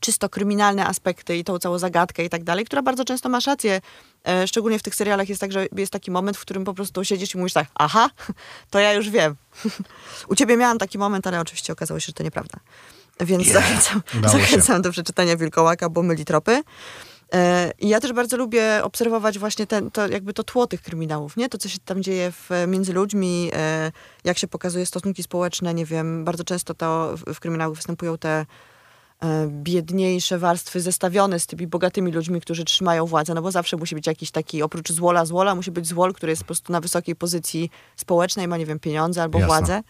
czysto 0.00 0.28
kryminalne 0.28 0.86
aspekty 0.86 1.36
i 1.36 1.44
tą 1.44 1.58
całą 1.58 1.78
zagadkę 1.78 2.24
i 2.24 2.28
tak 2.28 2.44
dalej, 2.44 2.64
która 2.64 2.82
bardzo 2.82 3.04
często 3.04 3.28
masz 3.28 3.46
rację. 3.46 3.80
E, 4.28 4.46
Szczególnie 4.48 4.78
w 4.78 4.82
tych 4.82 4.94
serialach 4.94 5.28
jest 5.28 5.40
tak, 5.40 5.52
że 5.52 5.66
jest 5.76 5.92
taki 5.92 6.10
moment, 6.10 6.36
w 6.36 6.40
którym 6.40 6.64
po 6.64 6.74
prostu 6.74 7.04
siedzisz 7.04 7.34
i 7.34 7.38
mówisz 7.38 7.52
tak, 7.52 7.66
aha, 7.74 8.10
to 8.70 8.78
ja 8.78 8.92
już 8.92 9.10
wiem. 9.10 9.36
U 10.28 10.34
ciebie 10.34 10.56
miałam 10.56 10.78
taki 10.78 10.98
moment, 10.98 11.26
ale 11.26 11.40
oczywiście 11.40 11.72
okazało 11.72 12.00
się, 12.00 12.06
że 12.06 12.12
to 12.12 12.22
nieprawda. 12.22 12.58
Więc 13.20 13.46
zachęcam, 13.48 14.02
Udało 14.18 14.38
się. 14.38 14.40
zachęcam 14.44 14.82
do 14.82 14.90
przeczytania 14.90 15.36
Wilkołaka, 15.36 15.88
bo 15.88 16.02
myli 16.02 16.24
tropy. 16.24 16.62
E, 17.34 17.72
I 17.78 17.88
ja 17.88 18.00
też 18.00 18.12
bardzo 18.12 18.36
lubię 18.36 18.80
obserwować 18.82 19.38
właśnie 19.38 19.66
ten, 19.66 19.90
to, 19.90 20.08
jakby 20.08 20.32
to 20.34 20.44
tło 20.44 20.66
tych 20.66 20.82
kryminałów, 20.82 21.36
nie? 21.36 21.48
To, 21.48 21.58
co 21.58 21.68
się 21.68 21.78
tam 21.84 22.02
dzieje 22.02 22.32
w, 22.32 22.50
między 22.68 22.92
ludźmi, 22.92 23.50
e, 23.54 23.92
jak 24.24 24.38
się 24.38 24.48
pokazuje 24.48 24.86
stosunki 24.86 25.22
społeczne, 25.22 25.74
nie 25.74 25.86
wiem, 25.86 26.24
bardzo 26.24 26.44
często 26.44 26.74
to 26.74 27.14
w, 27.16 27.34
w 27.34 27.40
kryminałach 27.40 27.76
występują 27.76 28.18
te 28.18 28.46
biedniejsze 29.48 30.38
warstwy 30.38 30.80
zestawione 30.80 31.40
z 31.40 31.46
tymi 31.46 31.66
bogatymi 31.66 32.12
ludźmi, 32.12 32.40
którzy 32.40 32.64
trzymają 32.64 33.06
władzę, 33.06 33.34
no 33.34 33.42
bo 33.42 33.50
zawsze 33.50 33.76
musi 33.76 33.94
być 33.94 34.06
jakiś 34.06 34.30
taki, 34.30 34.62
oprócz 34.62 34.92
złola 34.92 35.24
złola, 35.24 35.54
musi 35.54 35.70
być 35.70 35.86
złol, 35.86 36.12
który 36.12 36.32
jest 36.32 36.42
po 36.42 36.46
prostu 36.46 36.72
na 36.72 36.80
wysokiej 36.80 37.16
pozycji 37.16 37.70
społecznej, 37.96 38.48
ma, 38.48 38.56
nie 38.56 38.66
wiem, 38.66 38.78
pieniądze 38.78 39.22
albo 39.22 39.38
Jasne. 39.38 39.46
władzę. 39.48 39.82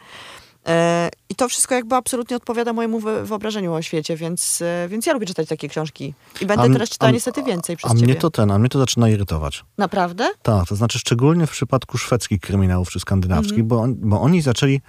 E, 0.67 1.09
I 1.29 1.35
to 1.35 1.49
wszystko 1.49 1.75
jakby 1.75 1.95
absolutnie 1.97 2.37
odpowiada 2.37 2.73
mojemu 2.73 3.01
wy- 3.01 3.25
wyobrażeniu 3.27 3.73
o 3.73 3.83
świecie, 3.83 4.17
więc, 4.17 4.63
e, 4.63 4.89
więc 4.89 5.07
ja 5.07 5.13
lubię 5.13 5.27
czytać 5.27 5.49
takie 5.49 5.69
książki. 5.69 6.15
I 6.41 6.47
będę 6.47 6.65
A 6.65 6.69
teraz 6.73 6.89
czytała 6.91 7.09
a 7.11 7.13
niestety 7.13 7.43
więcej 7.43 7.77
przez 7.77 7.91
A 7.91 7.95
ciebie. 7.95 8.07
mnie 8.07 8.15
to 8.15 8.31
ten, 8.31 8.51
a 8.51 8.59
mnie 8.59 8.69
to 8.69 8.79
zaczyna 8.79 9.09
irytować. 9.09 9.65
Naprawdę? 9.79 10.29
Tak, 10.43 10.69
to 10.69 10.77
znaczy 10.77 10.99
szczególnie 10.99 11.47
w 11.47 11.51
przypadku 11.51 11.99
szwedzkich 11.99 12.41
kryminałów 12.41 12.91
czy 12.91 13.01
skandynawskich, 13.01 13.53
Mhm. 13.59 13.69
bo, 13.69 13.81
on, 13.81 13.95
bo 13.99 14.21
oni 14.21 14.43
zaczęli, 14.43 14.81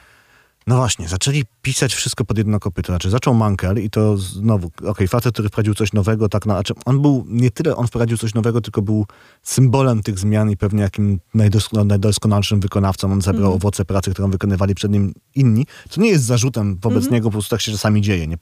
no 0.72 0.78
właśnie, 0.78 1.08
zaczęli 1.08 1.44
pisać 1.62 1.94
wszystko 1.94 2.26
pod 2.26 2.38
jedno 2.38 2.60
kopyto. 2.60 2.92
Znaczy 2.92 3.10
zaczął 3.10 3.34
Mankel 3.34 3.84
i 3.84 3.90
to 3.90 4.18
znowu, 4.18 4.72
okej, 4.86 5.08
facet, 5.08 5.34
który 5.34 5.48
wprowadził 5.50 5.74
coś 5.74 5.94
nowego, 5.94 6.30
tak, 6.30 6.46
na, 6.46 6.54
znaczy 6.54 6.74
on 6.86 7.02
był, 7.02 7.26
nie 7.28 7.52
tyle 7.52 7.76
on 7.76 7.88
wprowadził 7.88 8.18
coś 8.18 8.34
nowego, 8.34 8.62
tylko 8.62 8.82
był 8.82 9.06
symbolem 9.44 10.04
tych 10.04 10.20
zmian 10.20 10.50
i 10.50 10.58
pewnie 10.58 10.82
jakim 10.82 11.20
najdosko, 11.34 11.84
najdoskonalszym 11.84 12.60
wykonawcą. 12.60 13.12
On 13.12 13.22
zebrał 13.22 13.44
Mhm. 13.46 13.56
owoce 13.56 13.86
pracy, 13.86 14.12
którą 14.12 14.32
wykonywali 14.32 14.76
przed 14.76 14.92
nim 14.92 15.14
inni, 15.36 15.66
co 15.90 16.02
nie 16.02 16.10
jest 16.10 16.24
zarzutem 16.24 16.78
wobec 16.82 16.98
Mhm. 16.98 17.14
niego, 17.14 17.28
po 17.30 17.32
prostu 17.32 17.50
tak 17.50 17.62
się 17.62 17.72
czasami 17.72 18.02
dzieje. 18.02 18.28
Nie? 18.28 18.38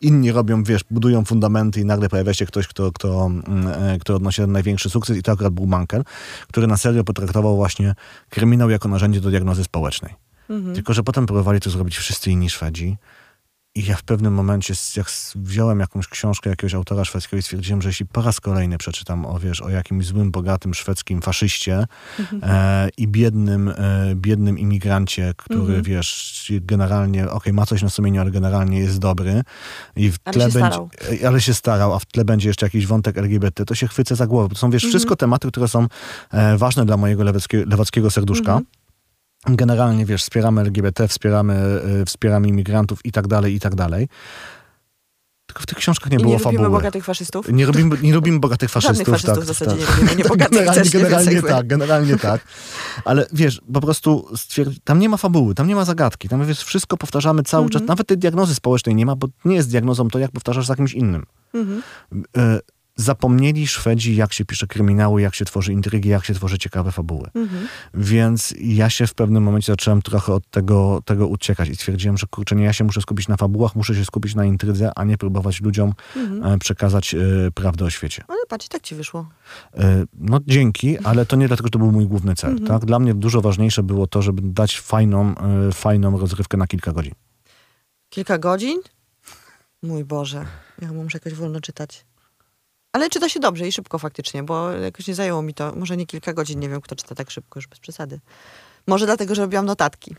Inni 0.00 0.32
robią, 0.32 0.62
wiesz, 0.62 0.84
budują 0.90 1.24
fundamenty 1.24 1.80
i 1.80 1.84
nagle 1.84 2.08
pojawia 2.08 2.34
się 2.34 2.46
ktoś, 2.46 2.66
kto, 2.68 2.92
kto, 2.92 3.26
mm, 3.26 3.66
e, 3.66 3.98
kto 3.98 4.14
odnosi 4.14 4.42
ten 4.42 4.52
największy 4.52 4.90
sukces 4.90 5.16
i 5.16 5.22
to 5.22 5.32
akurat 5.32 5.52
był 5.52 5.66
Mankel, 5.66 6.04
który 6.48 6.66
na 6.66 6.76
serio 6.76 7.04
potraktował 7.04 7.56
właśnie 7.56 7.94
kryminał 8.28 8.70
jako 8.70 8.88
narzędzie 8.88 9.20
do 9.20 9.30
diagnozy 9.30 9.64
społecznej. 9.64 10.23
Mhm. 10.50 10.74
Tylko, 10.74 10.94
że 10.94 11.02
potem 11.02 11.26
próbowali 11.26 11.60
to 11.60 11.70
zrobić 11.70 11.96
wszyscy 11.96 12.30
inni 12.30 12.50
Szwedzi. 12.50 12.96
I 13.76 13.84
ja 13.84 13.96
w 13.96 14.02
pewnym 14.02 14.34
momencie, 14.34 14.74
jak 14.96 15.06
wziąłem 15.34 15.80
jakąś 15.80 16.08
książkę 16.08 16.50
jakiegoś 16.50 16.74
autora 16.74 17.04
szwedzkiego 17.04 17.38
i 17.38 17.42
stwierdziłem, 17.42 17.82
że 17.82 17.88
jeśli 17.88 18.06
po 18.06 18.22
raz 18.22 18.40
kolejny 18.40 18.78
przeczytam 18.78 19.26
o, 19.26 19.38
wiesz, 19.38 19.60
o 19.62 19.68
jakimś 19.68 20.06
złym, 20.06 20.30
bogatym 20.30 20.74
szwedzkim 20.74 21.22
faszyście 21.22 21.84
e, 22.42 22.88
i 22.96 23.08
biednym, 23.08 23.68
e, 23.68 23.74
biednym 24.14 24.58
imigrancie, 24.58 25.34
który, 25.36 25.60
Mhm. 25.60 25.82
wiesz, 25.82 26.52
generalnie, 26.60 27.30
okej, 27.30 27.52
ma 27.52 27.66
coś 27.66 27.82
na 27.82 27.88
sumieniu, 27.90 28.20
ale 28.20 28.30
generalnie 28.30 28.78
jest 28.78 28.98
dobry 28.98 29.42
i 29.96 30.10
w 30.10 30.16
Ale 30.24 30.32
tle 30.34 30.42
się 30.50 30.52
będzie, 30.52 30.68
starał. 30.68 30.90
e, 31.22 31.28
ale 31.28 31.40
się 31.40 31.54
starał, 31.54 31.94
a 31.94 31.98
w 31.98 32.04
tle 32.06 32.24
będzie 32.24 32.48
jeszcze 32.48 32.66
jakiś 32.66 32.86
wątek 32.86 33.18
LGBT, 33.18 33.64
to 33.64 33.74
się 33.74 33.88
chwycę 33.88 34.16
za 34.16 34.26
głowę. 34.26 34.48
To 34.48 34.54
są, 34.60 34.70
wiesz, 34.70 34.84
Mhm. 34.84 34.90
wszystko 34.90 35.16
tematy, 35.16 35.48
które 35.48 35.68
są 35.68 35.86
e, 36.32 36.56
ważne 36.58 36.86
dla 36.86 36.96
mojego 36.96 37.24
lewackiego, 37.24 37.70
lewackiego 37.70 38.10
serduszka. 38.10 38.60
Mhm. 39.44 39.56
Generalnie, 39.56 40.06
wiesz, 40.06 40.22
wspieramy 40.22 40.60
LGBT, 40.60 41.08
wspieramy, 41.08 41.80
y, 42.02 42.04
wspieramy 42.04 42.48
imigrantów 42.48 42.98
i 43.04 43.12
tak 43.12 43.26
dalej, 43.26 43.54
i 43.54 43.60
tak 43.60 43.74
dalej. 43.74 44.08
Tylko 45.46 45.62
w 45.62 45.66
tych 45.66 45.78
książkach 45.78 46.10
nie 46.12 46.16
I 46.18 46.20
było 46.20 46.32
nie 46.32 46.38
lubimy 46.38 46.58
fabuły. 46.58 46.78
bogatych 46.78 47.04
faszystów? 47.04 47.48
Nie 47.52 47.66
lubimy, 47.66 47.96
nie 48.02 48.14
lubimy 48.14 48.38
bogatych 48.40 48.70
faszystów. 48.70 48.96
Żadnych 48.96 49.08
faszystów 49.20 49.34
tak, 49.34 49.44
w 49.44 49.46
zasadzie 49.58 49.86
tak. 49.86 49.96
nie 49.96 50.02
lubimy, 50.02 50.16
nie 50.16 50.24
bogatych 50.24 50.58
generalnie, 50.58 50.82
też 50.82 50.92
generalnie 50.92 51.42
tak, 51.42 51.66
generalnie 51.66 52.16
tak. 52.16 52.40
Ale 53.04 53.26
wiesz, 53.32 53.60
po 53.72 53.80
prostu 53.80 54.28
stwierdzi, 54.36 54.80
tam 54.84 54.98
nie 54.98 55.08
ma 55.08 55.16
fabuły, 55.16 55.54
tam 55.54 55.68
nie 55.68 55.74
ma 55.74 55.84
zagadki, 55.84 56.28
tam 56.28 56.46
wiesz, 56.46 56.64
wszystko 56.64 56.96
powtarzamy 56.96 57.42
cały 57.42 57.64
Mhm. 57.64 57.80
czas. 57.80 57.88
Nawet 57.88 58.06
tej 58.06 58.18
diagnozy 58.18 58.54
społecznej 58.54 58.94
nie 58.94 59.06
ma, 59.06 59.16
bo 59.16 59.28
nie 59.44 59.56
jest 59.56 59.70
diagnozą 59.70 60.08
to, 60.08 60.18
jak 60.18 60.30
powtarzasz 60.30 60.66
za 60.66 60.76
kimś 60.76 60.92
innym. 60.92 61.26
Mhm. 61.54 61.82
E, 62.36 62.60
zapomnieli 62.96 63.66
Szwedzi, 63.66 64.16
jak 64.16 64.32
się 64.32 64.44
pisze 64.44 64.66
kryminały, 64.66 65.22
jak 65.22 65.34
się 65.34 65.44
tworzy 65.44 65.72
intrygi, 65.72 66.08
jak 66.08 66.24
się 66.24 66.34
tworzy 66.34 66.58
ciekawe 66.58 66.92
fabuły. 66.92 67.28
Mhm. 67.34 67.66
Więc 67.94 68.54
ja 68.60 68.90
się 68.90 69.06
w 69.06 69.14
pewnym 69.14 69.42
momencie 69.42 69.72
zacząłem 69.72 70.02
trochę 70.02 70.32
od 70.34 70.50
tego, 70.50 71.02
tego 71.04 71.26
uciekać 71.26 71.68
i 71.68 71.76
stwierdziłem, 71.76 72.18
że 72.18 72.26
kurczę, 72.26 72.56
nie 72.56 72.64
ja 72.64 72.72
się 72.72 72.84
muszę 72.84 73.00
skupić 73.00 73.28
na 73.28 73.36
fabułach, 73.36 73.74
muszę 73.76 73.94
się 73.94 74.04
skupić 74.04 74.34
na 74.34 74.44
intrydze, 74.44 74.92
a 74.96 75.04
nie 75.04 75.18
próbować 75.18 75.60
ludziom 75.60 75.92
Mhm. 76.16 76.52
e, 76.52 76.58
przekazać 76.58 77.14
e, 77.14 77.18
prawdę 77.54 77.84
o 77.84 77.90
świecie. 77.90 78.24
Ale 78.28 78.38
patrz, 78.48 78.68
tak 78.68 78.82
ci 78.82 78.94
wyszło. 78.94 79.28
E, 79.74 80.04
No 80.14 80.40
dzięki, 80.46 80.98
ale 80.98 81.26
to 81.26 81.36
nie 81.36 81.48
dlatego, 81.48 81.66
że 81.66 81.70
to 81.70 81.78
był 81.78 81.92
mój 81.92 82.06
główny 82.06 82.34
cel. 82.34 82.50
Mhm. 82.50 82.68
Tak? 82.68 82.84
Dla 82.84 82.98
mnie 82.98 83.14
dużo 83.14 83.40
ważniejsze 83.40 83.82
było 83.82 84.06
to, 84.06 84.22
żeby 84.22 84.42
dać 84.44 84.80
fajną, 84.80 85.34
e, 85.68 85.72
fajną 85.72 86.18
rozrywkę 86.18 86.56
na 86.56 86.66
kilka 86.66 86.92
godzin. 86.92 87.14
Kilka 88.08 88.38
godzin? 88.38 88.80
Mój 89.82 90.04
Boże, 90.04 90.44
ja 90.82 90.92
muszę 90.92 91.18
jakoś 91.24 91.34
wolno 91.34 91.60
czytać. 91.60 92.04
Ale 92.94 93.10
czyta 93.10 93.28
się 93.28 93.40
dobrze 93.40 93.68
i 93.68 93.72
szybko 93.72 93.98
faktycznie, 93.98 94.42
bo 94.42 94.72
jakoś 94.72 95.06
nie 95.06 95.14
zajęło 95.14 95.42
mi 95.42 95.54
to, 95.54 95.72
może 95.76 95.96
nie 95.96 96.06
kilka 96.06 96.32
godzin, 96.32 96.60
nie 96.60 96.68
wiem 96.68 96.80
kto 96.80 96.96
czyta 96.96 97.14
tak 97.14 97.30
szybko, 97.30 97.58
już 97.58 97.66
bez 97.66 97.78
przesady. 97.78 98.20
Może 98.86 99.06
dlatego, 99.06 99.34
że 99.34 99.42
robiłam 99.42 99.66
notatki. 99.66 100.14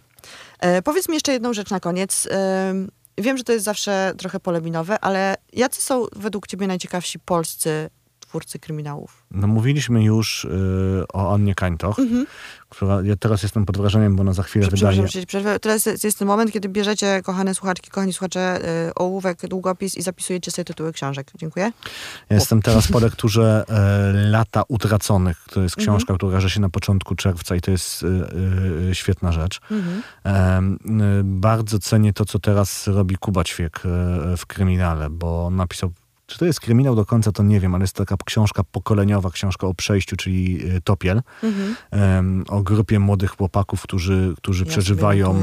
E, 0.60 0.82
powiedz 0.82 1.10
mi 1.10 1.14
jeszcze 1.14 1.34
jedną 1.34 1.54
rzecz 1.54 1.70
na 1.70 1.80
koniec. 1.80 2.28
E, 2.32 2.74
wiem, 3.18 3.38
że 3.38 3.44
to 3.44 3.54
jest 3.54 3.66
zawsze 3.66 4.14
trochę 4.18 4.40
poleminowe, 4.40 5.00
ale 5.00 5.36
jacy 5.54 5.82
są 5.82 6.06
według 6.16 6.48
ciebie 6.48 6.68
najciekawsi 6.68 7.20
polscy 7.20 7.90
twórcy 8.36 8.60
kryminałów? 8.60 9.26
No, 9.32 9.48
mówiliśmy 9.48 10.04
już 10.04 10.46
e, 10.46 10.50
o 11.14 11.34
Annie 11.34 11.56
Kańtoch, 11.56 11.98
która 12.70 13.02
ja 13.04 13.16
teraz 13.16 13.44
jestem 13.44 13.66
pod 13.66 13.78
wrażeniem, 13.78 14.16
bo 14.16 14.22
ona 14.22 14.34
za 14.34 14.44
chwilę 14.44 14.68
wydaje... 14.68 15.04
Przepraszam. 15.08 15.60
Teraz 15.60 15.86
jest, 15.86 16.04
jest 16.04 16.20
ten 16.20 16.28
moment, 16.28 16.52
kiedy 16.52 16.70
bierzecie, 16.70 17.22
kochane 17.24 17.56
słuchaczki, 17.56 17.90
kochani 17.90 18.14
słuchacze, 18.14 18.60
y, 18.90 18.94
ołówek, 18.94 19.48
długopis 19.48 19.96
i 19.96 20.02
zapisujecie 20.02 20.52
sobie 20.52 20.66
tytuły 20.66 20.94
książek. 20.94 21.32
Dziękuję. 21.36 21.72
Ja 22.30 22.36
jestem 22.36 22.62
teraz 22.62 22.88
po 22.88 23.00
lekturze 23.00 23.64
e, 23.70 24.30
Lata 24.30 24.64
Utraconych. 24.68 25.46
To 25.52 25.62
jest 25.62 25.78
Mhm. 25.78 25.86
książka, 25.86 26.14
która 26.14 26.32
każe 26.32 26.50
się 26.50 26.60
na 26.60 26.70
początku 26.70 27.16
czerwca 27.16 27.56
i 27.56 27.62
to 27.62 27.72
jest 27.72 28.04
e, 28.04 28.08
e, 28.90 28.96
świetna 28.96 29.32
rzecz. 29.32 29.60
Mhm. 29.72 30.02
Bardzo 31.24 31.80
cenię 31.80 32.14
to, 32.14 32.26
co 32.26 32.40
teraz 32.40 32.88
robi 32.88 33.18
Kuba 33.18 33.44
Ćwiek 33.44 33.82
w 34.38 34.46
kryminale, 34.48 35.10
bo 35.10 35.50
napisał 35.50 35.92
czy 36.26 36.40
to 36.40 36.46
jest 36.46 36.60
kryminał 36.60 36.96
do 36.96 37.06
końca, 37.06 37.32
to 37.32 37.44
nie 37.44 37.60
wiem, 37.60 37.76
ale 37.76 37.84
jest 37.84 37.96
taka 37.96 38.16
książka 38.26 38.64
pokoleniowa, 38.64 39.32
książka 39.32 39.68
o 39.68 39.74
przejściu, 39.74 40.16
czyli 40.16 40.60
e, 40.76 40.82
Topiel, 40.82 41.22
Mhm. 41.44 42.44
o 42.48 42.62
grupie 42.64 43.00
młodych 43.00 43.32
chłopaków, 43.32 43.82
którzy, 43.82 44.34
którzy 44.38 44.64
Ja 44.66 44.70
przeżywają, 44.72 45.42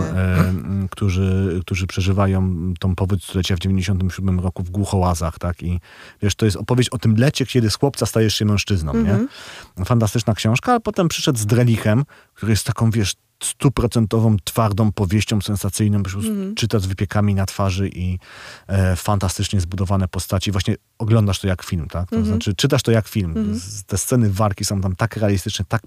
którzy, 0.91 1.59
którzy 1.61 1.87
przeżywają 1.87 2.55
tą 2.81 2.95
powódź 2.95 3.25
stulecia 3.25 3.57
w 3.57 3.59
97 3.59 4.41
roku 4.41 4.63
w 4.63 4.71
Głuchołazach, 4.71 5.39
tak? 5.39 5.63
I 5.63 5.81
wiesz, 6.23 6.35
to 6.35 6.45
jest 6.45 6.57
opowieść 6.57 6.89
o 6.91 6.99
tym 6.99 7.15
lecie, 7.17 7.47
kiedy 7.47 7.71
z 7.71 7.77
chłopca 7.79 8.07
stajesz 8.07 8.35
się 8.35 8.45
mężczyzną, 8.45 8.93
Mhm. 8.93 9.29
nie? 9.79 9.85
Fantastyczna 9.85 10.35
książka, 10.35 10.73
ale 10.73 10.81
potem 10.81 11.09
przyszedł 11.09 11.39
z 11.39 11.47
Drelichem, 11.47 12.05
który 12.35 12.53
jest 12.53 12.67
taką, 12.67 12.91
wiesz, 12.91 13.15
stuprocentową, 13.43 14.37
twardą 14.45 14.93
powieścią 14.93 15.41
sensacyjną, 15.41 16.03
po 16.03 16.11
prostu 16.11 16.31
czyta 16.57 16.79
z 16.79 16.87
wypiekami 16.87 17.35
na 17.35 17.47
twarzy 17.47 17.89
i 17.89 18.19
e, 18.67 18.97
fantastycznie 18.97 19.61
zbudowane 19.61 20.09
postaci. 20.09 20.53
Właśnie 20.53 20.77
oglądasz 21.03 21.41
to 21.41 21.47
jak 21.47 21.63
film, 21.63 21.89
tak? 21.89 22.11
To 22.11 22.17
Mhm. 22.17 22.35
znaczy 22.35 22.55
czytasz 22.55 22.83
to 22.83 22.93
jak 22.93 23.09
film. 23.09 23.37
Mhm. 23.37 23.59
Z, 23.59 23.85
te 23.85 23.99
sceny 23.99 24.31
walki 24.31 24.65
są 24.65 24.81
tam 24.81 24.97
tak 24.97 25.17
realistyczne, 25.17 25.65
tak 25.69 25.83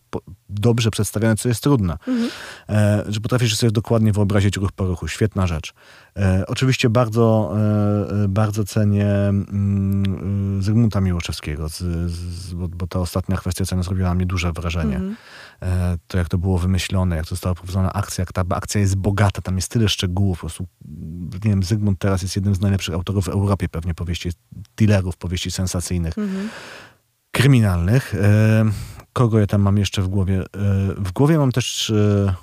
dobrze 0.49 0.91
przedstawione, 0.91 1.36
co 1.36 1.49
jest 1.49 1.63
trudne. 1.63 1.97
Mhm. 2.08 2.30
E, 2.69 3.04
że 3.08 3.19
potrafisz 3.19 3.58
sobie 3.58 3.71
dokładnie 3.71 4.13
wyobrazić 4.13 4.58
ruch 4.58 4.71
po 4.71 4.88
ruchu. 4.88 5.08
Świetna 5.08 5.47
rzecz. 5.47 5.73
E, 6.17 6.43
oczywiście 6.47 6.89
bardzo, 6.89 7.54
e, 7.58 8.23
e, 8.23 8.28
bardzo 8.28 8.63
cenię 8.63 9.08
mm, 9.08 10.62
Zygmunta 10.63 11.01
Miłoszewskiego, 11.01 11.69
z, 11.69 11.78
z, 12.12 12.54
bo, 12.54 12.67
bo 12.67 12.88
ta 12.88 12.99
ostatnia 12.99 13.38
kwestia 13.38 13.63
oceny 13.63 13.84
zrobiła 13.84 14.10
na 14.10 14.15
mnie 14.15 14.25
duże 14.25 14.51
wrażenie. 14.51 14.95
Mhm. 14.95 15.15
E, 15.62 15.97
to 16.08 16.17
jak 16.17 16.30
to 16.30 16.38
było 16.38 16.58
wymyślone, 16.58 17.15
jak 17.15 17.25
to 17.25 17.30
została 17.30 17.56
prowadzona 17.56 17.93
akcja, 17.93 18.21
jak 18.21 18.34
ta 18.34 18.43
akcja 18.49 18.82
jest 18.82 18.95
bogata, 18.95 19.41
tam 19.41 19.56
jest 19.56 19.71
tyle 19.71 19.89
szczegółów, 19.89 20.38
po 20.38 20.41
prostu, 20.41 20.67
nie 21.34 21.49
wiem, 21.49 21.63
Zygmunt 21.63 21.99
teraz 21.99 22.21
jest 22.21 22.36
jednym 22.36 22.56
z 22.56 22.60
najlepszych 22.60 22.95
autorów 22.95 23.25
w 23.25 23.30
Europie 23.30 23.69
pewnie 23.69 23.93
powieści 23.93 24.30
thrillerów, 25.06 25.18
powieści 25.18 25.52
sensacyjnych, 25.52 26.18
Mhm. 26.18 26.50
kryminalnych. 27.32 28.15
E, 28.15 28.65
kogo 29.13 29.39
ja 29.39 29.48
tam 29.48 29.62
mam 29.62 29.78
jeszcze 29.78 30.02
w 30.02 30.08
głowie? 30.08 30.39
E, 30.41 30.46
w 30.98 31.12
głowie 31.12 31.38
mam 31.38 31.52
też 31.52 31.89
e, 31.89 32.36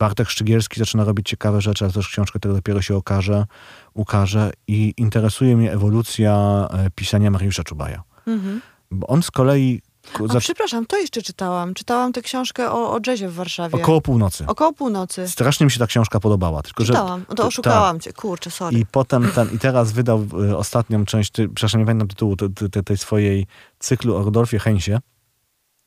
Bartek 0.00 0.28
Szczygielski 0.28 0.78
zaczyna 0.80 1.04
robić 1.04 1.28
ciekawe 1.28 1.60
rzeczy, 1.60 1.84
ale 1.84 1.92
też 1.92 2.08
książkę, 2.08 2.38
która 2.38 2.54
dopiero 2.54 2.82
się 2.82 2.96
okaże, 2.96 3.46
ukaże 3.94 4.50
i 4.66 4.94
interesuje 4.96 5.56
mnie 5.56 5.72
ewolucja 5.72 6.66
pisania 6.94 7.30
Mariusza 7.30 7.64
Czubaja. 7.64 8.02
Mhm. 8.26 8.60
Bo 8.90 9.06
on 9.06 9.22
z 9.22 9.30
kolei 9.30 9.82
O, 10.20 10.24
zac- 10.24 10.40
przepraszam, 10.40 10.86
to 10.86 10.96
jeszcze 10.98 11.22
czytałam. 11.22 11.74
Czytałam 11.74 12.12
tę 12.12 12.22
książkę 12.22 12.70
o, 12.72 12.92
o 12.94 12.98
jazzie 13.06 13.28
w 13.28 13.34
Warszawie. 13.34 13.74
około 13.82 14.00
północy. 14.00 14.44
Około 14.46 14.72
północy. 14.72 15.28
Strasznie 15.28 15.64
mi 15.66 15.70
się 15.72 15.78
ta 15.78 15.86
książka 15.86 16.20
podobała. 16.20 16.62
Tylko, 16.62 16.84
że, 16.84 16.92
Czytałam. 16.92 17.20
No 17.28 17.34
to 17.34 17.42
ta- 17.42 17.46
oszukałam 17.48 18.00
cię. 18.00 18.12
Kurczę, 18.12 18.50
sorry. 18.50 18.78
I 18.78 18.86
potem 18.86 19.28
ten, 19.34 19.48
i 19.54 19.58
teraz 19.58 19.92
wydał 19.92 20.26
y, 20.50 20.56
ostatnią 20.56 21.04
część, 21.04 21.30
ty, 21.30 21.48
przepraszam, 21.48 21.80
nie 21.80 21.86
pamiętam 21.86 22.08
tytułu 22.08 22.36
te, 22.36 22.48
te, 22.70 22.82
tej 22.82 22.96
swojej 22.98 23.46
cyklu 23.78 24.16
o 24.16 24.22
Rodolfie 24.24 24.58
Hensie. 24.58 24.98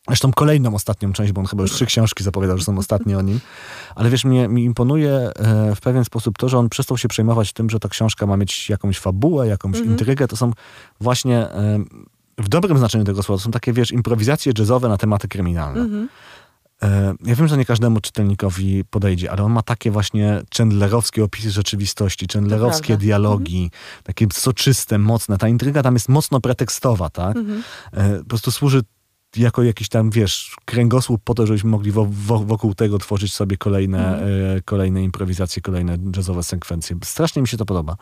Zresztą 0.08 0.32
kolejną 0.34 0.76
ostatnią 0.76 1.14
część, 1.14 1.32
bo 1.32 1.42
on 1.42 1.48
chyba 1.48 1.62
już 1.64 1.72
trzy 1.72 1.86
książki 1.86 2.24
zapowiadał, 2.24 2.58
że 2.58 2.64
są 2.64 2.78
ostatnie 2.78 3.18
o 3.18 3.22
nim. 3.22 3.40
Ale 3.96 4.10
wiesz, 4.10 4.26
mnie, 4.26 4.48
mi 4.48 4.64
imponuje 4.64 5.12
e, 5.12 5.76
w 5.76 5.80
pewien 5.82 6.06
sposób 6.06 6.38
to, 6.38 6.50
że 6.50 6.58
on 6.58 6.70
przestał 6.70 6.98
się 6.98 7.08
przejmować 7.08 7.54
tym, 7.54 7.70
że 7.70 7.80
ta 7.80 7.90
książka 7.90 8.26
ma 8.26 8.38
mieć 8.38 8.70
jakąś 8.70 9.00
fabułę, 9.00 9.48
jakąś 9.48 9.76
Mhm. 9.76 9.92
intrygę. 9.92 10.28
To 10.28 10.38
są 10.38 10.52
właśnie 11.02 11.48
w 12.38 12.48
dobrym 12.50 12.78
znaczeniu 12.78 13.04
tego 13.04 13.24
słowa, 13.24 13.40
to 13.40 13.44
są 13.46 13.52
takie, 13.52 13.74
wiesz, 13.74 13.92
improwizacje 13.92 14.54
jazzowe 14.58 14.90
na 14.90 14.98
tematy 14.98 15.28
kryminalne. 15.28 15.82
Mhm. 15.82 16.10
E, 16.82 17.14
Ja 17.26 17.36
wiem, 17.36 17.48
że 17.48 17.58
nie 17.58 17.66
każdemu 17.66 18.00
czytelnikowi 18.02 18.84
podejdzie, 18.90 19.32
ale 19.32 19.44
on 19.44 19.52
ma 19.52 19.62
takie 19.62 19.92
właśnie 19.92 20.42
chandlerowskie 20.58 21.24
opisy 21.24 21.52
rzeczywistości, 21.52 22.26
chandlerowskie 22.34 22.98
dialogi, 22.98 23.72
takie 24.04 24.28
soczyste, 24.34 24.98
mocne. 24.98 25.38
Ta 25.38 25.48
intryga 25.48 25.84
tam 25.84 25.94
jest 25.94 26.10
mocno 26.10 26.42
pretekstowa, 26.42 27.10
tak? 27.10 27.38
Mhm. 27.38 27.64
E, 27.94 28.20
Po 28.20 28.26
prostu 28.26 28.52
służy 28.52 28.82
jako 29.38 29.64
jakiś 29.64 29.90
tam, 29.90 30.10
wiesz, 30.10 30.56
kręgosłup 30.66 31.22
po 31.24 31.34
to, 31.34 31.48
żebyśmy 31.48 31.70
mogli 31.70 31.92
wo, 31.92 32.08
wo, 32.12 32.40
wokół 32.40 32.76
tego 32.76 32.98
tworzyć 32.98 33.34
sobie 33.34 33.58
kolejne, 33.58 34.14
Mhm. 34.14 34.58
e, 34.58 34.62
kolejne 34.62 35.04
improwizacje, 35.04 35.62
kolejne 35.62 35.98
jazzowe 36.16 36.44
sekwencje. 36.44 36.96
Strasznie 37.04 37.42
mi 37.42 37.48
się 37.48 37.58
to 37.58 37.66
podoba. 37.66 37.98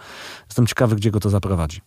Jestem 0.48 0.68
ciekawy, 0.68 0.96
gdzie 0.96 1.12
go 1.12 1.20
to 1.20 1.30
zaprowadzi. 1.30 1.82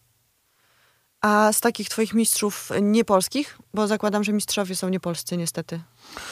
A 1.20 1.52
z 1.52 1.60
takich 1.60 1.88
twoich 1.88 2.14
mistrzów 2.14 2.70
niepolskich? 2.82 3.58
Bo 3.74 3.86
zakładam, 3.86 4.24
że 4.24 4.32
mistrzowie 4.32 4.76
są 4.76 4.88
niepolscy 4.88 5.36
niestety. 5.36 5.80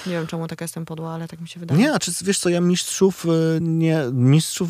Nie 0.06 0.12
wiem, 0.12 0.26
czemu 0.26 0.46
taka 0.48 0.64
jestem 0.64 0.84
podła, 0.84 1.14
ale 1.14 1.28
tak 1.28 1.40
mi 1.40 1.48
się 1.48 1.60
wydaje. 1.60 1.80
Nie, 1.80 1.92
a 1.92 1.98
czy 1.98 2.12
wiesz 2.24 2.38
co, 2.38 2.48
ja 2.48 2.60
mistrzów 2.60 3.26
e, 3.26 3.28
nie, 3.60 3.98
mistrzów 4.12 4.68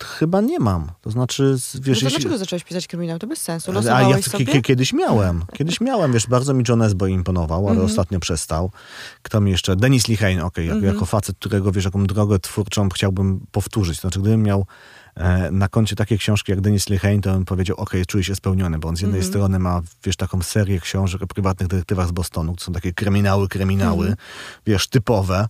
e, 0.00 0.04
chyba 0.04 0.40
nie 0.40 0.58
mam. 0.58 0.90
To 1.00 1.10
znaczy, 1.10 1.58
z- 1.58 1.74
No 1.74 1.80
wiesz, 1.84 1.98
to 2.00 2.04
jeśli... 2.04 2.18
dlaczego 2.20 2.38
zacząłeś 2.38 2.64
pisać 2.64 2.86
kryminał? 2.86 3.18
To 3.18 3.26
bez 3.26 3.42
sensu. 3.42 3.70
A 3.70 3.74
ja 3.74 3.80
Losowałeś 3.80 4.24
sobie? 4.24 4.46
kie- 4.46 4.62
kiedyś 4.62 4.92
miałem. 4.92 5.44
Kiedyś 5.52 5.80
miałem, 5.80 6.12
wiesz, 6.12 6.26
bardzo 6.26 6.54
mi 6.54 6.64
John 6.68 6.82
Esbo 6.82 7.06
imponował, 7.06 7.60
ale 7.60 7.70
Mhm. 7.70 7.86
ostatnio 7.86 8.20
przestał. 8.20 8.70
Kto 9.22 9.40
mi 9.40 9.50
jeszcze? 9.50 9.76
Denis 9.76 10.08
Lihane, 10.08 10.44
okej, 10.44 10.66
jako, 10.66 10.76
Mhm. 10.76 10.94
jako 10.94 11.06
facet, 11.06 11.36
którego, 11.38 11.72
wiesz, 11.72 11.84
jaką 11.84 12.06
drogę 12.06 12.38
twórczą 12.38 12.88
chciałbym 12.88 13.46
powtórzyć. 13.52 14.00
Znaczy, 14.00 14.20
gdybym 14.20 14.42
miał 14.42 14.66
e, 15.14 15.50
na 15.50 15.68
koncie 15.68 15.96
takie 15.96 16.18
książki 16.18 16.52
jak 16.52 16.60
Denis 16.60 16.88
Lihane, 16.88 17.20
to 17.20 17.32
bym 17.32 17.44
powiedział, 17.44 17.76
okej, 17.76 18.06
czuję 18.06 18.24
się 18.24 18.34
spełniony, 18.34 18.78
bo 18.78 18.88
on 18.88 18.96
z 18.96 19.00
jednej 19.00 19.18
Mhm. 19.20 19.32
strony 19.32 19.58
ma, 19.58 19.80
wiesz, 20.04 20.16
taką 20.16 20.42
serię 20.42 20.80
książek 20.80 21.22
o 21.22 21.26
prywatnych 21.26 21.68
detektywach 21.68 22.08
z 22.08 22.12
Bostonu, 22.12 22.56
to 22.56 22.64
są 22.64 22.72
takie 22.72 22.92
kryminały, 22.92 23.48
kryminały, 23.48 24.11
Mhm. 24.12 24.26
wiesz, 24.66 24.88
typowe, 24.88 25.46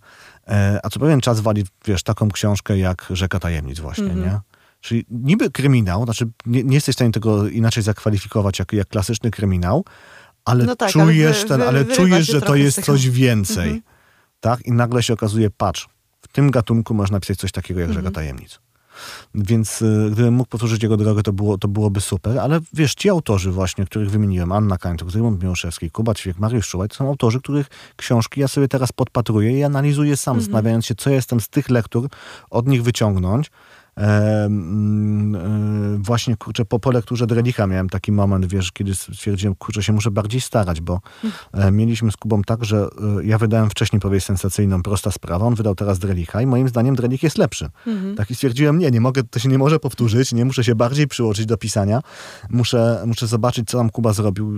e, 0.48 0.80
a 0.82 0.88
co 0.90 1.00
pewien 1.00 1.20
czas 1.20 1.40
wali, 1.40 1.64
wiesz, 1.86 2.02
taką 2.02 2.30
książkę 2.30 2.78
jak 2.78 3.06
Rzeka 3.10 3.38
Tajemnic 3.40 3.80
właśnie, 3.80 4.04
Mhm. 4.04 4.22
nie? 4.24 4.40
Czyli 4.80 5.06
niby 5.10 5.50
kryminał, 5.50 6.04
znaczy 6.04 6.28
nie, 6.46 6.64
nie 6.64 6.74
jesteś 6.74 6.94
w 6.94 6.98
stanie 6.98 7.10
tego 7.12 7.48
inaczej 7.48 7.82
zakwalifikować 7.82 8.58
jak, 8.58 8.72
jak 8.72 8.88
klasyczny 8.88 9.30
kryminał, 9.30 9.84
ale 10.44 10.64
No 10.64 10.76
tak, 10.76 10.96
ale 10.96 11.04
czujesz 11.06 11.42
wy- 11.42 11.48
ten, 11.48 11.62
ale 11.62 11.84
czujesz, 11.84 12.26
że 12.26 12.40
to 12.40 12.54
jest 12.54 12.84
coś 12.84 13.10
więcej. 13.10 13.64
Mhm. 13.64 13.82
Tak? 14.40 14.66
I 14.66 14.72
nagle 14.72 15.02
się 15.02 15.12
okazuje, 15.14 15.50
patrz, 15.50 15.88
w 16.20 16.28
tym 16.28 16.50
gatunku 16.50 16.94
można 16.94 17.16
napisać 17.16 17.38
coś 17.38 17.52
takiego 17.52 17.80
jak 17.80 17.88
Mhm. 17.88 18.04
Rzeka 18.04 18.14
Tajemnic. 18.14 18.58
Więc 19.34 19.82
y, 19.82 20.08
gdybym 20.12 20.34
mógł 20.34 20.48
powtórzyć 20.50 20.82
jego 20.82 20.96
drogę, 20.96 21.22
to, 21.22 21.32
było, 21.32 21.58
to 21.58 21.68
byłoby 21.68 22.00
super, 22.00 22.38
ale 22.38 22.60
wiesz, 22.72 22.94
ci 22.94 23.10
autorzy 23.10 23.50
właśnie, 23.52 23.86
których 23.86 24.10
wymieniłem, 24.10 24.52
Anna 24.52 24.78
Kańtuk, 24.78 25.10
Zygmunt 25.10 25.42
Miłoszewski, 25.42 25.90
Kuba 25.90 26.14
Ćwiek, 26.14 26.38
Mariusz 26.38 26.66
Szułaj, 26.66 26.88
to 26.88 26.94
są 26.94 27.08
autorzy, 27.08 27.40
których 27.40 27.66
książki 27.96 28.40
ja 28.40 28.48
sobie 28.48 28.68
teraz 28.68 28.92
podpatruję 28.92 29.58
i 29.58 29.64
analizuję 29.64 30.16
sam, 30.16 30.32
Mhm. 30.32 30.40
zastanawiając 30.44 30.86
się, 30.86 30.94
co 30.94 31.10
ja 31.10 31.16
jestem 31.16 31.40
z 31.40 31.48
tych 31.48 31.70
lektur 31.70 32.08
od 32.50 32.68
nich 32.68 32.82
wyciągnąć, 32.82 33.50
e, 33.96 34.44
mm, 34.44 35.36
e, 35.36 35.98
właśnie, 35.98 36.36
kurczę, 36.36 36.64
po, 36.64 36.78
po 36.78 36.90
lekturze 36.90 37.26
Drelicha 37.26 37.66
miałem 37.66 37.88
taki 37.88 38.12
moment, 38.12 38.46
wiesz, 38.46 38.72
kiedy 38.72 38.94
stwierdziłem, 38.94 39.54
kurczę, 39.54 39.82
się 39.82 39.92
muszę 39.92 40.10
bardziej 40.10 40.40
starać, 40.40 40.80
bo 40.80 41.00
e, 41.52 41.70
mieliśmy 41.70 42.12
z 42.12 42.16
Kubą 42.16 42.42
tak, 42.42 42.64
że 42.64 42.88
e, 43.18 43.24
ja 43.24 43.38
wydałem 43.38 43.70
wcześniej 43.70 44.00
powieść 44.00 44.26
sensacyjną, 44.26 44.82
prosta 44.82 45.10
sprawa, 45.10 45.46
on 45.46 45.54
wydał 45.54 45.74
teraz 45.74 45.98
Drelicha 45.98 46.42
i 46.42 46.46
moim 46.46 46.68
zdaniem 46.68 46.96
Drelich 46.96 47.22
jest 47.22 47.38
lepszy. 47.38 47.68
Tak 48.16 48.30
i 48.30 48.34
stwierdziłem, 48.34 48.78
nie, 48.78 48.90
nie 48.90 49.00
mogę, 49.00 49.22
to 49.22 49.38
się 49.38 49.48
nie 49.48 49.58
może 49.58 49.78
powtórzyć, 49.78 50.32
nie 50.32 50.44
muszę 50.44 50.64
się 50.64 50.74
bardziej 50.74 51.06
przyłożyć 51.06 51.46
do 51.46 51.56
pisania, 51.56 52.02
muszę, 52.50 53.02
muszę 53.06 53.26
zobaczyć, 53.26 53.68
co 53.68 53.78
tam 53.78 53.90
Kuba 53.90 54.12
zrobił, 54.12 54.52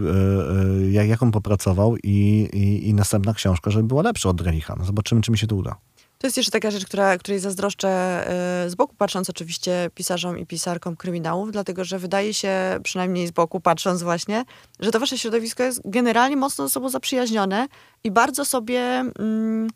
jak, 0.91 1.09
jak 1.09 1.23
on 1.23 1.31
popracował 1.31 1.97
i, 1.97 2.49
i, 2.53 2.89
i 2.89 2.95
następna 2.95 3.35
książka, 3.35 3.71
żeby 3.71 3.89
była 3.89 4.03
lepsza 4.03 4.29
od 4.29 4.37
Drelicha. 4.37 4.75
No 4.79 4.85
zobaczymy, 4.85 5.21
czy 5.21 5.31
mi 5.31 5.39
się 5.39 5.47
to 5.47 5.57
uda. 5.57 5.77
To 6.25 6.27
jest 6.29 6.37
jeszcze 6.37 6.53
taka 6.53 6.71
rzecz, 6.71 6.85
która, 6.85 7.19
której 7.19 7.41
zazdroszczę 7.41 7.89
e, 7.89 8.71
z 8.71 8.75
boku 8.75 8.95
patrząc 8.99 9.31
oczywiście 9.31 9.91
pisarzom 9.95 10.39
i 10.39 10.47
pisarkom 10.47 10.97
kryminałów, 10.97 11.53
dlatego 11.53 11.85
że 11.85 11.99
wydaje 11.99 12.35
się, 12.35 12.81
przynajmniej 12.83 13.27
z 13.27 13.31
boku 13.31 13.61
patrząc 13.61 14.03
właśnie, 14.03 14.45
że 14.81 14.91
to 14.91 15.01
wasze 15.01 15.19
środowisko 15.19 15.63
jest 15.63 15.81
generalnie 15.85 16.37
mocno 16.37 16.69
ze 16.69 16.73
sobą 16.73 16.89
zaprzyjaźnione 16.89 17.67
i 18.05 18.11
bardzo 18.11 18.45
sobie 18.45 18.81
mm, 19.19 19.69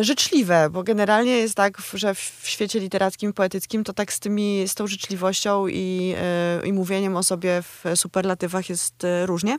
życzliwe, 0.00 0.70
bo 0.70 0.82
generalnie 0.82 1.38
jest 1.38 1.54
tak, 1.54 1.82
że 1.94 2.14
w 2.14 2.40
świecie 2.42 2.80
literackim, 2.80 3.32
poetyckim 3.32 3.84
to 3.84 3.92
tak 3.92 4.12
z 4.12 4.20
tymi, 4.20 4.64
z 4.68 4.74
tą 4.74 4.86
życzliwością 4.86 5.66
i, 5.66 6.14
e, 6.18 6.66
i 6.66 6.72
mówieniem 6.72 7.16
o 7.16 7.22
sobie 7.22 7.62
w 7.62 7.84
superlatywach 7.94 8.68
jest 8.68 9.04
e, 9.04 9.26
różnie. 9.26 9.58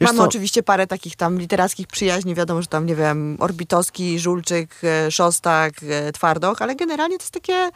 Wiesz 0.00 0.06
Mamy 0.08 0.18
co? 0.18 0.24
oczywiście 0.24 0.62
parę 0.62 0.86
takich 0.86 1.16
tam 1.16 1.38
literackich 1.38 1.86
przyjaźni, 1.86 2.34
wiadomo, 2.34 2.62
że 2.62 2.68
tam, 2.68 2.86
nie 2.86 2.94
wiem, 2.94 3.36
Orbitowski, 3.40 4.18
Żulczyk, 4.18 4.74
e, 4.84 5.10
Szostak, 5.10 5.74
e, 5.88 6.12
Twardoch, 6.12 6.62
ale 6.62 6.76
generalnie 6.76 7.18
to 7.18 7.22
jest 7.22 7.34
takie, 7.34 7.70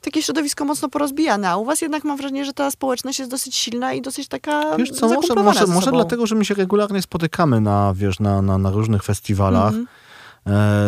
takie 0.00 0.22
środowisko 0.22 0.64
mocno 0.64 0.88
porozbijane, 0.88 1.48
a 1.48 1.56
u 1.56 1.64
was 1.64 1.80
jednak 1.80 2.04
mam 2.04 2.16
wrażenie, 2.16 2.44
że 2.44 2.52
ta 2.52 2.70
społeczność 2.70 3.18
jest 3.18 3.30
dosyć 3.30 3.56
silna 3.56 3.92
i 3.92 4.02
dosyć 4.02 4.28
taka 4.28 4.76
Wiesz 4.76 4.90
co, 4.90 5.08
może, 5.08 5.34
może, 5.34 5.66
może 5.66 5.90
dlatego, 5.90 6.26
że 6.26 6.34
my 6.34 6.44
się 6.44 6.54
regularnie 6.54 7.02
spotykamy 7.02 7.60
na, 7.60 7.92
wiesz, 7.96 8.20
na, 8.20 8.42
na, 8.42 8.58
na 8.58 8.70
różnych 8.70 9.02
festiwalach, 9.02 9.68
Mhm. 9.74 9.86
e, 9.86 10.07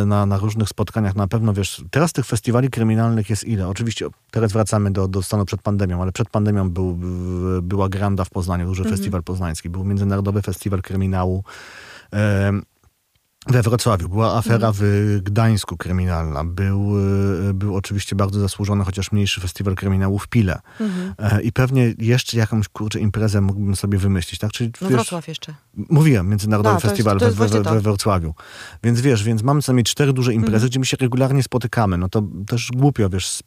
na, 0.07 0.27
na 0.27 0.39
różnych 0.39 0.69
spotkaniach. 0.69 1.17
Na 1.17 1.27
pewno, 1.27 1.53
wiesz, 1.53 1.85
teraz 1.91 2.13
tych 2.13 2.27
festiwali 2.27 2.71
kryminalnych 2.71 3.31
jest 3.31 3.45
ile? 3.45 3.69
Oczywiście 3.69 4.07
teraz 4.31 4.53
wracamy 4.53 4.91
do, 4.91 5.09
do 5.09 5.23
stanu 5.23 5.45
przed 5.45 5.63
pandemią, 5.63 6.03
ale 6.03 6.13
przed 6.13 6.29
pandemią 6.29 6.71
był, 6.71 6.99
była 7.63 7.89
Granda 7.89 8.25
w 8.25 8.31
Poznaniu, 8.31 8.67
duży 8.67 8.83
Mhm. 8.83 8.97
festiwal 8.97 9.23
poznański, 9.23 9.69
był 9.69 9.85
Międzynarodowy 9.85 10.43
Festiwal 10.43 10.83
Kryminału. 10.83 11.45
We 13.47 13.63
Wrocławiu 13.63 14.09
była 14.09 14.37
afera 14.39 14.55
Mhm. 14.69 14.75
w 14.77 15.19
Gdańsku 15.23 15.77
kryminalna. 15.77 16.45
Był, 16.45 16.93
e, 17.51 17.55
był 17.55 17.77
oczywiście 17.77 18.17
bardzo 18.17 18.41
zasłużony, 18.41 18.85
chociaż 18.85 19.13
mniejszy 19.13 19.41
festiwal 19.41 19.75
kryminału 19.75 20.19
w 20.19 20.29
Pile. 20.29 20.61
Mhm. 20.81 21.15
E, 21.19 21.43
I 21.43 21.53
pewnie 21.53 21.95
jeszcze 21.99 22.37
jakąś 22.39 22.69
kurczę 22.69 23.01
imprezę 23.01 23.41
mógłbym 23.41 23.77
sobie 23.77 23.99
wymyślić, 23.99 24.41
tak? 24.41 24.53
Czyli 24.53 24.71
No 24.81 24.89
wiesz, 24.89 24.97
Wrocław 24.97 25.29
jeszcze. 25.29 25.55
Mówiłem, 25.91 26.29
Międzynarodowy 26.29 26.75
jest- 26.75 26.87
Festiwal 26.87 27.19
jest 27.21 27.37
we, 27.37 27.49
we, 27.49 27.63
we 27.63 27.81
Wrocławiu. 27.81 28.35
Więc 28.85 29.01
wiesz, 29.01 29.25
więc 29.25 29.43
mamy 29.43 29.63
co 29.63 29.73
najmniej 29.73 29.85
cztery 29.85 30.13
duże 30.13 30.35
imprezy, 30.35 30.55
Mhm. 30.57 30.71
gdzie 30.71 30.79
my 30.81 30.87
się 30.87 30.97
regularnie 31.01 31.43
spotykamy. 31.43 31.99
No 31.99 32.09
to 32.09 32.23
też 32.47 32.71
głupio, 32.77 33.09
wiesz, 33.11 33.41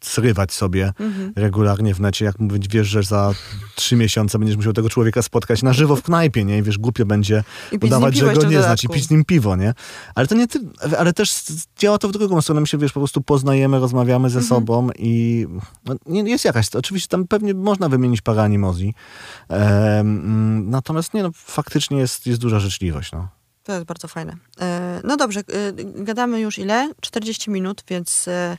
podsrywać 0.00 0.52
sobie 0.52 0.92
Mhm. 1.00 1.32
regularnie 1.36 1.94
w 1.94 2.00
necie, 2.00 2.24
jak 2.24 2.38
mówić, 2.38 2.68
wiesz, 2.68 2.88
że 2.88 3.02
za 3.02 3.32
trzy 3.74 3.96
miesiące 3.96 4.38
będziesz 4.38 4.56
musiał 4.56 4.72
tego 4.72 4.88
człowieka 4.88 5.22
spotkać 5.22 5.62
na 5.62 5.72
żywo 5.72 5.96
w 5.96 6.02
knajpie, 6.02 6.44
nie? 6.44 6.58
I 6.58 6.62
wiesz, 6.62 6.78
głupio 6.78 7.06
będzie 7.06 7.44
udawać, 7.82 8.16
że 8.16 8.32
go 8.34 8.42
nie 8.42 8.62
znać 8.62 8.84
i 8.84 8.88
pić 8.88 9.06
z 9.06 9.10
nim 9.10 9.24
piwo, 9.24 9.56
nie? 9.56 9.74
Ale 10.14 10.26
to 10.26 10.34
nie 10.34 10.48
ty, 10.48 10.58
ale 10.98 11.12
też 11.12 11.42
działa 11.78 11.98
to 11.98 12.08
w 12.08 12.12
drugą 12.12 12.40
stronę. 12.40 12.60
My 12.60 12.66
się, 12.66 12.78
wiesz, 12.78 12.92
po 12.92 13.00
prostu 13.00 13.20
poznajemy, 13.20 13.78
rozmawiamy 13.80 14.30
ze 14.30 14.38
Mhm. 14.38 14.48
sobą 14.48 14.88
i 14.98 15.46
no, 15.84 15.94
nie, 16.06 16.22
jest 16.30 16.44
jakaś, 16.44 16.68
oczywiście 16.74 17.08
tam 17.08 17.26
pewnie 17.26 17.54
można 17.54 17.88
wymienić 17.88 18.20
parę 18.20 18.42
animozji, 18.42 18.94
natomiast 20.64 21.14
nie, 21.14 21.22
no, 21.22 21.30
faktycznie 21.34 21.98
jest, 21.98 22.26
jest 22.26 22.40
duża 22.40 22.60
życzliwość, 22.60 23.12
no. 23.12 23.28
To 23.62 23.72
jest 23.72 23.84
bardzo 23.84 24.08
fajne. 24.08 24.36
E, 24.60 25.00
No 25.04 25.16
dobrze, 25.16 25.40
e, 25.40 25.44
gadamy 26.04 26.40
już 26.40 26.58
ile? 26.58 26.92
40 27.00 27.50
minut, 27.50 27.82
więc 27.88 28.28
e, 28.28 28.58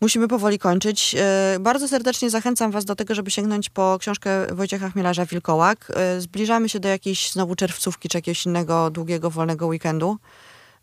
musimy 0.00 0.28
powoli 0.28 0.58
kończyć. 0.58 1.16
E, 1.18 1.56
Bardzo 1.60 1.88
serdecznie 1.88 2.30
zachęcam 2.30 2.70
was 2.70 2.84
do 2.84 2.94
tego, 2.96 3.14
żeby 3.14 3.30
sięgnąć 3.30 3.70
po 3.70 3.96
książkę 4.00 4.46
Wojciecha 4.54 4.90
Chmielarza 4.90 5.26
Wilkołak. 5.26 5.92
E, 5.96 6.20
Zbliżamy 6.20 6.68
się 6.68 6.80
do 6.80 6.88
jakiejś 6.88 7.32
znowu 7.32 7.54
czerwcówki, 7.54 8.08
czy 8.08 8.18
jakiegoś 8.18 8.46
innego 8.46 8.90
długiego, 8.90 9.30
wolnego 9.30 9.66
weekendu. 9.66 10.16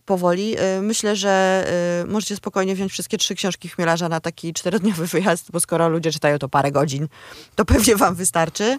Powoli. 0.06 0.56
E, 0.58 0.82
Myślę, 0.82 1.16
że 1.16 1.66
możecie 2.08 2.36
spokojnie 2.36 2.76
wziąć 2.76 2.92
wszystkie 2.92 3.18
trzy 3.18 3.36
książki 3.36 3.70
Chmielarza 3.70 4.10
na 4.10 4.20
taki 4.20 4.54
czterodniowy 4.54 5.08
wyjazd, 5.18 5.52
bo 5.52 5.60
skoro 5.60 5.90
ludzie 5.90 6.12
czytają 6.12 6.40
to 6.40 6.50
parę 6.50 6.72
godzin, 6.72 7.08
to 7.56 7.66
pewnie 7.66 7.96
wam 7.96 8.16
wystarczy. 8.16 8.78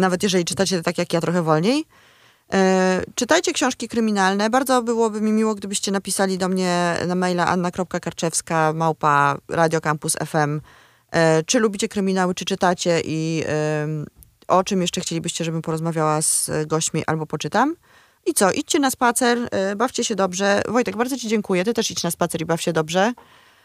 Nawet 0.00 0.22
jeżeli 0.22 0.44
czytacie 0.44 0.82
tak 0.82 0.98
jak 0.98 1.12
ja, 1.12 1.20
trochę 1.20 1.42
wolniej. 1.42 1.84
E, 2.52 3.02
Czytajcie 3.14 3.52
książki 3.52 3.88
kryminalne. 3.88 4.50
Bardzo 4.50 4.82
byłoby 4.82 5.20
mi 5.20 5.32
miło, 5.32 5.54
gdybyście 5.54 5.92
napisali 5.92 6.38
do 6.38 6.48
mnie 6.48 6.96
na 7.06 7.14
maila 7.14 7.46
anna.karczewska 7.46 8.72
małpa 8.72 9.38
radiocampus 9.48 10.16
FM. 10.26 10.60
E, 11.10 11.42
Czy 11.42 11.58
lubicie 11.58 11.88
kryminały, 11.88 12.34
czy 12.34 12.44
czytacie 12.44 13.00
i 13.04 13.44
em, 13.46 14.06
o 14.48 14.64
czym 14.64 14.82
jeszcze 14.82 15.00
chcielibyście, 15.00 15.44
żebym 15.44 15.62
porozmawiała 15.62 16.22
z 16.22 16.50
gośćmi 16.66 17.02
albo 17.06 17.26
poczytam. 17.26 17.74
I 18.26 18.34
co, 18.34 18.52
idźcie 18.52 18.78
na 18.78 18.90
spacer, 18.90 19.38
e, 19.50 19.76
bawcie 19.76 20.04
się 20.04 20.14
dobrze. 20.14 20.62
Wojtek, 20.68 20.96
bardzo 20.96 21.16
ci 21.16 21.28
dziękuję. 21.28 21.64
Ty 21.64 21.74
też 21.74 21.90
idź 21.90 22.02
na 22.02 22.10
spacer 22.10 22.42
i 22.42 22.44
baw 22.44 22.62
się 22.62 22.72
dobrze. 22.72 23.12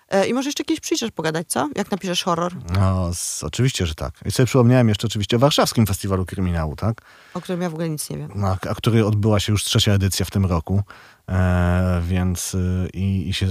E, 0.09 0.27
I 0.27 0.33
może 0.33 0.49
jeszcze 0.49 0.63
kiedyś 0.63 0.79
przyjdziesz 0.79 1.11
pogadać, 1.11 1.47
co? 1.47 1.69
Jak 1.75 1.91
napiszesz 1.91 2.23
horror, 2.23 2.53
no 2.73 3.13
z, 3.13 3.43
oczywiście, 3.43 3.85
że 3.85 3.95
tak. 3.95 4.13
I 4.25 4.31
sobie 4.31 4.47
przypomniałem 4.47 4.89
jeszcze 4.89 5.07
oczywiście 5.07 5.35
o 5.35 5.39
Warszawskim 5.39 5.85
Festiwalu 5.85 6.25
Kryminału, 6.25 6.75
tak? 6.75 7.01
o 7.33 7.41
którym 7.41 7.61
ja 7.61 7.69
w 7.69 7.73
ogóle 7.73 7.89
nic 7.89 8.09
nie 8.09 8.17
wiem. 8.17 8.31
Na, 8.35 8.57
a 8.69 8.75
który 8.75 9.05
odbyła 9.05 9.39
się 9.39 9.51
już 9.51 9.63
trzecia 9.63 9.91
edycja 9.91 10.25
w 10.25 10.31
tym 10.31 10.45
roku, 10.45 10.83
e, 11.29 12.01
więc 12.07 12.53
y, 12.53 12.89
i, 12.93 13.29
i 13.29 13.33
się 13.33 13.47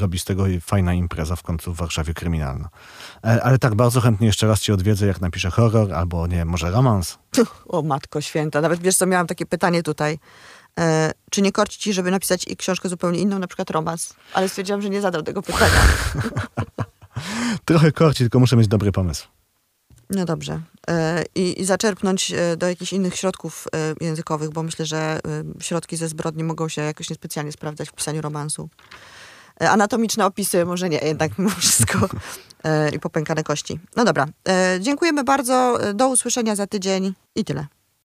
robi 0.00 0.18
z 0.18 0.24
tego 0.24 0.44
fajna 0.60 0.94
impreza 0.94 1.36
w 1.36 1.42
końcu 1.42 1.74
w 1.74 1.76
Warszawie 1.76 2.14
kryminalna. 2.14 2.68
E, 3.24 3.42
ale 3.44 3.58
tak, 3.58 3.74
bardzo 3.74 4.00
chętnie 4.00 4.26
jeszcze 4.26 4.46
raz 4.46 4.60
cię 4.60 4.74
odwiedzę, 4.74 5.06
jak 5.06 5.20
napiszę 5.20 5.50
horror, 5.50 5.94
albo 5.94 6.26
nie, 6.26 6.44
może 6.44 6.70
romans. 6.70 7.18
O 7.68 7.82
matko 7.82 8.20
święta, 8.20 8.60
nawet 8.60 8.80
wiesz 8.80 8.96
co, 8.96 9.06
miałam 9.06 9.26
takie 9.26 9.46
pytanie 9.46 9.82
tutaj. 9.82 10.18
E, 10.80 11.12
czy 11.30 11.42
nie 11.42 11.52
korci 11.52 11.78
ci, 11.78 11.92
żeby 11.92 12.10
napisać 12.10 12.48
i 12.48 12.56
książkę 12.56 12.88
zupełnie 12.88 13.18
inną, 13.18 13.38
na 13.38 13.46
przykład 13.46 13.70
romans? 13.70 14.14
Ale 14.32 14.48
stwierdziłam, 14.48 14.82
że 14.82 14.90
nie 14.90 15.00
zadał 15.00 15.22
tego 15.22 15.42
pytania. 15.42 15.80
Trochę 17.64 17.92
korci, 17.92 18.18
tylko 18.18 18.40
muszę 18.40 18.56
mieć 18.56 18.68
dobry 18.68 18.92
pomysł. 18.92 19.26
No 20.10 20.24
dobrze. 20.24 20.60
E, 20.88 21.24
I, 21.34 21.60
I 21.60 21.64
zaczerpnąć 21.64 22.32
e, 22.32 22.56
do 22.56 22.68
jakichś 22.68 22.92
innych 22.92 23.16
środków 23.16 23.68
językowych, 24.00 24.50
bo 24.50 24.62
myślę, 24.62 24.86
że 24.86 25.20
środki 25.60 25.96
ze 25.96 26.08
zbrodni 26.08 26.44
mogą 26.44 26.68
się 26.68 26.82
jakoś 26.82 27.10
niespecjalnie 27.10 27.52
sprawdzać 27.52 27.88
w 27.88 27.92
pisaniu 27.92 28.20
romansu. 28.20 28.68
Anatomiczne 29.60 30.26
opisy, 30.26 30.64
może 30.64 30.88
nie, 30.88 30.98
jednak 30.98 31.38
mimo 31.38 31.50
wszystko. 31.50 32.08
I 32.92 33.00
popękane 33.00 33.44
kości. 33.44 33.80
No 33.96 34.04
dobra. 34.04 34.26
Dziękujemy 34.80 35.24
bardzo. 35.24 35.78
Do 35.94 36.08
usłyszenia 36.08 36.56
za 36.56 36.66
tydzień 36.66 37.14
i 37.34 37.44
tyle. 37.44 37.66